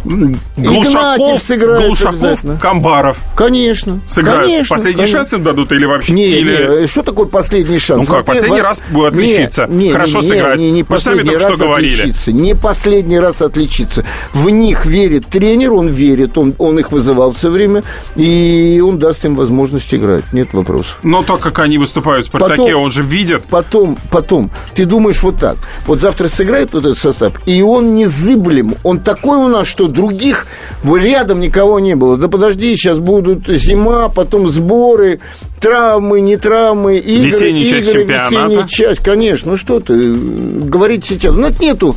Глушаков, 0.04 1.42
Глушаков, 1.48 2.44
Камбаров. 2.60 3.18
Конечно. 3.36 4.00
Сыграют. 4.06 4.46
Конечно, 4.46 4.76
последний 4.76 4.96
конечно. 4.96 5.18
шанс 5.18 5.32
им 5.32 5.44
дадут 5.44 5.72
или 5.72 5.84
вообще? 5.84 6.12
Не, 6.12 6.28
или... 6.28 6.80
не, 6.82 6.86
что 6.86 7.02
такое 7.02 7.26
последний 7.26 7.78
шанс? 7.78 8.08
Ну 8.08 8.14
как, 8.14 8.24
последний 8.24 8.60
раз 8.60 8.82
будет 8.90 9.12
отличиться. 9.12 9.66
Не, 9.68 9.86
не, 9.86 9.92
Хорошо 9.92 10.20
не, 10.20 10.28
сыграть. 10.28 10.58
Не, 10.58 10.66
не, 10.66 10.70
не 10.72 10.84
последний 10.84 11.36
раз 11.36 11.54
что 11.54 11.74
отличиться. 11.74 12.32
Не 12.32 12.54
последний 12.54 13.18
раз 13.18 13.42
отличиться. 13.42 14.04
В 14.32 14.48
них 14.50 14.86
верит 14.86 15.26
тренер, 15.26 15.72
он 15.74 15.88
верит, 15.88 16.36
он, 16.38 16.54
он 16.58 16.78
их 16.78 16.92
вызывал 16.92 17.32
все 17.32 17.50
время, 17.50 17.82
и 18.16 18.82
он 18.84 18.98
даст 18.98 19.24
им 19.24 19.36
возможность 19.36 19.92
играть. 19.94 20.24
Нет 20.32 20.52
вопросов. 20.52 20.98
Но 21.02 21.22
то, 21.22 21.36
как 21.36 21.58
они 21.58 21.78
выступают 21.78 22.26
в 22.26 22.28
«Спартаке», 22.28 22.62
потом, 22.62 22.82
он 22.82 22.92
же 22.92 23.02
видит. 23.02 23.44
Потом, 23.44 23.96
потом. 24.10 24.50
Ты 24.74 24.84
думаешь 24.84 25.22
вот 25.22 25.38
так. 25.38 25.56
Вот 25.86 26.00
завтра 26.00 26.28
сыграет 26.28 26.74
вот 26.74 26.84
этот 26.84 26.98
состав, 26.98 27.34
и 27.46 27.62
он 27.62 27.94
незыблем. 27.94 28.74
Он 28.82 29.00
такой 29.00 29.38
у 29.38 29.48
нас, 29.48 29.66
что 29.66 29.88
других 29.92 30.46
рядом 30.84 31.40
никого 31.40 31.80
не 31.80 31.94
было. 31.94 32.16
Да 32.16 32.28
подожди, 32.28 32.74
сейчас 32.74 32.98
будут 32.98 33.46
зима, 33.46 34.08
потом 34.08 34.48
сборы, 34.48 35.20
травмы, 35.60 36.20
не 36.20 36.36
травмы, 36.36 36.96
игры, 36.96 37.26
весенняя 37.26 37.64
игры, 37.64 37.80
часть 37.80 37.92
чемпионата. 37.92 38.34
весенняя 38.34 38.68
часть, 38.68 39.04
конечно. 39.04 39.50
Ну 39.52 39.56
что 39.56 39.80
ты, 39.80 40.12
говорить 40.12 41.04
сейчас. 41.04 41.34
Ну, 41.34 41.48
нету, 41.60 41.96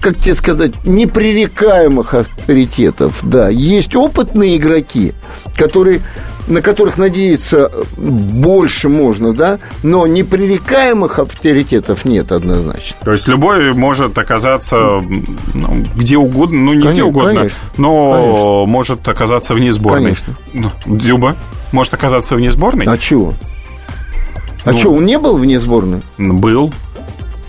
как 0.00 0.18
тебе 0.18 0.34
сказать, 0.34 0.84
непререкаемых 0.84 2.14
авторитетов. 2.14 3.20
Да, 3.22 3.48
есть 3.48 3.94
опытные 3.94 4.56
игроки, 4.56 5.12
которые 5.56 6.00
на 6.50 6.62
которых 6.62 6.98
надеяться 6.98 7.70
больше 7.96 8.88
можно, 8.88 9.32
да, 9.32 9.58
но 9.82 10.06
непререкаемых 10.06 11.18
авторитетов 11.18 12.04
нет 12.04 12.32
однозначно. 12.32 12.98
То 13.02 13.12
есть 13.12 13.28
любой 13.28 13.72
может 13.72 14.18
оказаться 14.18 14.76
ну, 14.76 15.84
где 15.94 16.16
угодно, 16.16 16.58
ну 16.58 16.72
не 16.72 16.82
конечно, 16.82 16.92
где 16.92 17.04
угодно, 17.04 17.34
конечно, 17.34 17.58
но 17.78 18.12
конечно. 18.12 18.66
может 18.66 19.08
оказаться 19.08 19.54
вне 19.54 19.72
сборной. 19.72 20.14
Конечно. 20.14 20.36
Ну, 20.52 20.70
Дзюба 20.86 21.36
может 21.72 21.94
оказаться 21.94 22.34
вне 22.34 22.50
сборной. 22.50 22.86
А 22.86 22.98
чего? 22.98 23.32
А 24.64 24.72
ну, 24.72 24.78
что, 24.78 24.92
он 24.92 25.06
не 25.06 25.18
был 25.18 25.38
вне 25.38 25.58
сборной? 25.58 26.02
Был. 26.18 26.72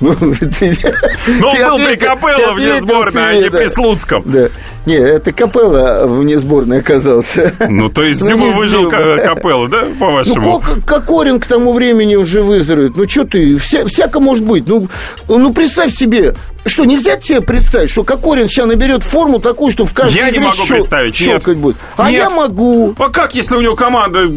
Ну, 0.01 0.09
он 0.19 0.19
был 0.19 1.77
при 1.77 1.95
Капелло 1.95 2.53
вне 2.53 2.81
сборной, 2.81 3.29
а 3.29 3.41
не 3.41 3.49
при 3.49 3.67
Слуцком. 3.67 4.23
Да. 4.25 4.49
Не, 4.85 4.95
это 4.95 5.31
Капелла 5.31 6.07
вне 6.07 6.39
сборной 6.39 6.79
оказался. 6.79 7.53
Ну, 7.69 7.89
то 7.89 8.03
есть 8.03 8.19
ну, 8.29 8.53
выжил 8.53 8.89
Капелла, 8.89 9.69
да, 9.69 9.83
по-вашему? 9.99 10.61
Ну, 10.65 10.81
Кокорин 10.81 11.39
к 11.39 11.45
тому 11.45 11.73
времени 11.73 12.15
уже 12.15 12.41
выздоровеет. 12.41 12.97
Ну, 12.97 13.07
что 13.07 13.25
ты, 13.25 13.57
вся, 13.57 13.85
всяко 13.85 14.19
может 14.19 14.43
быть. 14.43 14.67
Ну, 14.67 14.87
ну, 15.27 15.53
представь 15.53 15.93
себе, 15.93 16.35
что, 16.65 16.85
нельзя 16.85 17.15
тебе 17.17 17.41
представить, 17.41 17.91
что 17.91 18.03
Кокорин 18.03 18.49
сейчас 18.49 18.65
наберет 18.65 19.03
форму 19.03 19.39
такую, 19.39 19.71
что 19.71 19.85
в 19.85 19.93
каждой 19.93 20.17
Я 20.17 20.31
не 20.31 20.39
могу 20.39 20.55
щел, 20.55 20.77
представить, 20.77 21.21
нет. 21.21 21.57
будет. 21.57 21.77
А 21.97 22.09
нет. 22.09 22.21
я 22.21 22.29
могу. 22.31 22.95
А 22.97 23.09
как, 23.09 23.35
если 23.35 23.55
у 23.55 23.61
него 23.61 23.75
команда 23.75 24.27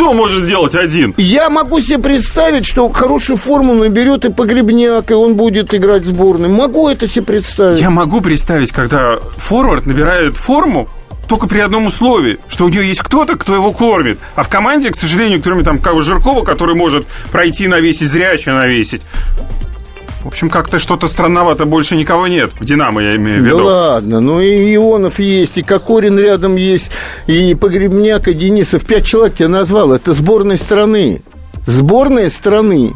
что 0.00 0.14
может 0.14 0.44
сделать 0.44 0.74
один? 0.74 1.12
Я 1.18 1.50
могу 1.50 1.78
себе 1.78 1.98
представить, 1.98 2.64
что 2.64 2.88
хорошую 2.88 3.36
форму 3.36 3.74
наберет 3.74 4.24
и 4.24 4.32
погребняк, 4.32 5.10
и 5.10 5.14
он 5.14 5.36
будет 5.36 5.74
играть 5.74 6.04
в 6.04 6.06
сборной. 6.06 6.48
Могу 6.48 6.88
это 6.88 7.06
себе 7.06 7.26
представить. 7.26 7.80
Я 7.80 7.90
могу 7.90 8.22
представить, 8.22 8.72
когда 8.72 9.18
форвард 9.36 9.84
набирает 9.84 10.38
форму, 10.38 10.88
только 11.28 11.46
при 11.46 11.58
одном 11.58 11.84
условии, 11.84 12.38
что 12.48 12.64
у 12.64 12.70
него 12.70 12.82
есть 12.82 13.00
кто-то, 13.00 13.36
кто 13.36 13.54
его 13.54 13.72
кормит. 13.72 14.18
А 14.36 14.42
в 14.42 14.48
команде, 14.48 14.88
к 14.88 14.96
сожалению, 14.96 15.42
кроме 15.42 15.64
там 15.64 15.78
кого 15.78 16.00
Жиркова, 16.00 16.46
который 16.46 16.74
может 16.74 17.06
пройти 17.30 17.68
навесить, 17.68 18.08
зряче 18.08 18.52
навесить, 18.52 19.02
в 20.22 20.26
общем, 20.26 20.50
как-то 20.50 20.78
что-то 20.78 21.08
странновато 21.08 21.64
больше 21.64 21.96
никого 21.96 22.26
нет. 22.26 22.52
В 22.58 22.64
«Динамо» 22.64 23.02
я 23.02 23.16
имею 23.16 23.42
в 23.42 23.46
виду. 23.46 23.58
Да 23.58 23.64
ладно, 23.64 24.20
ну 24.20 24.40
и 24.40 24.74
Ионов 24.74 25.18
есть, 25.18 25.58
и 25.58 25.62
Кокорин 25.62 26.18
рядом 26.18 26.56
есть, 26.56 26.90
и 27.26 27.54
Погребняк, 27.54 28.28
и 28.28 28.34
Денисов. 28.34 28.84
Пять 28.84 29.06
человек 29.06 29.36
тебя 29.36 29.48
назвал. 29.48 29.92
Это 29.92 30.12
сборной 30.12 30.58
страны. 30.58 31.22
Сборная 31.66 32.30
страны. 32.30 32.92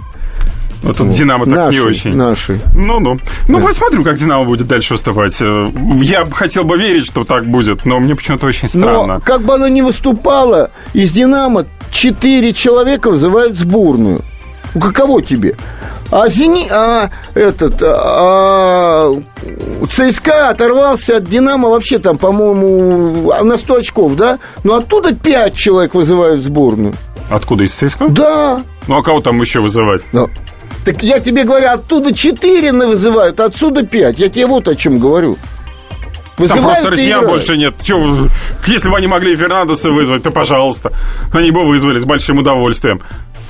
Вот 0.82 0.98
тут 0.98 1.12
Динамо 1.12 1.46
так 1.46 1.54
наши, 1.54 1.78
не 1.78 1.84
очень. 1.84 2.14
Наши. 2.14 2.60
Ну-ну. 2.74 3.18
Ну, 3.48 3.58
да. 3.58 3.64
посмотрим, 3.64 4.04
как 4.04 4.16
Динамо 4.16 4.44
будет 4.44 4.66
дальше 4.66 4.94
выступать. 4.94 5.40
Я 5.40 6.26
хотел 6.30 6.64
бы 6.64 6.76
верить, 6.76 7.06
что 7.06 7.24
так 7.24 7.46
будет, 7.46 7.86
но 7.86 8.00
мне 8.00 8.14
почему-то 8.14 8.46
очень 8.46 8.68
странно. 8.68 9.14
Но 9.14 9.20
как 9.20 9.42
бы 9.42 9.54
оно 9.54 9.66
ни 9.68 9.80
выступало, 9.80 10.70
из 10.92 11.10
Динамо 11.12 11.64
четыре 11.90 12.52
человека 12.52 13.10
вызывают 13.10 13.56
сборную. 13.56 14.20
Ну, 14.74 14.80
каково 14.80 15.22
тебе? 15.22 15.56
А 16.14 16.28
Зени... 16.28 16.68
А, 16.70 17.10
этот... 17.34 17.82
А, 17.82 19.12
ЦСКА 19.90 20.50
оторвался 20.50 21.16
от 21.16 21.24
Динамо 21.24 21.68
вообще 21.68 21.98
там, 21.98 22.18
по-моему, 22.18 23.32
на 23.42 23.58
100 23.58 23.74
очков, 23.74 24.14
да? 24.14 24.38
Но 24.62 24.76
оттуда 24.76 25.12
5 25.12 25.56
человек 25.56 25.92
вызывают 25.92 26.40
в 26.40 26.44
сборную. 26.44 26.94
Откуда, 27.30 27.64
из 27.64 27.74
ЦСКА? 27.74 28.08
Да. 28.10 28.62
Ну, 28.86 28.96
а 28.96 29.02
кого 29.02 29.22
там 29.22 29.40
еще 29.40 29.58
вызывать? 29.58 30.02
Ну, 30.12 30.30
так 30.84 31.02
я 31.02 31.18
тебе 31.18 31.42
говорю, 31.42 31.66
оттуда 31.66 32.14
4 32.14 32.72
вызывают, 32.72 33.40
отсюда 33.40 33.84
5. 33.84 34.16
Я 34.20 34.28
тебе 34.28 34.46
вот 34.46 34.68
о 34.68 34.76
чем 34.76 35.00
говорю. 35.00 35.36
Вызывают 36.38 36.64
Там 36.64 36.74
просто 36.74 36.90
россиян 36.90 37.26
больше 37.26 37.56
нет. 37.56 37.74
Че, 37.82 38.28
если 38.68 38.88
бы 38.88 38.96
они 38.96 39.08
могли 39.08 39.36
Фернандеса 39.36 39.90
вызвать, 39.90 40.22
то 40.22 40.30
пожалуйста. 40.30 40.92
Они 41.32 41.50
бы 41.50 41.64
вызвали 41.64 41.98
с 41.98 42.04
большим 42.04 42.38
удовольствием. 42.38 43.02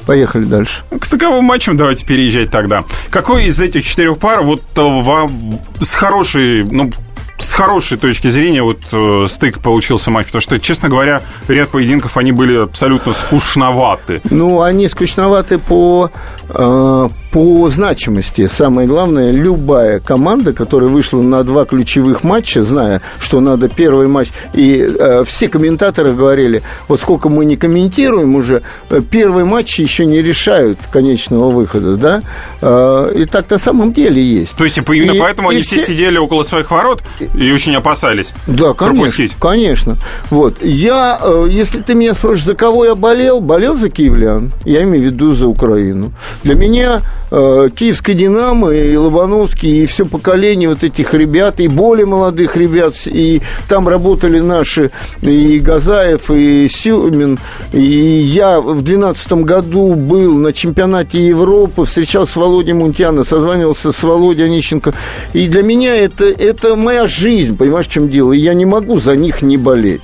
Поехали 0.06 0.44
дальше. 0.44 0.82
К 0.98 1.04
стыковым 1.04 1.44
матчам 1.44 1.76
давайте 1.76 2.04
переезжать 2.04 2.50
тогда. 2.50 2.84
Какой 3.10 3.44
из 3.46 3.60
этих 3.60 3.84
четырех 3.84 4.18
пар 4.18 4.42
вот 4.42 4.62
э, 4.76 4.80
вам 4.80 5.60
с 5.80 5.94
хорошей, 5.94 6.64
ну, 6.64 6.90
с 7.38 7.52
хорошей 7.52 7.96
точки 7.96 8.28
зрения 8.28 8.62
вот 8.62 8.80
э, 8.92 9.26
стык 9.28 9.60
получился 9.60 10.10
матч? 10.10 10.26
Потому 10.26 10.42
что, 10.42 10.60
честно 10.60 10.88
говоря, 10.88 11.22
ряд 11.48 11.70
поединков, 11.70 12.16
они 12.16 12.32
были 12.32 12.62
абсолютно 12.62 13.12
скучноваты. 13.12 14.20
Ну, 14.30 14.60
они 14.60 14.88
скучноваты 14.88 15.58
по, 15.58 16.10
э, 16.48 17.08
по 17.34 17.68
значимости. 17.68 18.46
Самое 18.46 18.86
главное, 18.86 19.32
любая 19.32 19.98
команда, 19.98 20.52
которая 20.52 20.88
вышла 20.88 21.20
на 21.20 21.42
два 21.42 21.64
ключевых 21.64 22.22
матча, 22.22 22.62
зная, 22.62 23.02
что 23.18 23.40
надо 23.40 23.68
первый 23.68 24.06
матч, 24.06 24.28
и 24.52 24.88
э, 24.96 25.24
все 25.26 25.48
комментаторы 25.48 26.12
говорили, 26.14 26.62
вот 26.86 27.00
сколько 27.00 27.28
мы 27.28 27.44
не 27.44 27.56
комментируем 27.56 28.36
уже, 28.36 28.62
э, 28.88 29.00
первые 29.10 29.44
матчи 29.46 29.80
еще 29.80 30.06
не 30.06 30.22
решают 30.22 30.78
конечного 30.92 31.50
выхода, 31.50 31.96
да? 31.96 32.22
Э, 32.62 33.12
и 33.16 33.24
так 33.24 33.50
на 33.50 33.58
самом 33.58 33.92
деле 33.92 34.22
есть. 34.22 34.52
То 34.52 34.62
есть 34.62 34.78
именно 34.78 35.10
И- 35.10 35.18
поэтому 35.18 35.50
и 35.50 35.54
они 35.54 35.62
все... 35.62 35.84
сидели 35.84 36.18
около 36.18 36.44
своих 36.44 36.70
ворот 36.70 37.02
и 37.18 37.50
очень 37.50 37.74
опасались 37.74 38.32
Да, 38.46 38.74
конечно, 38.74 39.00
пропустить. 39.00 39.32
конечно. 39.40 39.96
Вот. 40.30 40.62
Я, 40.62 41.18
э, 41.20 41.48
если 41.50 41.80
ты 41.80 41.96
меня 41.96 42.14
спросишь, 42.14 42.44
за 42.44 42.54
кого 42.54 42.84
я 42.84 42.94
болел, 42.94 43.40
болел 43.40 43.74
за 43.74 43.90
киевлян. 43.90 44.52
Я 44.64 44.84
имею 44.84 45.02
в 45.02 45.06
виду 45.06 45.34
за 45.34 45.48
Украину. 45.48 46.12
Для 46.44 46.54
меня 46.54 47.00
киевская 47.30 48.14
«Динамо» 48.14 48.70
и 48.70 48.96
Лобановский, 48.96 49.82
и 49.82 49.86
все 49.86 50.04
поколение 50.04 50.68
вот 50.68 50.84
этих 50.84 51.14
ребят, 51.14 51.60
и 51.60 51.68
более 51.68 52.06
молодых 52.06 52.56
ребят, 52.56 52.94
и 53.06 53.42
там 53.68 53.88
работали 53.88 54.40
наши, 54.40 54.90
и 55.22 55.58
Газаев, 55.58 56.30
и 56.30 56.68
Сюмин, 56.68 57.38
и 57.72 57.80
я 57.80 58.60
в 58.60 58.82
2012 58.82 59.32
году 59.44 59.94
был 59.94 60.34
на 60.38 60.52
чемпионате 60.52 61.26
Европы, 61.26 61.84
встречался 61.84 62.32
с 62.32 62.36
Володей 62.36 62.74
Мунтяна, 62.74 63.24
созванивался 63.24 63.92
с 63.92 64.02
Володей 64.02 64.46
Онищенко, 64.46 64.94
и 65.32 65.48
для 65.48 65.62
меня 65.62 65.94
это, 65.94 66.24
это 66.26 66.76
моя 66.76 67.06
жизнь, 67.06 67.56
понимаешь, 67.56 67.86
в 67.86 67.92
чем 67.92 68.08
дело, 68.08 68.32
и 68.32 68.38
я 68.38 68.54
не 68.54 68.66
могу 68.66 69.00
за 69.00 69.16
них 69.16 69.42
не 69.42 69.56
болеть. 69.56 70.02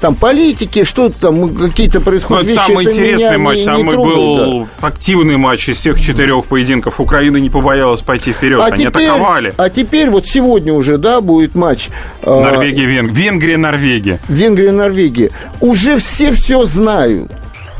Там 0.00 0.14
политики, 0.14 0.84
что 0.84 1.10
там, 1.10 1.54
какие-то 1.54 1.98
Ну, 1.98 2.04
происходят 2.06 2.46
это 2.46 2.52
вещи, 2.54 2.66
самый 2.66 2.86
это 2.86 2.94
интересный 2.94 3.30
не- 3.32 3.36
матч, 3.36 3.58
не 3.58 3.64
самый 3.64 3.92
трогает, 3.92 4.16
был 4.16 4.68
активный 4.80 5.36
матч 5.36 5.68
из 5.68 5.76
всех 5.76 6.00
четырех 6.00 6.46
поединков. 6.46 7.00
Украина 7.00 7.36
не 7.36 7.50
побоялась 7.50 8.00
пойти 8.00 8.32
вперед, 8.32 8.58
да. 8.58 8.64
они 8.66 8.86
атаковали. 8.86 9.52
а 9.58 9.68
теперь 9.68 10.08
вот 10.08 10.26
сегодня 10.26 10.72
уже, 10.72 10.96
да, 10.96 11.20
будет 11.20 11.54
матч 11.54 11.90
э, 12.22 12.30
Норвегия, 12.30 12.86
Венгрия. 12.86 13.14
Венгрия, 13.24 13.56
Норвегия. 13.58 14.20
Венгрия, 14.28 14.72
Норвегия. 14.72 15.30
Уже 15.60 15.98
все 15.98 16.32
все 16.32 16.64
знают. 16.64 17.30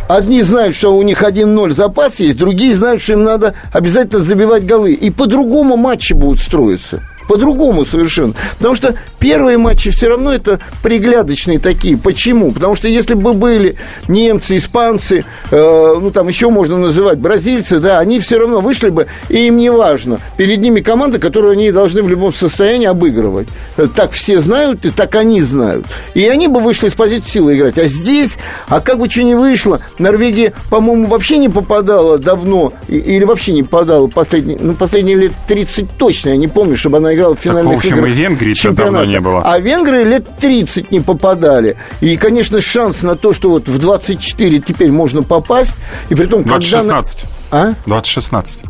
Одни 0.07 0.43
знают, 0.43 0.75
что 0.75 0.95
у 0.97 1.03
них 1.03 1.23
1-0 1.23 1.73
запас 1.73 2.19
есть, 2.19 2.37
другие 2.37 2.75
знают, 2.75 3.01
что 3.01 3.13
им 3.13 3.23
надо 3.23 3.55
обязательно 3.73 4.21
забивать 4.23 4.67
голы. 4.67 4.93
И 4.93 5.11
по-другому 5.11 5.77
матчи 5.77 6.13
будут 6.13 6.41
строиться. 6.41 7.03
По-другому 7.31 7.87
совершенно. 7.87 8.35
Потому 8.59 8.75
что 8.75 8.97
первые 9.21 9.57
матчи 9.57 9.93
все 9.93 10.09
равно 10.09 10.35
это 10.35 10.59
приглядочные 10.83 11.61
такие. 11.61 11.97
Почему? 11.97 12.51
Потому 12.51 12.75
что 12.75 12.89
если 12.89 13.15
бы 13.15 13.35
были 13.35 13.77
немцы, 14.09 14.57
испанцы, 14.57 15.25
э, 15.53 15.97
ну 16.01 16.11
там 16.11 16.27
еще 16.27 16.51
можно 16.51 16.77
называть 16.77 17.19
бразильцы, 17.19 17.79
да, 17.79 18.01
они 18.01 18.19
все 18.19 18.39
равно 18.39 18.61
вышли 18.61 18.89
бы, 18.89 19.07
и 19.29 19.47
им 19.47 19.59
не 19.59 19.71
важно. 19.71 20.19
Перед 20.39 20.59
ними 20.59 20.81
команда, 20.81 21.21
которую 21.21 21.53
они 21.53 21.71
должны 21.71 22.03
в 22.03 22.09
любом 22.09 22.35
состоянии 22.35 22.89
обыгрывать. 22.89 23.47
Э, 23.77 23.87
Так 23.95 24.11
все 24.11 24.41
знают, 24.41 24.85
и 24.85 24.91
так 24.91 25.15
они 25.15 25.41
знают. 25.41 25.87
И 26.15 26.27
они 26.27 26.49
бы 26.49 26.59
вышли 26.59 26.89
с 26.89 26.95
позиции 26.95 27.31
силы 27.31 27.57
играть. 27.57 27.79
А 27.79 27.85
здесь, 27.85 28.39
а 28.67 28.81
как 28.81 28.99
бы 28.99 29.09
что 29.09 29.23
ни 29.23 29.35
вышло, 29.35 29.79
Норвегия, 30.01 30.53
по-моему, 30.69 31.07
вообще 31.07 31.37
не 31.37 31.49
попадала 31.49 32.19
давно, 32.19 32.73
или 32.89 33.23
вообще 33.23 33.53
не 33.53 33.63
попадала 33.63 34.09
последние, 34.09 34.59
ну, 34.61 34.75
последние 34.75 35.17
лет 35.17 35.33
30 35.47 35.97
точно, 35.97 36.31
я 36.31 36.37
не 36.37 36.49
помню, 36.49 36.75
чтобы 36.75 36.97
она 36.97 37.15
играла 37.15 37.20
в 37.29 37.37
в 37.37 37.41
финальных 37.41 37.77
общем, 37.79 37.97
играх 37.97 38.11
и 38.11 38.15
Венгрии-то 38.15 38.59
чемпионата. 38.61 38.93
давно 38.99 39.13
не 39.13 39.21
было. 39.21 39.43
А 39.45 39.59
венгры 39.59 40.05
лет 40.05 40.27
30 40.39 40.91
не 40.91 41.01
попадали. 41.01 41.77
И, 42.01 42.17
конечно, 42.17 42.61
шанс 42.61 43.03
на 43.03 43.17
то, 43.17 43.33
что 43.33 43.51
вот 43.51 43.69
в 43.69 43.79
24 43.79 44.59
теперь 44.61 44.91
можно 44.91 45.23
попасть, 45.23 45.75
и 46.09 46.15
при 46.15 46.27
том, 46.27 46.41
когда... 46.45 46.55
на- 46.55 46.61
2016. 47.03 47.25
А? 47.51 47.75
2016. 47.87 48.61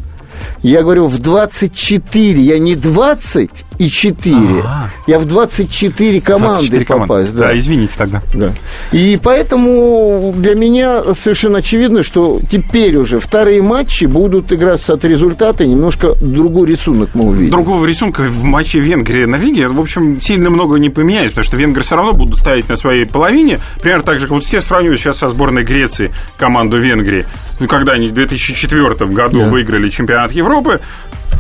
Я 0.62 0.82
говорю, 0.82 1.06
в 1.06 1.18
24. 1.18 2.40
Я 2.40 2.58
не 2.58 2.74
20 2.74 3.50
и 3.81 3.88
4. 3.88 4.62
Я 5.07 5.19
в 5.19 5.25
24 5.25 6.21
команды 6.21 6.49
24 6.49 6.85
команды. 6.85 7.09
попасть. 7.09 7.35
Да. 7.35 7.57
извините 7.57 7.95
тогда. 7.97 8.23
Да. 8.35 8.53
И 8.93 9.19
поэтому 9.23 10.35
для 10.37 10.55
меня 10.55 11.14
совершенно 11.14 11.59
очевидно, 11.59 12.03
что 12.03 12.43
теперь 12.51 12.97
уже 12.97 13.19
вторые 13.19 13.62
матчи 13.62 14.05
будут 14.05 14.53
играться 14.53 14.93
от 14.93 15.05
результата, 15.07 15.64
немножко 15.64 16.14
другой 16.21 16.69
рисунок 16.69 17.11
мы 17.14 17.29
увидим. 17.29 17.53
Другого 17.53 17.87
рисунка 17.87 18.21
в 18.21 18.45
матче 18.45 18.81
Венгрия-Норвегия, 18.81 19.69
в 19.69 19.81
общем, 19.81 20.21
сильно 20.21 20.51
много 20.51 20.79
не 20.79 20.90
поменяется, 20.90 21.31
потому 21.31 21.45
что 21.45 21.57
венгры 21.57 21.83
все 21.83 21.97
равно 21.97 22.12
будут 22.12 22.38
ставить 22.38 22.69
на 22.69 22.77
своей 22.77 23.07
половине, 23.07 23.61
примерно 23.81 24.05
так 24.05 24.21
же, 24.21 24.27
как 24.27 24.33
вот 24.33 24.45
все 24.45 24.61
сравнивают 24.61 25.01
сейчас 25.01 25.16
со 25.16 25.31
сборной 25.31 25.64
Греции 25.64 26.11
команду 26.37 26.77
Венгрии. 26.77 27.25
Ну, 27.59 27.66
когда 27.66 27.93
они 27.93 28.09
в 28.09 28.12
2004 28.12 29.11
году 29.11 29.45
выиграли 29.45 29.88
чемпионат 29.88 30.33
Европы, 30.33 30.81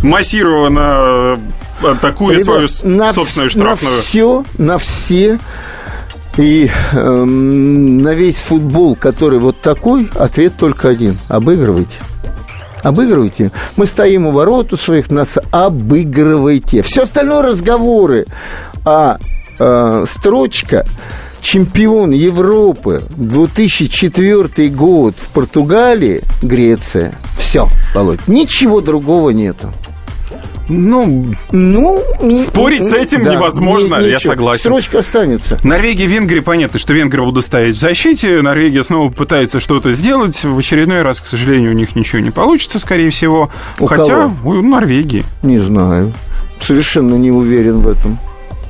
массированно 0.02 1.38
э, 1.82 1.88
атакуя 1.88 2.34
Ребят, 2.34 2.44
свою 2.44 2.68
на 2.96 3.12
собственную 3.12 3.50
штрафную. 3.50 3.96
На 3.96 4.02
все, 4.02 4.44
на 4.58 4.78
все 4.78 5.38
и 6.36 6.70
эм, 6.92 7.98
на 7.98 8.14
весь 8.14 8.38
футбол, 8.38 8.96
который 8.96 9.38
вот 9.38 9.60
такой, 9.60 10.08
ответ 10.14 10.54
только 10.56 10.88
один. 10.88 11.18
Обыгрывайте. 11.28 11.98
Обыгрывайте. 12.82 13.50
Мы 13.76 13.86
стоим 13.86 14.26
у 14.26 14.30
ворот 14.30 14.72
у 14.72 14.76
своих, 14.76 15.10
нас 15.10 15.38
обыгрывайте. 15.50 16.82
Все 16.82 17.02
остальное 17.02 17.42
разговоры. 17.42 18.26
А 18.84 19.18
э, 19.58 20.04
строчка 20.08 20.86
чемпион 21.42 22.12
Европы 22.12 23.02
2004 23.16 24.68
год 24.68 25.16
в 25.18 25.28
Португалии, 25.28 26.22
Греция. 26.42 27.14
Все, 27.36 27.66
Володь, 27.94 28.26
ничего 28.28 28.80
другого 28.80 29.30
нету. 29.30 29.72
Ну, 30.70 31.24
Ну, 31.50 32.00
Спорить 32.46 32.84
с 32.84 32.92
этим 32.92 33.22
невозможно, 33.28 33.96
я 33.96 34.14
ничего. 34.16 34.32
согласен. 34.34 34.60
Строчка 34.60 35.00
останется. 35.00 35.58
Норвегия, 35.64 36.06
Венгрия, 36.06 36.42
понятно, 36.42 36.78
что 36.78 36.92
венгры 36.92 37.22
будут 37.24 37.44
стоять 37.44 37.74
в 37.74 37.78
защите. 37.80 38.40
Норвегия 38.40 38.82
снова 38.84 39.10
пытается 39.10 39.58
что-то 39.58 39.90
сделать. 39.92 40.42
В 40.44 40.56
очередной 40.58 41.02
раз, 41.02 41.20
к 41.20 41.26
сожалению, 41.26 41.72
у 41.72 41.74
них 41.74 41.96
ничего 41.96 42.20
не 42.20 42.30
получится, 42.30 42.78
скорее 42.78 43.10
всего. 43.10 43.50
У 43.80 43.86
Хотя 43.86 44.28
кого? 44.28 44.34
у 44.44 44.62
Норвегии. 44.62 45.24
Не 45.42 45.58
знаю. 45.58 46.12
Совершенно 46.60 47.16
не 47.16 47.30
уверен 47.32 47.80
в 47.80 47.88
этом. 47.88 48.18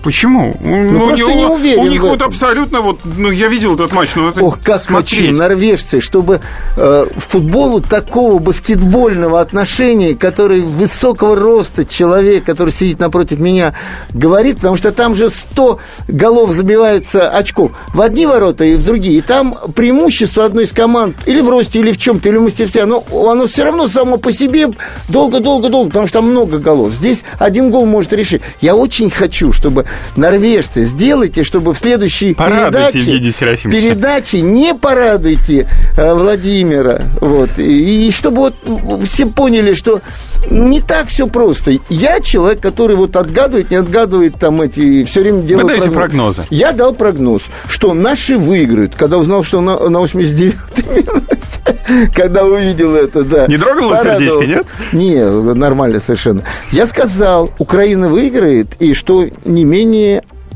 Почему? 0.03 0.57
Ну, 0.61 1.07
просто 1.09 1.27
у, 1.27 1.31
не 1.31 1.45
у- 1.45 1.53
уверен 1.53 1.81
у 1.81 1.87
них 1.89 2.03
в 2.03 2.07
вот 2.07 2.23
абсолютно 2.23 2.81
вот, 2.81 3.01
ну 3.05 3.31
я 3.31 3.49
видел 3.49 3.75
этот 3.75 3.93
матч, 3.93 4.15
но 4.15 4.31
это 4.31 4.43
Ох, 4.43 4.59
как 4.63 4.81
смотреть. 4.81 5.27
хочу, 5.29 5.37
норвежцы, 5.39 6.01
чтобы 6.01 6.41
э, 6.77 7.07
футболу 7.29 7.81
такого 7.81 8.39
баскетбольного 8.39 9.41
отношения, 9.41 10.15
который 10.15 10.63
высокого 10.63 11.37
роста 11.37 11.85
человек, 11.85 12.45
который 12.45 12.71
сидит 12.73 12.99
напротив 12.99 13.41
меня, 13.41 13.75
говорит, 14.15 14.57
потому 14.57 14.77
что 14.77 14.91
там 14.93 15.15
же 15.15 15.29
100 15.29 15.79
голов 16.09 16.51
забиваются 16.53 17.29
очков 17.29 17.73
в 17.93 18.01
одни 18.01 18.25
ворота 18.27 18.65
и 18.65 18.77
в 18.77 18.83
другие. 18.85 19.19
И 19.19 19.21
там 19.21 19.57
преимущество 19.75 20.47
одной 20.47 20.65
из 20.65 20.73
команд 20.73 21.17
или 21.27 21.43
в 21.43 21.51
росте, 21.51 21.79
или 21.79 21.93
в 21.93 21.99
чем-то, 21.99 22.29
или 22.29 22.37
в 22.39 22.43
мастерстве, 22.43 22.85
оно, 22.85 23.05
оно 23.13 23.47
все 23.47 23.65
равно 23.65 23.87
само 23.87 24.17
по 24.17 24.33
себе 24.33 24.69
долго-долго-долго, 25.11 25.89
потому 25.91 26.07
что 26.07 26.21
там 26.21 26.31
много 26.31 26.59
голов. 26.59 26.93
Здесь 26.93 27.23
один 27.39 27.71
гол 27.71 27.85
может 27.85 28.13
решить. 28.15 28.41
Я 28.63 28.75
очень 28.75 29.11
хочу, 29.11 29.53
чтобы 29.53 29.85
норвежцы 30.17 30.85
сделайте, 30.85 31.45
чтобы 31.45 31.75
в 31.75 31.79
следующей 31.79 32.35
Порадуйте 32.35 33.05
передаче, 33.05 33.69
передаче 33.69 34.41
не 34.41 34.75
порадуйте 34.75 35.69
э, 35.97 36.15
Владимира. 36.15 37.03
Вот. 37.21 37.59
И, 37.59 38.09
и 38.09 38.11
чтобы 38.11 38.53
вот 38.65 39.05
все 39.05 39.27
поняли, 39.27 39.75
что 39.75 40.01
не 40.49 40.81
так 40.81 41.09
все 41.09 41.27
просто. 41.27 41.73
Я 41.89 42.21
человек, 42.21 42.61
который 42.61 42.97
вот 42.97 43.17
отгадывает, 43.17 43.71
не 43.71 43.77
отгадывает 43.77 44.37
там 44.39 44.63
эти... 44.63 45.05
Все 45.05 45.21
время 45.21 45.43
делает 45.43 45.67
даете 45.69 45.91
прогнозы. 45.91 46.45
Я 46.51 46.73
дал 46.73 46.95
прогноз, 46.95 47.43
что 47.69 47.95
наши 47.95 48.37
выиграют, 48.37 48.95
когда 48.97 49.19
узнал, 49.19 49.45
что 49.45 49.61
на, 49.61 49.79
на 49.89 49.99
89-й 49.99 51.03
минуте, 51.03 52.11
когда 52.15 52.45
увидел 52.45 52.95
это, 52.95 53.23
да. 53.23 53.47
Не 53.47 53.57
дрогнуло 53.57 53.97
сердечко, 53.97 54.47
нет? 54.47 54.67
Не, 54.93 55.25
нормально 55.55 56.01
совершенно. 56.01 56.43
Я 56.71 56.87
сказал, 56.87 57.51
Украина 57.59 58.09
выиграет, 58.09 58.77
и 58.79 58.95
что 58.95 59.27
не 59.45 59.65
менее 59.65 59.80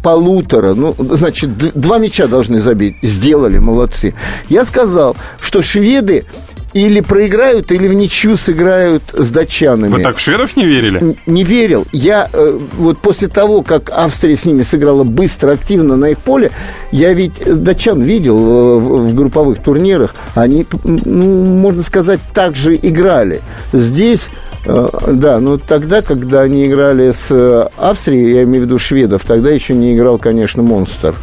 полутора, 0.03 0.75
ну, 0.75 0.95
значит, 0.99 1.57
два 1.57 1.99
мяча 1.99 2.27
должны 2.27 2.61
забить. 2.61 2.97
Сделали, 3.03 3.59
молодцы. 3.59 4.15
Я 4.51 4.67
сказал, 4.67 5.17
что 5.41 5.63
шведы 5.63 6.27
или 6.75 7.01
проиграют, 7.01 7.73
или 7.73 7.87
в 7.89 7.95
ничью 7.95 8.37
сыграют 8.37 9.03
с 9.13 9.31
датчанами. 9.31 9.91
Вы 9.91 10.03
так 10.03 10.17
в 10.17 10.21
шведов 10.21 10.57
не 10.57 10.67
верили? 10.67 11.01
Н- 11.01 11.17
не 11.25 11.45
верил. 11.45 11.87
Я 11.93 12.29
э, 12.33 12.59
вот 12.77 12.99
после 12.99 13.29
того, 13.29 13.63
как 13.63 13.91
Австрия 13.91 14.37
с 14.37 14.45
ними 14.45 14.63
сыграла 14.63 15.05
быстро, 15.05 15.53
активно 15.53 15.97
на 15.97 16.11
их 16.11 16.19
поле, 16.19 16.51
я 16.91 17.15
ведь 17.15 17.41
э, 17.41 17.55
датчан 17.55 18.03
видел 18.03 18.37
э, 18.37 18.79
в, 18.79 19.09
в 19.09 19.15
групповых 19.15 19.61
турнирах, 19.61 20.17
они, 20.35 20.67
ну, 20.83 21.45
можно 21.45 21.83
сказать, 21.83 22.21
так 22.35 22.57
же 22.57 22.75
играли. 22.75 23.41
Здесь 23.73 24.29
да, 24.65 25.41
но 25.41 25.59
тогда, 25.59 26.03
когда 26.03 26.41
они 26.41 26.67
играли 26.67 27.11
с 27.11 27.27
э, 27.31 27.69
Австрией, 27.77 28.35
я 28.35 28.43
имею 28.45 28.65
в 28.65 28.67
виду 28.67 28.79
шведов, 28.79 29.25
тогда 29.25 29.51
еще 29.51 29.75
не 29.75 29.95
играл, 29.95 30.19
конечно, 30.19 30.63
Монстр. 30.63 31.15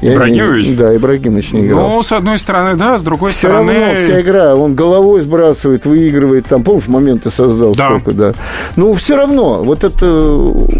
Ибрагимович? 0.00 0.66
Не, 0.68 0.74
да, 0.74 0.94
Ибрагимович 0.96 1.52
не 1.52 1.66
играл. 1.66 1.88
Ну, 1.88 2.02
с 2.02 2.12
одной 2.12 2.38
стороны, 2.38 2.74
да, 2.76 2.98
с 2.98 3.02
другой 3.02 3.30
Все 3.30 3.48
стороны... 3.48 3.72
равно 3.72 3.94
вся 3.94 4.20
игра, 4.20 4.54
он 4.54 4.74
головой 4.74 5.20
сбрасывает, 5.20 5.86
выигрывает, 5.86 6.46
там, 6.46 6.62
помнишь, 6.62 6.88
моменты 6.88 7.30
создал 7.30 7.74
Да. 7.74 7.86
сколько, 7.86 8.12
да. 8.12 8.32
Ну, 8.76 8.92
все 8.94 9.16
равно, 9.16 9.62
вот 9.64 9.84
это 9.84 10.06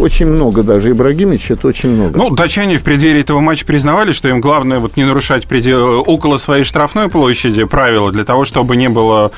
очень 0.00 0.26
много 0.26 0.62
даже, 0.62 0.90
Ибрагимович, 0.90 1.52
это 1.52 1.68
очень 1.68 1.90
много. 1.90 2.16
Ну, 2.18 2.30
датчане 2.30 2.76
в 2.78 2.82
преддверии 2.82 3.20
этого 3.20 3.40
матча 3.40 3.64
признавали, 3.64 4.12
что 4.12 4.28
им 4.28 4.40
главное 4.40 4.78
вот 4.78 4.96
не 4.96 5.04
нарушать 5.04 5.46
предел 5.46 6.02
около 6.06 6.36
своей 6.36 6.64
штрафной 6.64 7.08
площади 7.08 7.64
правила 7.64 8.10
для 8.12 8.24
того, 8.24 8.44
чтобы 8.44 8.76
не 8.76 8.88
было 8.88 9.30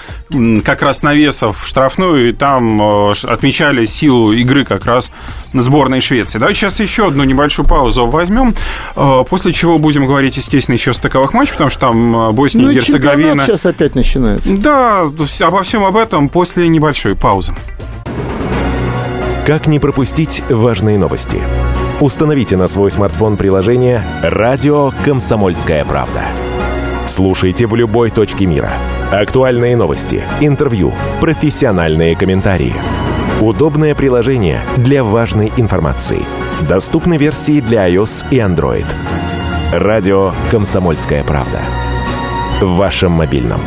как 0.65 0.83
раз 0.83 1.03
навесов 1.03 1.63
в 1.63 1.67
штрафную, 1.67 2.29
и 2.29 2.33
там 2.33 3.11
э, 3.11 3.15
отмечали 3.25 3.87
силу 3.87 4.33
игры 4.33 4.65
как 4.65 4.85
раз 4.87 5.11
сборной 5.53 6.01
Швеции. 6.01 6.39
Давайте 6.39 6.61
сейчас 6.61 6.81
еще 6.81 7.09
одну 7.09 7.25
небольшую 7.25 7.67
паузу 7.67 8.07
возьмем, 8.07 8.55
э, 8.97 9.25
после 9.29 9.53
чего 9.53 9.68
будем 9.77 10.07
говорить, 10.07 10.39
естественно, 10.39 10.75
еще 10.75 10.93
о 10.93 10.95
стыковых 10.95 11.35
матчах, 11.35 11.55
потому 11.55 11.71
что 11.71 11.81
там 11.81 12.17
э, 12.17 12.33
Босния 12.33 12.63
ну, 12.63 12.71
и 12.71 12.75
Герцеговина... 12.75 13.45
сейчас 13.45 13.67
опять 13.67 13.95
начинается. 13.95 14.57
Да, 14.57 15.05
обо 15.47 15.63
всем 15.63 15.85
об 15.85 15.97
этом 15.97 16.31
после 16.31 16.69
небольшой 16.69 17.15
паузы. 17.15 17.53
Как 19.47 19.67
не 19.67 19.79
пропустить 19.79 20.43
важные 20.49 20.99
новости? 20.99 21.41
Установите 22.01 22.57
на 22.57 22.69
свой 22.69 22.91
смартфон 22.91 23.37
приложение 23.37 24.05
«Радио 24.23 24.93
Комсомольская 25.05 25.85
правда». 25.85 26.23
Слушайте 27.07 27.67
в 27.67 27.75
любой 27.75 28.11
точке 28.11 28.47
мира. 28.47 28.71
Актуальные 29.11 29.77
новости, 29.77 30.23
интервью, 30.41 30.93
профессиональные 31.21 32.15
комментарии. 32.15 32.75
Удобное 33.41 33.95
приложение 33.95 34.61
для 34.77 35.03
важной 35.03 35.51
информации. 35.57 36.21
Доступны 36.69 37.17
версии 37.17 37.61
для 37.61 37.89
iOS 37.89 38.27
и 38.31 38.37
Android. 38.37 38.87
«Радио 39.73 40.33
Комсомольская 40.51 41.23
правда». 41.23 41.61
В 42.61 42.77
вашем 42.77 43.13
мобильном. 43.13 43.61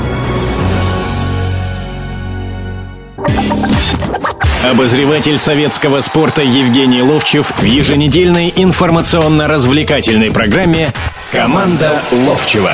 Обозреватель 4.71 5.37
советского 5.37 6.01
спорта 6.01 6.41
Евгений 6.41 7.03
Ловчев 7.03 7.51
в 7.55 7.63
еженедельной 7.63 8.51
информационно-развлекательной 8.55 10.31
программе 10.31 10.91
«Команда 11.31 12.01
Ловчева». 12.11 12.73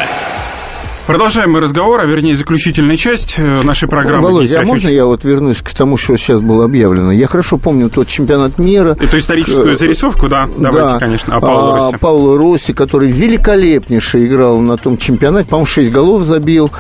Продолжаем 1.08 1.52
мы 1.52 1.62
разговор, 1.62 2.02
а 2.02 2.06
вернее 2.06 2.36
заключительная 2.36 2.98
часть 2.98 3.36
э, 3.38 3.62
нашей 3.64 3.88
программы. 3.88 4.24
Володя, 4.28 4.48
Денис 4.48 4.62
а 4.62 4.66
можно 4.68 4.90
я 4.90 5.06
вот 5.06 5.24
вернусь 5.24 5.60
к 5.62 5.74
тому, 5.74 5.96
что 5.96 6.18
сейчас 6.18 6.42
было 6.42 6.66
объявлено? 6.66 7.14
Я 7.14 7.28
хорошо 7.28 7.58
помню 7.58 7.90
тот 7.90 8.10
чемпионат 8.10 8.60
мира. 8.60 8.98
Эту 9.00 9.18
историческую 9.18 9.72
Э, 9.72 9.76
зарисовку, 9.78 10.28
да, 10.28 10.50
давайте, 10.58 10.96
Да. 10.96 11.00
конечно, 11.00 11.38
о 11.38 11.40
Пауло 11.40 11.72
А, 11.72 11.76
Росси. 11.78 11.98
Пауло 11.98 12.38
Росси, 12.38 12.74
который 12.74 13.10
великолепнейше 13.10 14.26
играл 14.26 14.60
на 14.60 14.76
том 14.76 14.98
чемпионате, 14.98 15.48
по-моему, 15.48 15.66
6 15.66 15.90
голов 15.94 16.24
забил. 16.24 16.72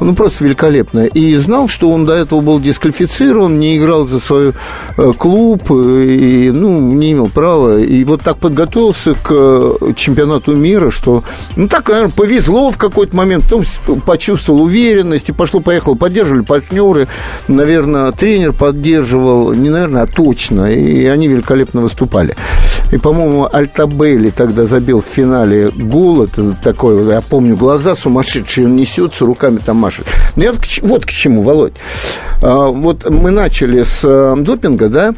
Ну, 0.00 0.16
просто 0.16 0.42
великолепно. 0.42 1.06
И 1.06 1.36
знал, 1.36 1.68
что 1.68 1.88
он 1.92 2.06
до 2.06 2.14
этого 2.14 2.40
был 2.40 2.58
дисквалифицирован, 2.58 3.56
не 3.56 3.78
играл 3.78 4.08
за 4.08 4.18
свой 4.18 4.52
э, 4.96 5.12
клуб, 5.16 5.62
и, 5.70 6.50
ну, 6.52 6.80
не 6.80 7.12
имел 7.12 7.28
права. 7.28 7.78
И 7.78 8.02
вот 8.02 8.22
так 8.22 8.38
подготовился 8.38 9.14
к 9.14 9.94
чемпионату 9.94 10.56
мира, 10.56 10.90
что, 10.90 11.22
ну, 11.54 11.68
так, 11.68 11.88
наверное, 11.88 12.10
повезло 12.12 12.72
в 12.72 12.78
какой-то 12.78 13.14
момент, 13.14 13.44
потом 13.44 13.62
почувствовал 14.04 14.62
уверенность, 14.62 15.28
и 15.28 15.32
пошло-поехало. 15.32 15.94
Поддерживали 15.94 16.42
партнеры, 16.42 17.08
наверное, 17.48 18.12
тренер 18.12 18.52
поддерживал, 18.52 19.52
не 19.52 19.70
наверное, 19.70 20.02
а 20.02 20.06
точно, 20.06 20.72
и 20.72 21.04
они 21.06 21.28
великолепно 21.28 21.80
выступали. 21.80 22.34
И, 22.92 22.98
по-моему, 22.98 23.48
Альтабелли 23.52 24.30
тогда 24.30 24.64
забил 24.64 25.02
в 25.02 25.06
финале 25.12 25.70
гол, 25.70 26.22
это 26.22 26.52
такой, 26.62 27.04
я 27.06 27.20
помню, 27.20 27.56
глаза 27.56 27.94
сумасшедшие, 27.94 28.66
он 28.66 28.76
несется, 28.76 29.24
руками 29.24 29.58
там 29.64 29.76
машет. 29.76 30.06
Но 30.36 30.44
я 30.44 30.52
вот 30.52 30.60
к 30.60 30.82
вот 30.82 31.04
к 31.04 31.10
чему, 31.10 31.42
Володь. 31.42 31.74
А, 32.42 32.66
Вот 32.68 33.08
мы 33.08 33.30
начали 33.30 33.82
с 33.82 34.00
э, 34.04 34.34
допинга, 34.38 34.88
да, 34.88 35.14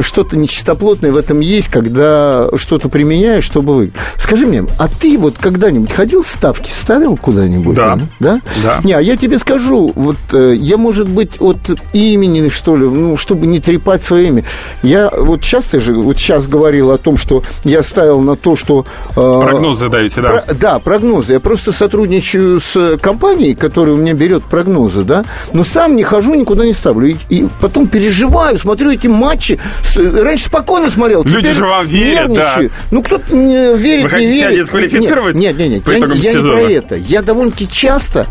что-то 0.00 0.36
нечистоплотное 0.36 1.12
в 1.12 1.16
этом 1.16 1.40
есть, 1.40 1.68
когда 1.68 2.48
что-то 2.56 2.88
применяешь, 2.88 3.44
чтобы 3.44 3.74
вы. 3.74 3.92
Скажи 4.16 4.46
мне, 4.46 4.64
а 4.78 4.88
ты 4.88 5.18
вот 5.18 5.36
когда-нибудь 5.38 5.92
ходил 5.92 6.24
ставки, 6.24 6.70
ставил 6.70 7.16
куда-нибудь? 7.16 7.74
Да. 7.74 7.98
Да? 8.20 8.40
Да. 8.62 8.80
Не, 8.84 8.92
а 8.92 9.00
я 9.00 9.16
тебе 9.16 9.38
скажу, 9.38 9.92
вот 9.94 10.16
э, 10.32 10.54
я, 10.56 10.76
может 10.76 11.08
быть, 11.08 11.40
от 11.40 11.58
имени, 11.92 12.48
что 12.48 12.76
ли, 12.76 12.86
ну, 12.86 13.16
чтобы 13.16 13.46
не 13.46 13.60
трепать 13.60 14.02
свое 14.04 14.28
имя, 14.28 14.44
я 14.82 15.10
вот 15.10 15.40
часто 15.42 15.80
же, 15.80 15.94
вот 15.94 16.18
сейчас 16.18 16.46
говорил 16.46 16.90
о 16.90 16.98
том, 16.98 17.16
что 17.16 17.42
я 17.64 17.82
ставил 17.82 18.20
на 18.20 18.36
то, 18.36 18.56
что... 18.56 18.86
э, 19.10 19.14
Прогноз 19.14 19.78
задаете, 19.78 20.20
да. 20.22 20.28
про- 20.42 20.54
да, 20.54 20.78
прогнозы. 20.78 21.34
Я 21.34 21.40
просто 21.40 21.72
сотрудничаю 21.72 22.60
с 22.60 22.98
компанией, 23.00 23.54
которая 23.54 23.94
у 23.94 23.98
меня 23.98 24.14
берет 24.14 24.44
прогнозы, 24.44 25.02
да, 25.02 25.24
но 25.52 25.64
сам 25.64 25.96
не 25.96 26.02
хожу, 26.04 26.34
никуда 26.34 26.64
не 26.64 26.72
ставлю. 26.72 27.08
И, 27.08 27.16
и 27.30 27.48
потом 27.60 27.88
переживаю, 27.88 28.56
смотрю 28.58 28.90
эти 28.90 29.06
матчи. 29.08 29.55
Раньше 29.96 30.46
спокойно 30.46 30.90
смотрел. 30.90 31.22
Люди 31.24 31.52
же 31.52 31.64
вам 31.64 31.86
верят, 31.86 32.28
нервничаю. 32.28 32.68
да. 32.70 32.74
Ну, 32.90 33.02
кто-то 33.02 33.34
не 33.34 33.76
верит, 33.76 34.04
Вы 34.04 34.08
хотите 34.10 34.30
не 34.32 34.40
верит. 34.42 34.56
дисквалифицировать 34.58 35.36
Нет, 35.36 35.58
нет, 35.58 35.68
нет. 35.70 35.82
по 35.84 35.90
я, 35.90 35.98
итогам 35.98 36.18
я 36.18 36.32
сезона? 36.32 36.58
не 36.58 36.64
про 36.64 36.72
это. 36.72 36.94
Я 36.96 37.22
довольно-таки 37.22 37.68
часто 37.68 38.26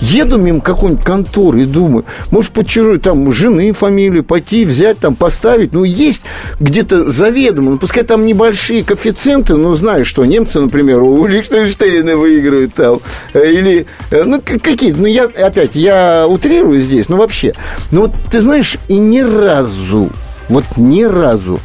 еду 0.00 0.38
мимо 0.38 0.60
какой-нибудь 0.60 1.04
конторы 1.04 1.62
и 1.62 1.66
думаю, 1.66 2.04
может, 2.30 2.52
под 2.52 2.66
чужой 2.66 2.98
там 2.98 3.32
жены 3.32 3.72
фамилию 3.72 4.24
пойти, 4.24 4.64
взять, 4.64 4.98
там, 4.98 5.14
поставить. 5.14 5.72
Ну, 5.72 5.84
есть 5.84 6.22
где-то 6.60 7.10
заведомо, 7.10 7.72
ну, 7.72 7.78
пускай 7.78 8.02
там 8.04 8.24
небольшие 8.26 8.84
коэффициенты, 8.84 9.54
но 9.56 9.74
знаешь, 9.74 10.06
что 10.06 10.24
немцы, 10.24 10.60
например, 10.60 10.98
у 11.02 11.26
Лихтенштейна 11.26 12.16
выигрывают 12.16 12.74
там. 12.74 13.00
Или, 13.34 13.86
э, 14.10 14.24
ну, 14.24 14.40
к- 14.40 14.58
какие-то, 14.62 14.98
ну, 15.00 15.06
я, 15.06 15.24
опять, 15.24 15.74
я 15.74 16.26
утрирую 16.28 16.80
здесь, 16.80 17.08
но 17.08 17.16
вообще. 17.16 17.54
Ну, 17.90 18.02
вот, 18.02 18.12
ты 18.30 18.40
знаешь, 18.40 18.76
и 18.88 18.96
ни 18.96 19.20
разу 19.20 20.10
вот 20.50 20.64
ни 20.76 21.04
разу 21.04 21.58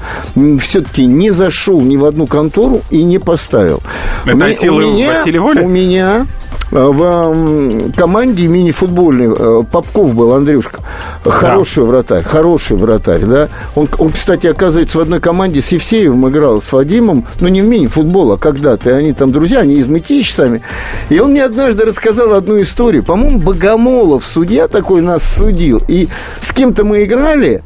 все-таки 0.60 1.06
не 1.06 1.32
зашел 1.32 1.82
ни 1.82 1.98
в 1.98 2.06
одну 2.06 2.28
контору 2.28 2.82
и 2.90 3.04
не 3.04 3.20
поставил. 3.20 3.82
Это 4.24 4.34
У 4.34 4.38
меня- 4.38 4.54
силы 4.54 4.86
у 4.86 4.94
меня, 4.94 5.10
Василия 5.10 5.40
Воли? 5.42 5.62
У 5.64 5.68
меня 5.68 6.26
э, 6.72 6.76
в 6.78 7.92
команде 7.98 8.48
мини-футбольной 8.48 9.36
э, 9.38 9.64
Попков 9.72 10.16
был, 10.16 10.34
Андрюшка. 10.34 10.80
Хороший 11.24 11.84
вратарь, 11.84 12.24
хороший 12.24 12.78
вратарь, 12.78 13.26
да. 13.26 13.50
Он, 13.76 13.90
он, 13.98 14.10
кстати, 14.12 14.48
оказывается, 14.48 14.98
в 15.00 15.02
одной 15.02 15.20
команде 15.20 15.62
с 15.62 15.70
Евсеевым 15.72 16.28
играл, 16.30 16.62
с 16.62 16.72
Вадимом, 16.72 17.26
ну, 17.40 17.48
не 17.48 17.62
в 17.62 17.66
мини-футбол, 17.68 18.34
а 18.34 18.38
когда-то. 18.38 18.92
И 18.92 18.94
они 18.94 19.14
там 19.14 19.32
друзья, 19.32 19.60
они 19.62 19.76
из 19.76 19.88
Мытищ 19.88 20.32
сами. 20.34 20.62
И 21.10 21.20
он 21.20 21.32
мне 21.32 21.44
однажды 21.44 21.86
рассказал 21.86 22.34
одну 22.34 22.62
историю. 22.62 23.04
По-моему, 23.04 23.40
Богомолов, 23.40 24.24
судья 24.26 24.68
такой, 24.68 25.02
нас 25.02 25.24
судил. 25.24 25.82
И 25.88 26.08
с 26.42 26.52
кем-то 26.52 26.84
мы 26.84 27.04
играли, 27.04 27.64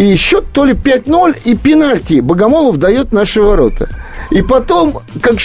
и 0.00 0.16
счет 0.16 0.46
то 0.54 0.64
ли 0.64 0.72
5-0, 0.72 1.42
и 1.44 1.54
пенальти 1.54 2.20
Богомолов 2.20 2.78
дает 2.78 3.12
наши 3.12 3.42
ворота. 3.42 3.90
И 4.30 4.40
потом, 4.40 5.00
как 5.20 5.38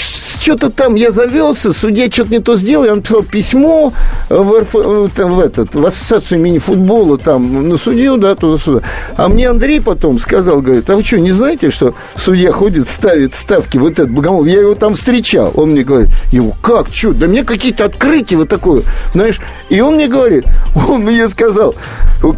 что-то 0.46 0.70
там 0.70 0.94
я 0.94 1.12
завелся, 1.12 1.74
судья 1.74 2.06
что-то 2.06 2.30
не 2.30 2.40
то 2.40 2.56
сделал, 2.56 2.86
я 2.86 2.94
написал 2.94 3.24
письмо 3.24 3.92
в, 4.30 4.60
РФ, 4.60 4.76
э, 4.76 5.08
там, 5.16 5.34
в, 5.34 5.40
этот, 5.40 5.74
в 5.74 5.84
ассоциацию 5.84 6.40
мини-футбола, 6.40 7.18
там, 7.18 7.68
на 7.68 7.78
судью, 7.78 8.18
да, 8.18 8.36
туда-сюда. 8.36 8.82
А 9.18 9.28
мне 9.28 9.50
Андрей 9.50 9.82
потом 9.82 10.20
сказал, 10.20 10.62
говорит, 10.62 10.88
а 10.88 10.98
вы 10.98 11.04
что, 11.04 11.20
не 11.20 11.32
знаете, 11.32 11.72
что 11.72 11.96
судья 12.16 12.52
ходит, 12.52 12.88
ставит 12.88 13.34
ставки, 13.34 13.78
вот 13.78 13.94
этот 13.94 14.12
Богомолов, 14.12 14.46
я 14.46 14.60
его 14.60 14.76
там 14.76 14.94
встречал. 14.94 15.52
Он 15.56 15.72
мне 15.72 15.84
говорит, 15.84 16.10
его 16.32 16.56
как, 16.62 16.94
что, 16.94 17.14
да 17.14 17.26
мне 17.26 17.44
какие-то 17.44 17.86
открытия 17.86 18.36
вот 18.36 18.48
такое, 18.50 18.84
знаешь. 19.14 19.40
И 19.70 19.82
он 19.82 19.96
мне 19.96 20.08
говорит, 20.08 20.46
он 20.88 21.06
мне 21.06 21.28
сказал, 21.28 21.74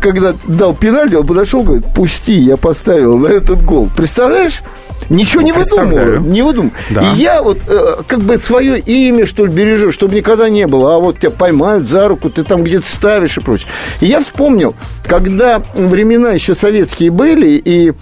когда 0.01 0.33
дал 0.47 0.73
пенальти, 0.73 1.15
он 1.15 1.27
подошел, 1.27 1.61
говорит, 1.61 1.83
пусти, 1.93 2.39
я 2.39 2.55
поставил 2.55 3.17
на 3.17 3.27
этот 3.27 3.65
гол. 3.65 3.89
Представляешь? 3.93 4.61
Ничего 5.09 5.41
не 5.41 5.53
представляю. 5.53 6.19
выдумываю. 6.19 6.31
Не 6.31 6.41
выдумываю. 6.41 6.73
Да. 6.89 7.01
И 7.01 7.19
я 7.19 7.41
вот 7.41 7.59
э, 7.67 8.01
как 8.07 8.19
бы 8.21 8.37
свое 8.37 8.79
имя, 8.79 9.25
что 9.25 9.45
ли, 9.45 9.51
бережу, 9.51 9.91
чтобы 9.91 10.15
никогда 10.15 10.49
не 10.49 10.67
было. 10.67 10.95
А 10.95 10.99
вот 10.99 11.19
тебя 11.19 11.31
поймают 11.31 11.87
за 11.87 12.07
руку, 12.07 12.29
ты 12.29 12.43
там 12.43 12.63
где-то 12.63 12.87
ставишь 12.87 13.37
и 13.37 13.41
прочее. 13.41 13.69
И 14.01 14.05
я 14.05 14.21
вспомнил, 14.21 14.75
когда 15.05 15.61
времена 15.73 16.31
еще 16.31 16.55
советские 16.55 17.11
были, 17.11 17.61
и 17.63 17.93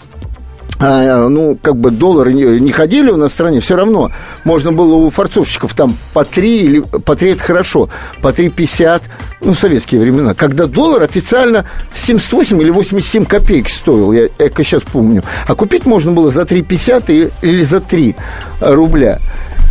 а, 0.79 1.27
ну, 1.29 1.57
как 1.61 1.77
бы 1.77 1.91
доллары 1.91 2.33
не, 2.33 2.71
ходили 2.71 3.09
у 3.09 3.17
нас 3.17 3.31
в 3.31 3.33
стране, 3.33 3.59
все 3.59 3.75
равно 3.75 4.11
можно 4.43 4.71
было 4.71 4.95
у 4.95 5.09
форцовщиков 5.09 5.73
там 5.73 5.95
по 6.13 6.23
3 6.23 6.57
или 6.63 6.79
по 6.81 7.15
3 7.15 7.31
это 7.31 7.43
хорошо, 7.43 7.89
по 8.21 8.29
3,50, 8.29 9.01
ну, 9.41 9.53
советские 9.53 10.01
времена, 10.01 10.33
когда 10.33 10.65
доллар 10.67 11.03
официально 11.03 11.65
78 11.93 12.61
или 12.61 12.69
87 12.71 13.26
копеек 13.26 13.69
стоил, 13.69 14.11
я, 14.11 14.23
я 14.38 14.49
сейчас 14.57 14.82
помню, 14.84 15.23
а 15.47 15.55
купить 15.55 15.86
можно 15.86 16.11
было 16.11 16.30
за 16.30 16.41
3,50 16.41 17.11
и- 17.11 17.32
или 17.41 17.63
за 17.63 17.80
3 17.80 18.15
рубля. 18.59 19.19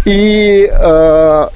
И 0.05 0.68
а, 0.72 1.48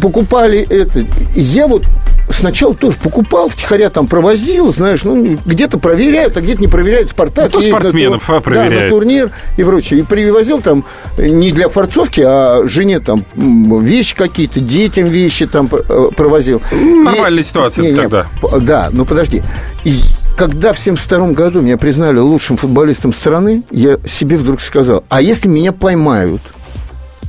покупали 0.00 0.60
это. 0.60 1.00
И 1.00 1.40
Я 1.40 1.66
вот 1.66 1.84
сначала 2.28 2.74
тоже 2.74 2.96
покупал, 3.02 3.48
втихаря 3.48 3.90
там 3.90 4.06
провозил, 4.06 4.72
знаешь, 4.72 5.02
ну, 5.02 5.38
где-то 5.44 5.78
проверяют, 5.78 6.36
а 6.36 6.40
где-то 6.40 6.60
не 6.60 6.68
проверяют. 6.68 7.10
Спартак. 7.10 7.52
Ну, 7.52 7.60
то 7.60 7.66
спортсменов 7.66 8.28
на, 8.28 8.36
а, 8.36 8.40
проверяют. 8.40 8.74
Да, 8.74 8.80
на 8.84 8.88
турнир 8.88 9.30
и 9.56 9.64
прочее. 9.64 10.00
И 10.00 10.02
привозил 10.02 10.60
там 10.60 10.84
не 11.18 11.52
для 11.52 11.68
форцовки, 11.68 12.22
а 12.24 12.62
жене 12.66 13.00
там 13.00 13.24
вещи 13.34 14.14
какие-то, 14.14 14.60
детям 14.60 15.06
вещи 15.06 15.46
там 15.46 15.68
э, 15.72 16.10
провозил. 16.16 16.62
Нормальная 16.72 17.42
и, 17.42 17.46
ситуация 17.46 17.84
не, 17.84 17.94
тогда. 17.94 18.26
Не, 18.42 18.60
да, 18.60 18.90
ну 18.92 19.04
подожди. 19.04 19.42
И 19.84 20.00
когда 20.36 20.72
в 20.72 20.80
1972 20.80 21.32
году 21.32 21.60
меня 21.60 21.76
признали 21.76 22.18
лучшим 22.18 22.56
футболистом 22.56 23.12
страны, 23.12 23.62
я 23.70 23.98
себе 24.06 24.36
вдруг 24.36 24.60
сказал, 24.60 25.04
а 25.08 25.20
если 25.20 25.48
меня 25.48 25.72
поймают, 25.72 26.40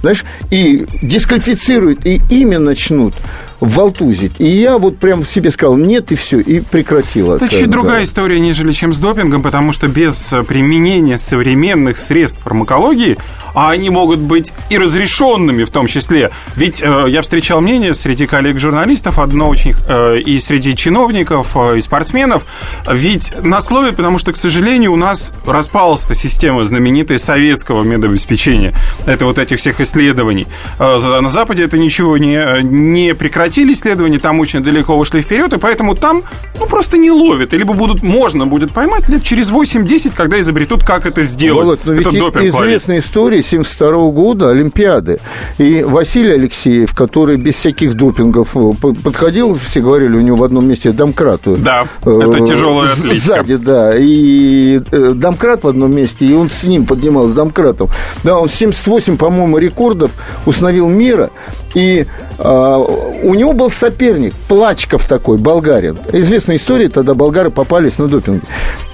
знаешь, 0.02 0.24
и 0.50 0.86
дисквалифицируют, 1.02 2.06
и 2.06 2.22
имя 2.30 2.60
начнут 2.60 3.14
валтузить. 3.62 4.34
И 4.40 4.48
я 4.48 4.78
вот 4.78 4.98
прям 4.98 5.24
себе 5.24 5.52
сказал, 5.52 5.78
нет, 5.78 6.12
и 6.12 6.16
все, 6.16 6.40
и 6.40 6.60
прекратил. 6.60 7.32
Это 7.34 7.48
чуть 7.48 7.70
другая 7.70 8.04
история, 8.04 8.40
нежели 8.40 8.72
чем 8.74 8.92
с 8.92 8.98
допингом, 8.98 9.44
потому 9.44 9.72
что 9.72 9.88
без 9.88 10.34
э, 10.34 10.44
применения 10.44 11.18
современных 11.18 11.98
средств 11.98 12.40
фармакологии, 12.42 13.18
а 13.54 13.70
они 13.70 13.92
могут 13.92 14.20
быть 14.20 14.52
и 14.72 14.78
разрешенными 14.78 15.64
в 15.64 15.70
том 15.70 15.86
числе. 15.86 16.32
Ведь 16.56 16.82
э, 16.82 17.06
я 17.08 17.22
встречал 17.22 17.62
мнение 17.62 17.94
среди 17.94 18.26
коллег-журналистов, 18.26 19.20
одно 19.20 19.48
очень, 19.48 19.76
э, 19.88 20.20
и 20.20 20.40
среди 20.40 20.76
чиновников, 20.76 21.56
э, 21.56 21.78
и 21.78 21.82
спортсменов, 21.82 22.46
ведь 22.90 23.32
на 23.44 23.62
слове, 23.62 23.92
потому 23.92 24.18
что, 24.18 24.34
к 24.34 24.38
сожалению, 24.38 24.94
у 24.94 24.98
нас 24.98 25.34
распалась 25.46 26.04
эта 26.06 26.16
система 26.16 26.64
знаменитая 26.64 27.20
советского 27.20 27.84
медобеспечения. 27.84 28.74
Это 29.06 29.26
вот 29.26 29.38
этих 29.38 29.60
всех 29.60 29.80
исследований. 29.82 30.48
Э, 30.80 30.98
на 30.98 31.30
Западе 31.30 31.64
это 31.64 31.78
ничего 31.78 32.18
не, 32.18 32.64
не 32.64 33.14
прекратило 33.14 33.51
прекратили 33.52 33.74
исследования, 33.74 34.20
там 34.20 34.40
очень 34.40 34.64
далеко 34.64 34.96
ушли 34.96 35.22
вперед, 35.22 35.52
и 35.54 35.58
поэтому 35.58 35.94
там 35.94 36.24
ну, 36.60 36.68
просто 36.68 36.98
не 36.98 37.12
ловят. 37.12 37.52
Либо 37.54 37.74
будут, 37.74 38.02
можно 38.02 38.48
будет 38.48 38.72
поймать 38.72 39.10
лет 39.10 39.24
через 39.24 39.52
8-10, 39.52 40.14
когда 40.16 40.40
изобретут, 40.40 40.84
как 40.86 41.06
это 41.06 41.24
сделать. 41.24 41.66
Вот, 41.66 41.80
но 41.84 41.94
ведь 41.94 42.06
допинг 42.06 42.46
известная 42.46 42.96
ловить. 42.96 43.06
история 43.06 43.42
72 43.42 44.12
года 44.12 44.50
Олимпиады. 44.50 45.20
И 45.58 45.84
Василий 45.84 46.32
Алексеев, 46.32 46.96
который 46.96 47.36
без 47.36 47.56
всяких 47.56 47.96
допингов 47.96 48.56
э, 48.56 48.72
подходил, 49.04 49.56
все 49.56 49.82
говорили, 49.82 50.16
у 50.16 50.22
него 50.22 50.38
в 50.38 50.44
одном 50.44 50.68
месте 50.68 50.92
домкрат. 50.92 51.42
Э, 51.48 51.56
да, 51.58 51.88
это 52.06 52.46
тяжелая 52.46 52.94
атлетика. 52.94 53.26
Сзади, 53.26 53.56
да. 53.58 53.94
И 53.98 54.80
э, 54.92 55.14
домкрат 55.14 55.64
в 55.64 55.68
одном 55.68 55.94
месте, 55.94 56.26
и 56.26 56.34
он 56.34 56.50
с 56.50 56.64
ним 56.64 56.86
поднимал, 56.86 57.28
с 57.28 57.34
домкратом. 57.34 57.90
Да, 58.24 58.40
он 58.40 58.48
78, 58.48 59.18
по-моему, 59.18 59.58
рекордов 59.58 60.12
установил 60.46 60.88
мира. 60.88 61.32
И 61.74 62.06
а, 62.44 62.78
у 62.80 63.34
него 63.42 63.54
был 63.54 63.72
соперник, 63.72 64.34
Плачков 64.48 65.08
такой, 65.08 65.38
болгарин. 65.38 65.98
Известная 66.14 66.56
история, 66.56 66.90
тогда 66.90 67.14
болгары 67.14 67.52
попались 67.52 67.98
на 67.98 68.08
допинг. 68.08 68.44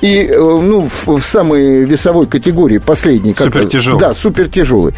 И, 0.01 0.25
э, 0.25 0.37
ну, 0.37 0.81
в, 0.81 1.07
в 1.07 1.21
самой 1.21 1.83
весовой 1.83 2.27
категории, 2.27 2.77
последний. 2.79 3.35
Супертяжелый. 3.35 3.99
Да, 3.99 4.13
супертяжелый. 4.13 4.93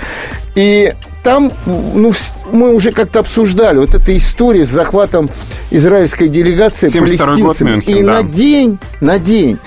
И 0.56 0.94
там, 1.24 1.52
ну, 1.66 2.12
мы 2.52 2.74
уже 2.74 2.92
как-то 2.92 3.20
обсуждали 3.20 3.78
вот 3.78 3.96
эта 3.96 4.16
история 4.16 4.66
с 4.66 4.70
захватом 4.70 5.30
израильской 5.72 6.28
делегации 6.28 6.90
палестинцев. 6.90 7.62
Мюнхен, 7.62 7.98
и 7.98 8.04
да. 8.04 8.22
на 8.22 8.24
день, 8.24 8.80
на 9.02 9.20
день 9.20 9.60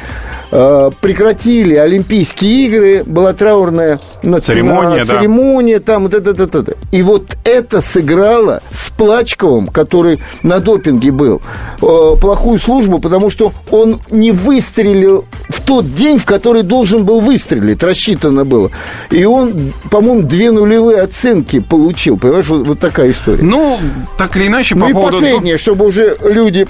Э, 0.54 0.90
прекратили 1.00 1.76
Олимпийские 1.76 2.66
игры, 2.66 3.04
была 3.04 3.32
траурная 3.32 4.00
церемония, 4.42 5.02
церемония 5.02 5.78
да. 5.78 5.84
там, 5.94 6.02
вот 6.02 6.12
это, 6.12 6.32
это, 6.32 6.58
это. 6.58 6.76
И 6.90 7.00
вот 7.00 7.38
это 7.44 7.80
сыграло 7.80 8.62
с 8.70 8.90
Плачковым, 8.90 9.68
который 9.68 10.20
на 10.42 10.60
допинге 10.60 11.10
был, 11.10 11.40
э, 11.80 12.16
плохую 12.20 12.58
службу, 12.58 12.98
потому 12.98 13.30
что 13.30 13.54
он 13.70 14.02
не 14.10 14.30
выстрелил 14.30 15.24
в 15.48 15.62
тот 15.62 15.94
день, 15.94 16.18
в 16.18 16.26
который 16.26 16.62
должен 16.62 17.06
был 17.06 17.20
выстрелить, 17.20 17.82
рассчитано 17.82 18.44
было. 18.44 18.70
И 19.10 19.24
он, 19.24 19.72
по-моему, 19.90 20.20
две 20.20 20.50
нулевые 20.50 21.00
оценки 21.00 21.60
получил, 21.60 22.18
понимаешь, 22.18 22.48
вот, 22.48 22.71
вот 22.72 22.80
такая 22.80 23.10
история. 23.10 23.42
Ну, 23.42 23.78
так 24.18 24.36
или 24.36 24.46
иначе, 24.46 24.74
по 24.74 24.88
ну 24.88 24.92
поводу... 24.92 25.18
и 25.18 25.20
последнее, 25.20 25.58
чтобы 25.58 25.86
уже 25.86 26.16
люди 26.24 26.66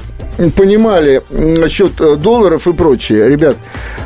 понимали 0.57 1.23
насчет 1.31 2.01
э, 2.01 2.17
долларов 2.17 2.67
и 2.67 2.73
прочее. 2.73 3.29
Ребят, 3.29 3.57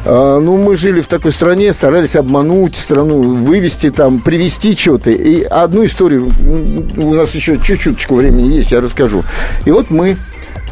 э, 0.04 0.40
ну, 0.42 0.56
мы 0.56 0.76
жили 0.76 1.00
в 1.00 1.06
такой 1.06 1.32
стране, 1.32 1.72
старались 1.72 2.16
обмануть 2.16 2.76
страну, 2.76 3.22
вывести 3.22 3.90
там, 3.90 4.20
привести 4.20 4.76
что-то. 4.76 5.10
И 5.10 5.42
одну 5.42 5.84
историю, 5.84 6.30
у 6.96 7.14
нас 7.14 7.34
еще 7.34 7.58
чуть-чуточку 7.58 8.16
времени 8.16 8.48
есть, 8.48 8.72
я 8.72 8.80
расскажу. 8.80 9.24
И 9.64 9.70
вот 9.70 9.90
мы 9.90 10.16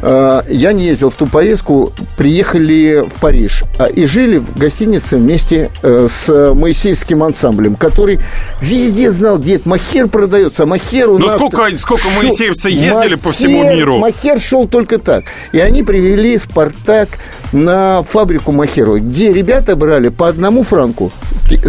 я 0.01 0.73
не 0.73 0.85
ездил 0.85 1.09
в 1.09 1.15
ту 1.15 1.25
поездку, 1.25 1.93
приехали 2.17 3.05
в 3.07 3.19
Париж 3.19 3.63
а, 3.79 3.85
и 3.85 4.05
жили 4.05 4.37
в 4.37 4.57
гостинице 4.57 5.17
вместе 5.17 5.69
э, 5.81 6.07
с 6.09 6.53
моисейским 6.53 7.23
ансамблем, 7.23 7.75
который 7.75 8.19
везде 8.61 9.11
знал, 9.11 9.37
где 9.37 9.55
это 9.55 9.67
махер 9.69 10.07
продается, 10.07 10.63
а 10.63 10.65
махер 10.65 11.09
у 11.09 11.17
ну, 11.17 11.27
нас... 11.27 11.37
сколько, 11.37 11.77
сколько 11.77 12.03
шел... 12.03 12.21
моисеевцы 12.21 12.69
ездили 12.69 12.93
махер, 12.93 13.17
по 13.17 13.31
всему 13.31 13.63
миру? 13.63 13.97
Махер 13.97 14.39
шел 14.39 14.67
только 14.67 14.99
так. 14.99 15.25
И 15.51 15.59
они 15.59 15.83
привели 15.83 16.37
«Спартак» 16.37 17.09
на 17.51 18.03
фабрику 18.03 18.51
махеру, 18.51 18.97
где 18.97 19.33
ребята 19.33 19.75
брали 19.75 20.09
по 20.09 20.27
одному 20.27 20.63
франку. 20.63 21.11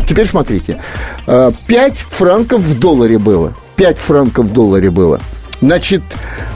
Теперь 0.08 0.26
смотрите. 0.26 0.80
5 1.26 1.54
э, 1.66 1.90
франков 2.10 2.60
в 2.60 2.78
долларе 2.78 3.18
было. 3.18 3.52
5 3.76 3.98
франков 3.98 4.46
в 4.46 4.52
долларе 4.52 4.90
было. 4.90 5.20
Значит, 5.60 6.02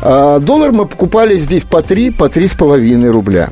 а, 0.02 0.38
доллар 0.38 0.72
мы 0.72 0.86
покупали 0.86 1.34
здесь 1.34 1.64
по 1.64 1.82
3, 1.82 2.10
по 2.10 2.28
3,5 2.28 3.10
рубля. 3.10 3.50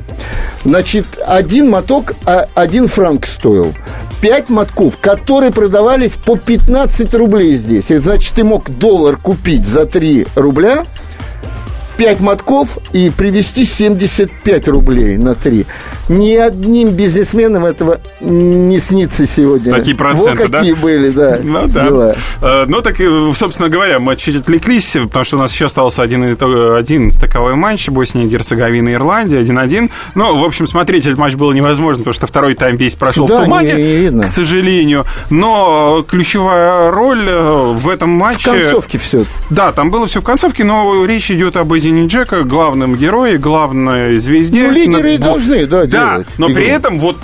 Значит, 0.63 1.05
один 1.25 1.69
моток, 1.69 2.13
а, 2.25 2.45
один 2.55 2.87
франк 2.87 3.25
стоил. 3.25 3.73
Пять 4.21 4.49
мотков, 4.49 4.97
которые 4.97 5.51
продавались 5.51 6.11
по 6.13 6.35
15 6.35 7.13
рублей 7.13 7.55
здесь. 7.55 7.87
Значит, 7.87 8.35
ты 8.35 8.43
мог 8.43 8.69
доллар 8.69 9.17
купить 9.17 9.67
за 9.67 9.85
3 9.85 10.27
рубля– 10.35 10.85
5 11.99 12.21
мотков 12.21 12.77
и 12.93 13.09
привести 13.09 13.65
75 13.65 14.69
рублей 14.69 15.17
на 15.17 15.35
3. 15.35 15.65
Ни 16.07 16.33
одним 16.35 16.91
бизнесменам 16.91 17.65
этого 17.65 17.99
не 18.21 18.79
снится 18.79 19.27
сегодня. 19.27 19.73
Такие 19.73 19.97
проценты, 19.97 20.43
вот 20.43 20.51
какие 20.51 20.73
да? 20.75 20.79
были, 20.79 21.09
да, 21.09 21.39
ну, 21.43 21.67
да. 21.67 21.83
дела. 21.83 22.15
Э, 22.41 22.65
ну, 22.69 22.81
так, 22.81 22.95
собственно 23.35 23.67
говоря, 23.67 23.99
мы 23.99 24.15
чуть 24.15 24.37
отвлеклись, 24.37 24.93
потому 24.93 25.25
что 25.25 25.35
у 25.35 25.39
нас 25.41 25.51
еще 25.51 25.65
остался 25.65 26.01
один, 26.01 26.37
один 26.39 27.11
стыковой 27.11 27.55
матч 27.55 27.89
Босния, 27.89 28.25
Герцеговина, 28.27 28.93
Ирландия, 28.93 29.41
1-1. 29.41 29.91
Ну, 30.15 30.39
в 30.39 30.45
общем, 30.45 30.67
смотреть 30.67 31.05
этот 31.05 31.17
матч 31.17 31.35
было 31.35 31.51
невозможно, 31.51 32.03
потому 32.03 32.13
что 32.13 32.27
второй 32.27 32.53
тайм 32.53 32.77
весь 32.77 32.95
прошел 32.95 33.27
да, 33.27 33.41
в 33.41 33.43
тумане, 33.43 33.73
не, 33.73 33.83
не 33.83 33.95
видно. 33.97 34.23
к 34.23 34.27
сожалению. 34.27 35.05
Но 35.29 36.05
ключевая 36.07 36.91
роль 36.91 37.27
э, 37.27 37.73
в 37.73 37.89
этом 37.89 38.09
матче... 38.09 38.51
В 38.51 38.53
концовке 38.53 38.97
все. 38.97 39.25
Да, 39.49 39.73
там 39.73 39.91
было 39.91 40.07
все 40.07 40.21
в 40.21 40.23
концовке, 40.23 40.63
но 40.63 41.03
речь 41.03 41.29
идет 41.29 41.57
об 41.57 41.75
Эзи 41.75 41.88
Зенит 41.89 42.11
Джека 42.11 42.43
главном 42.43 42.95
герое, 42.95 43.39
главной 43.39 44.15
звезде. 44.17 44.67
Ну, 44.67 44.71
лидеры 44.73 45.15
и 45.15 45.17
должны, 45.17 45.65
да, 45.65 45.85
Да, 45.87 46.11
делать 46.11 46.27
но 46.37 46.45
игру. 46.45 46.55
при 46.55 46.67
этом 46.67 46.99
вот 46.99 47.17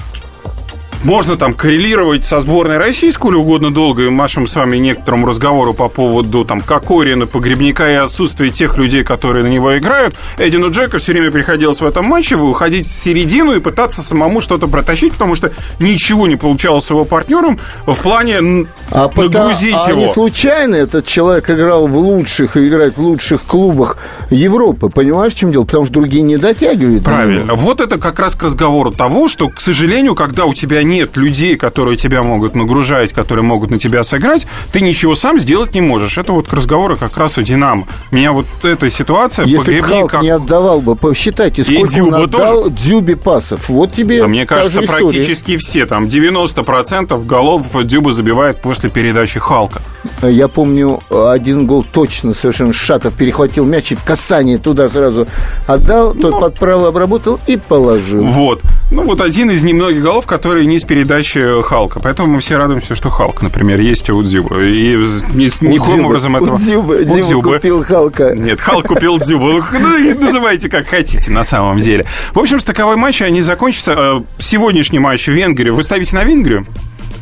можно 1.06 1.38
там 1.38 1.54
коррелировать 1.54 2.26
со 2.26 2.40
сборной 2.40 2.80
России 2.80 3.12
сколь 3.12 3.36
угодно 3.36 3.72
долго 3.72 4.06
и 4.06 4.10
нашему 4.10 4.48
с 4.48 4.56
вами 4.56 4.78
некоторому 4.78 5.28
разговору 5.28 5.76
по 5.76 5.88
поводу 5.88 6.44
там 6.46 6.62
Кокорина, 6.62 7.28
Погребника 7.28 7.88
и 7.92 7.94
отсутствия 7.94 8.50
тех 8.50 8.78
людей, 8.78 9.04
которые 9.04 9.44
на 9.44 9.48
него 9.48 9.78
играют. 9.78 10.16
Эдину 10.40 10.72
Джеку 10.72 10.98
все 10.98 11.12
время 11.12 11.30
приходилось 11.30 11.80
в 11.80 11.86
этом 11.86 12.06
матче 12.06 12.36
выходить 12.36 12.88
в 12.88 12.92
середину 12.92 13.54
и 13.54 13.60
пытаться 13.60 14.02
самому 14.02 14.42
что-то 14.42 14.68
протащить, 14.68 15.14
потому 15.14 15.36
что 15.36 15.52
ничего 15.80 16.28
не 16.28 16.38
получалось 16.38 16.86
с 16.86 16.90
его 16.90 17.06
партнером 17.06 17.60
в 17.86 17.96
плане 18.02 18.66
а 18.90 19.08
нагрузить 19.16 19.74
потому, 19.74 19.90
его. 19.90 20.02
А 20.02 20.08
не 20.08 20.12
случайно 20.12 20.76
этот 20.76 21.06
человек 21.06 21.48
играл 21.52 21.88
в 21.88 21.96
лучших 21.96 22.58
и 22.58 22.68
играет 22.68 22.98
в 22.98 23.02
лучших 23.02 23.44
клубах 23.44 23.98
Европы. 24.32 24.90
Понимаешь, 24.90 25.34
в 25.34 25.38
чем 25.38 25.52
дело? 25.52 25.66
Потому 25.66 25.86
что 25.86 25.94
другие 25.94 26.24
не 26.24 26.38
дотягивают. 26.38 27.04
Правильно. 27.04 27.54
Вот 27.54 27.80
это 27.80 28.00
как 28.00 28.18
раз 28.18 28.34
к 28.34 28.42
разговору 28.42 28.92
того, 28.92 29.28
что, 29.28 29.50
к 29.50 29.62
сожалению, 29.62 30.16
когда 30.16 30.46
у 30.46 30.54
тебя 30.56 30.82
не 30.82 30.95
нет 30.96 31.18
людей, 31.18 31.56
которые 31.58 31.98
тебя 31.98 32.24
могут 32.24 32.56
нагружать, 32.56 33.12
которые 33.12 33.44
могут 33.44 33.72
на 33.72 33.78
тебя 33.78 34.04
сыграть, 34.04 34.48
ты 34.72 34.82
ничего 34.82 35.16
сам 35.16 35.40
сделать 35.40 35.74
не 35.74 35.82
можешь. 35.82 36.18
Это 36.18 36.32
вот 36.32 36.48
к 36.48 36.54
разговору 36.54 36.96
как 36.96 37.18
раз 37.18 37.38
о 37.38 37.44
Динамо. 37.44 37.88
Меня 38.12 38.32
вот 38.32 38.46
эта 38.64 38.90
ситуация 38.90 39.46
Если 39.46 39.82
бы 39.82 40.08
как... 40.08 40.22
не 40.22 40.30
отдавал 40.30 40.82
бы, 40.82 40.96
посчитайте, 40.96 41.64
сколько 41.64 41.96
и 41.96 42.02
он 42.02 42.16
отдал 42.16 42.64
тоже. 42.64 42.76
Дюбе 42.76 43.16
пасов. 43.16 43.70
Вот 43.70 43.94
тебе 43.94 44.24
а 44.24 44.28
Мне 44.28 44.46
кажется, 44.46 44.82
практически 44.82 45.58
все, 45.58 45.86
там 45.86 46.06
90% 46.06 47.26
голов 47.26 47.66
Дюба 47.86 48.12
забивает 48.12 48.62
после 48.62 48.76
после 48.76 48.90
передачи 48.90 49.40
Халка. 49.40 49.82
Я 50.22 50.48
помню, 50.48 51.00
один 51.10 51.66
гол 51.66 51.86
точно 51.92 52.34
совершенно 52.34 52.74
Шатов 52.74 53.14
перехватил 53.14 53.66
мяч 53.66 53.92
и 53.92 53.96
в 53.96 54.04
касании 54.04 54.58
туда 54.58 54.90
сразу 54.90 55.28
отдал, 55.68 56.14
тот 56.14 56.32
Ну. 56.32 56.40
под 56.40 56.60
право 56.60 56.90
обработал 56.90 57.40
и 57.48 57.58
положил. 57.58 58.26
Вот. 58.26 58.62
Ну, 58.92 59.04
вот 59.04 59.22
один 59.22 59.50
из 59.50 59.64
немногих 59.64 60.04
голов, 60.04 60.26
которые 60.26 60.66
не 60.66 60.78
с 60.86 60.88
передачи 60.88 61.62
Халка. 61.64 62.00
Поэтому 62.00 62.36
мы 62.36 62.40
все 62.40 62.58
радуемся, 62.58 62.96
что 62.96 63.10
Халк, 63.10 63.42
например, 63.42 63.80
есть 63.82 64.10
у 64.12 64.22
Дзюба. 64.22 64.64
И 64.64 64.96
ни- 65.34 65.66
никоим 65.66 66.06
образом 66.06 66.36
этого... 66.36 66.54
У 66.54 66.58
Дзюбы, 66.58 67.04
У 67.08 67.20
Дзюба 67.20 67.54
купил 67.56 67.84
Халка. 67.84 68.36
Нет, 68.36 68.62
Халк 68.62 68.88
купил 68.88 69.18
Дзюбу. 69.18 69.46
Ну, 69.52 69.64
ну, 69.74 70.20
называйте 70.22 70.70
как 70.70 70.88
хотите, 70.88 71.32
на 71.32 71.44
самом 71.44 71.80
деле. 71.80 72.06
В 72.34 72.40
общем, 72.40 72.60
стыковой 72.60 72.96
матч, 72.98 73.22
они 73.22 73.42
закончатся. 73.42 73.94
Э, 73.98 74.22
Сегодняшний 74.38 75.00
матч 75.00 75.26
в 75.28 75.32
Венгрии. 75.32 75.72
Вы 75.72 75.84
ставите 75.84 76.16
на 76.16 76.24
Венгрию? 76.24 76.66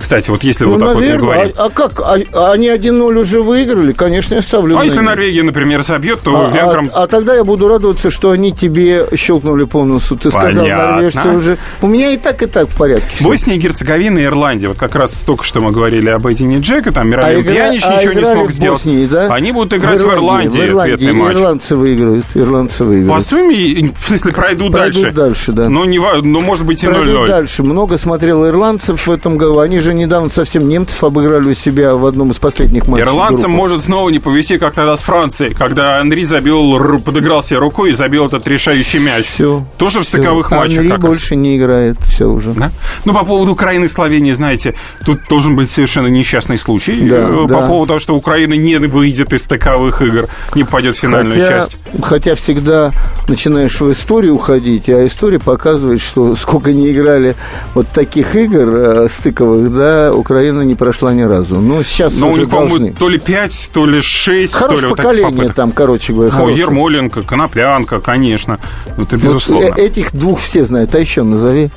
Кстати, 0.04 0.30
вот 0.30 0.44
если 0.44 0.66
вот 0.66 0.80
Ну, 0.80 0.86
так 0.88 0.96
вот 0.96 1.00
наверное. 1.00 1.20
мы 1.22 1.34
говорим. 1.34 1.54
А, 1.58 1.66
а 1.66 1.70
как? 1.70 2.00
А, 2.02 2.18
а 2.34 2.52
они 2.52 2.68
1-0 2.68 3.18
уже 3.22 3.42
выиграли? 3.42 3.94
Конечно, 3.94 4.36
я 4.36 4.42
ставлю 4.42 4.76
А 4.76 4.80
на 4.80 4.84
если 4.84 4.98
них. 4.98 5.06
Норвегия, 5.08 5.44
например, 5.44 5.82
собьет, 5.86 6.20
то 6.22 6.48
А, 6.48 6.50
венграм... 6.52 6.90
а- 6.94 7.04
а 7.04 7.08
тогда 7.08 7.34
я 7.36 7.46
буду 7.46 7.70
радоваться, 7.70 8.12
что 8.12 8.32
они 8.32 8.52
тебе 8.52 9.08
щелкнули 9.16 9.64
по 9.64 9.86
носу. 9.86 10.18
Ты 10.18 10.30
сказал, 10.30 10.64
Понятно. 10.66 10.92
норвежцы 10.92 11.30
уже... 11.30 11.58
У 11.82 11.88
меня 11.88 12.12
и 12.12 12.18
так, 12.18 12.42
и 12.42 12.48
так 12.48 12.68
в 12.68 12.78
порядке. 12.78 13.24
Босния 13.24 13.56
и 13.56 13.60
Герцеговина 13.60 14.20
и 14.20 14.24
Ирландия. 14.26 14.68
Вот 14.68 14.78
как 14.78 14.94
раз 14.96 15.14
только 15.26 15.46
что 15.46 15.62
мы 15.62 15.72
говорили 15.72 16.10
об 16.10 16.28
Эдине 16.30 16.58
Джека, 16.60 16.92
там 16.92 17.08
Мировил 17.08 17.40
А 17.40 17.42
игра- 17.42 17.54
Пьянич 17.54 17.84
а 17.86 17.96
ничего 17.98 18.14
не 18.14 18.26
смог 18.26 18.50
в 18.50 18.52
сделать. 18.52 18.80
Боснии, 18.84 19.06
да? 19.06 19.28
Они 19.34 19.54
будут 19.54 19.74
играть 19.74 20.02
в 20.02 20.06
Ирландии, 20.12 20.60
в 20.60 20.66
Ирландии. 20.66 20.94
ответный 20.96 21.14
матч. 21.14 21.34
Ирландцы 21.38 21.76
выиграют. 21.78 22.26
Ирландцы 22.36 22.84
выиграют. 22.84 23.24
По 23.24 23.30
сумме, 23.30 23.90
в 23.98 24.06
смысле, 24.06 24.32
пройдут, 24.34 24.74
Пройдут 24.74 25.02
дальше. 25.02 25.16
дальше, 25.16 25.52
да. 25.54 25.70
Ну, 25.70 25.86
не, 25.86 25.98
ва- 25.98 26.20
ну, 26.22 26.42
может 26.42 26.66
быть, 26.66 26.84
и 26.84 26.88
Пройдут 26.88 27.08
0-0. 27.24 27.28
дальше. 27.28 27.64
Много 27.64 27.98
смотрел 27.98 28.46
ирландцев 28.46 29.08
в 29.08 29.12
этом 29.12 29.38
году. 29.38 29.60
Они 29.60 29.80
же 29.80 29.93
недавно 29.94 30.30
совсем 30.30 30.68
немцев 30.68 31.04
обыграли 31.04 31.50
у 31.50 31.54
себя 31.54 31.96
в 31.96 32.06
одном 32.06 32.32
из 32.32 32.38
последних 32.40 32.88
матчей. 32.88 33.04
Ирландцам 33.06 33.52
группы. 33.52 33.58
может 33.58 33.82
снова 33.84 34.10
не 34.10 34.20
повести, 34.20 34.58
как 34.58 34.74
тогда 34.74 34.96
с 34.96 35.02
Францией, 35.02 35.54
когда 35.54 36.00
Анри 36.00 36.24
забил, 36.24 37.00
подыграл 37.00 37.42
себе 37.44 37.60
рукой 37.60 37.92
и 37.92 37.94
забил 37.94 38.26
этот 38.28 38.48
решающий 38.48 39.00
мяч. 39.00 39.26
Все. 39.26 39.66
Тоже 39.78 40.00
в 40.00 40.04
стыковых 40.04 40.52
матчах. 40.52 40.80
Анри 40.80 40.90
как 40.90 40.98
раз. 41.00 41.08
больше 41.08 41.36
не 41.36 41.58
играет. 41.58 41.98
Все 42.02 42.26
уже. 42.26 42.54
Да? 42.54 42.72
Ну, 43.06 43.14
по 43.14 43.24
поводу 43.26 43.52
Украины 43.54 43.86
и 43.86 43.88
Словении, 43.88 44.32
знаете, 44.32 44.76
тут 45.06 45.20
должен 45.30 45.56
быть 45.56 45.70
совершенно 45.70 46.08
несчастный 46.08 46.58
случай. 46.58 47.02
Да, 47.02 47.24
Э, 47.24 47.42
по 47.44 47.48
да. 47.48 47.62
поводу 47.68 47.88
того, 47.88 48.00
что 48.00 48.16
Украина 48.16 48.54
не 48.54 48.78
выйдет 48.78 49.34
из 49.34 49.44
стыковых 49.44 50.02
игр, 50.02 50.28
не 50.56 50.64
попадет 50.64 50.96
в 50.96 51.00
финальную 51.00 51.40
хотя, 51.42 51.60
часть. 51.62 51.78
хотя 52.02 52.36
всегда 52.36 52.92
начинаешь 53.28 53.80
в 53.80 53.92
историю 53.92 54.36
уходить, 54.36 54.90
а 54.90 55.06
история 55.06 55.40
показывает, 55.40 56.02
что 56.02 56.36
сколько 56.36 56.74
не 56.74 56.92
играли 56.92 57.36
вот 57.74 57.88
таких 57.90 58.36
игр 58.36 58.76
э, 58.76 59.08
стыковых, 59.10 59.74
да, 59.76 59.83
Украина 60.14 60.62
не 60.62 60.76
прошла 60.76 61.14
ни 61.14 61.22
разу. 61.24 61.56
Ну, 61.60 61.84
сейчас 61.84 62.14
Но 62.16 62.28
у 62.28 62.32
уже 62.32 62.42
них, 62.42 62.50
должны. 62.50 62.94
то 62.98 63.10
ли 63.10 63.20
5, 63.20 63.70
то 63.74 63.86
ли 63.86 64.02
6, 64.02 64.54
то 64.54 64.68
ли 64.68 64.74
вот 64.74 64.82
таких 64.82 64.96
поколение 64.98 65.32
попыток. 65.32 65.56
там, 65.56 65.72
короче 65.72 66.14
говоря, 66.14 66.32
хорошее. 66.32 66.60
Ермоленко, 66.60 67.22
Коноплянка, 67.24 68.00
конечно. 68.00 68.60
Это 68.86 68.96
Вот, 68.98 69.14
безусловно. 69.14 69.66
э, 69.78 69.82
этих 69.86 70.14
двух 70.14 70.40
все 70.40 70.66
знают, 70.66 70.94
а 70.96 71.00
еще 71.00 71.24
назови. 71.24 71.70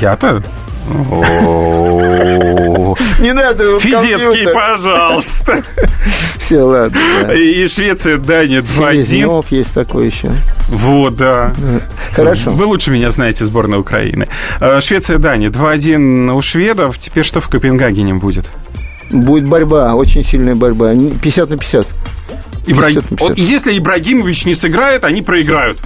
Я-то? 0.00 0.42
Не 3.18 3.32
надо 3.32 3.78
Физецкий, 3.80 4.48
пожалуйста. 4.52 5.62
Все, 6.38 6.62
ладно. 6.62 6.98
И 7.34 7.66
Швеция, 7.68 8.18
Дания 8.18 8.60
2-1. 8.60 8.92
Селезнев 9.04 9.46
есть 9.50 9.72
такой 9.72 10.06
еще. 10.06 10.30
Вот, 10.68 11.16
да. 11.16 11.52
Хорошо. 12.14 12.50
Вы 12.50 12.64
лучше 12.66 12.90
меня 12.90 13.10
знаете, 13.10 13.44
сборная 13.44 13.78
Украины. 13.78 14.28
Швеция, 14.80 15.18
Дания 15.18 15.50
2-1 15.50 16.32
у 16.32 16.42
шведов. 16.42 16.98
Теперь 16.98 17.24
что 17.24 17.40
в 17.40 17.48
Копенгагене 17.48 18.14
будет? 18.14 18.46
Будет 19.10 19.44
борьба, 19.44 19.94
очень 19.94 20.24
сильная 20.24 20.54
борьба. 20.54 20.94
Не- 20.94 21.10
50 21.10 21.50
на 21.50 21.56
50. 21.58 21.86
Ибра- 22.66 22.86
50 22.86 23.10
на 23.10 23.16
50. 23.16 23.20
Вот 23.20 23.38
если 23.38 23.78
Ибрагимович 23.78 24.46
не 24.46 24.54
сыграет, 24.54 25.04
они 25.04 25.22
проиграют. 25.22 25.78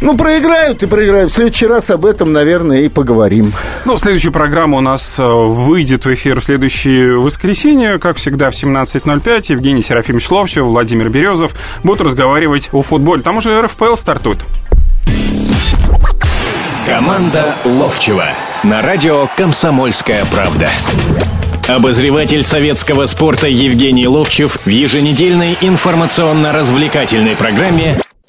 Ну, 0.00 0.16
проиграют 0.16 0.82
и 0.82 0.86
проиграют. 0.86 1.30
В 1.30 1.34
следующий 1.34 1.66
раз 1.66 1.90
об 1.90 2.06
этом, 2.06 2.32
наверное, 2.32 2.80
и 2.80 2.88
поговорим. 2.88 3.52
Ну, 3.84 3.98
следующая 3.98 4.30
программа 4.30 4.78
у 4.78 4.80
нас 4.80 5.18
э, 5.18 5.22
выйдет 5.22 6.06
в 6.06 6.14
эфир 6.14 6.40
в 6.40 6.44
следующее 6.44 7.18
воскресенье. 7.18 7.98
Как 7.98 8.16
всегда, 8.16 8.50
в 8.50 8.54
17.05 8.54 9.52
Евгений 9.52 9.82
Серафимович 9.82 10.30
Ловчев, 10.30 10.64
Владимир 10.64 11.10
Березов 11.10 11.52
будут 11.84 12.00
разговаривать 12.00 12.70
о 12.72 12.82
футболе. 12.82 13.22
Там 13.22 13.36
уже 13.36 13.60
РФПЛ 13.60 13.96
стартует. 13.96 14.38
Команда 16.86 17.54
Ловчева 17.64 18.30
на 18.64 18.80
радио 18.82 19.28
«Комсомольская 19.36 20.24
правда». 20.24 20.70
Обозреватель 21.68 22.42
советского 22.42 23.06
спорта 23.06 23.46
Евгений 23.46 24.08
Ловчев 24.08 24.58
в 24.64 24.68
еженедельной 24.68 25.56
информационно-развлекательной 25.60 27.36
программе 27.36 28.00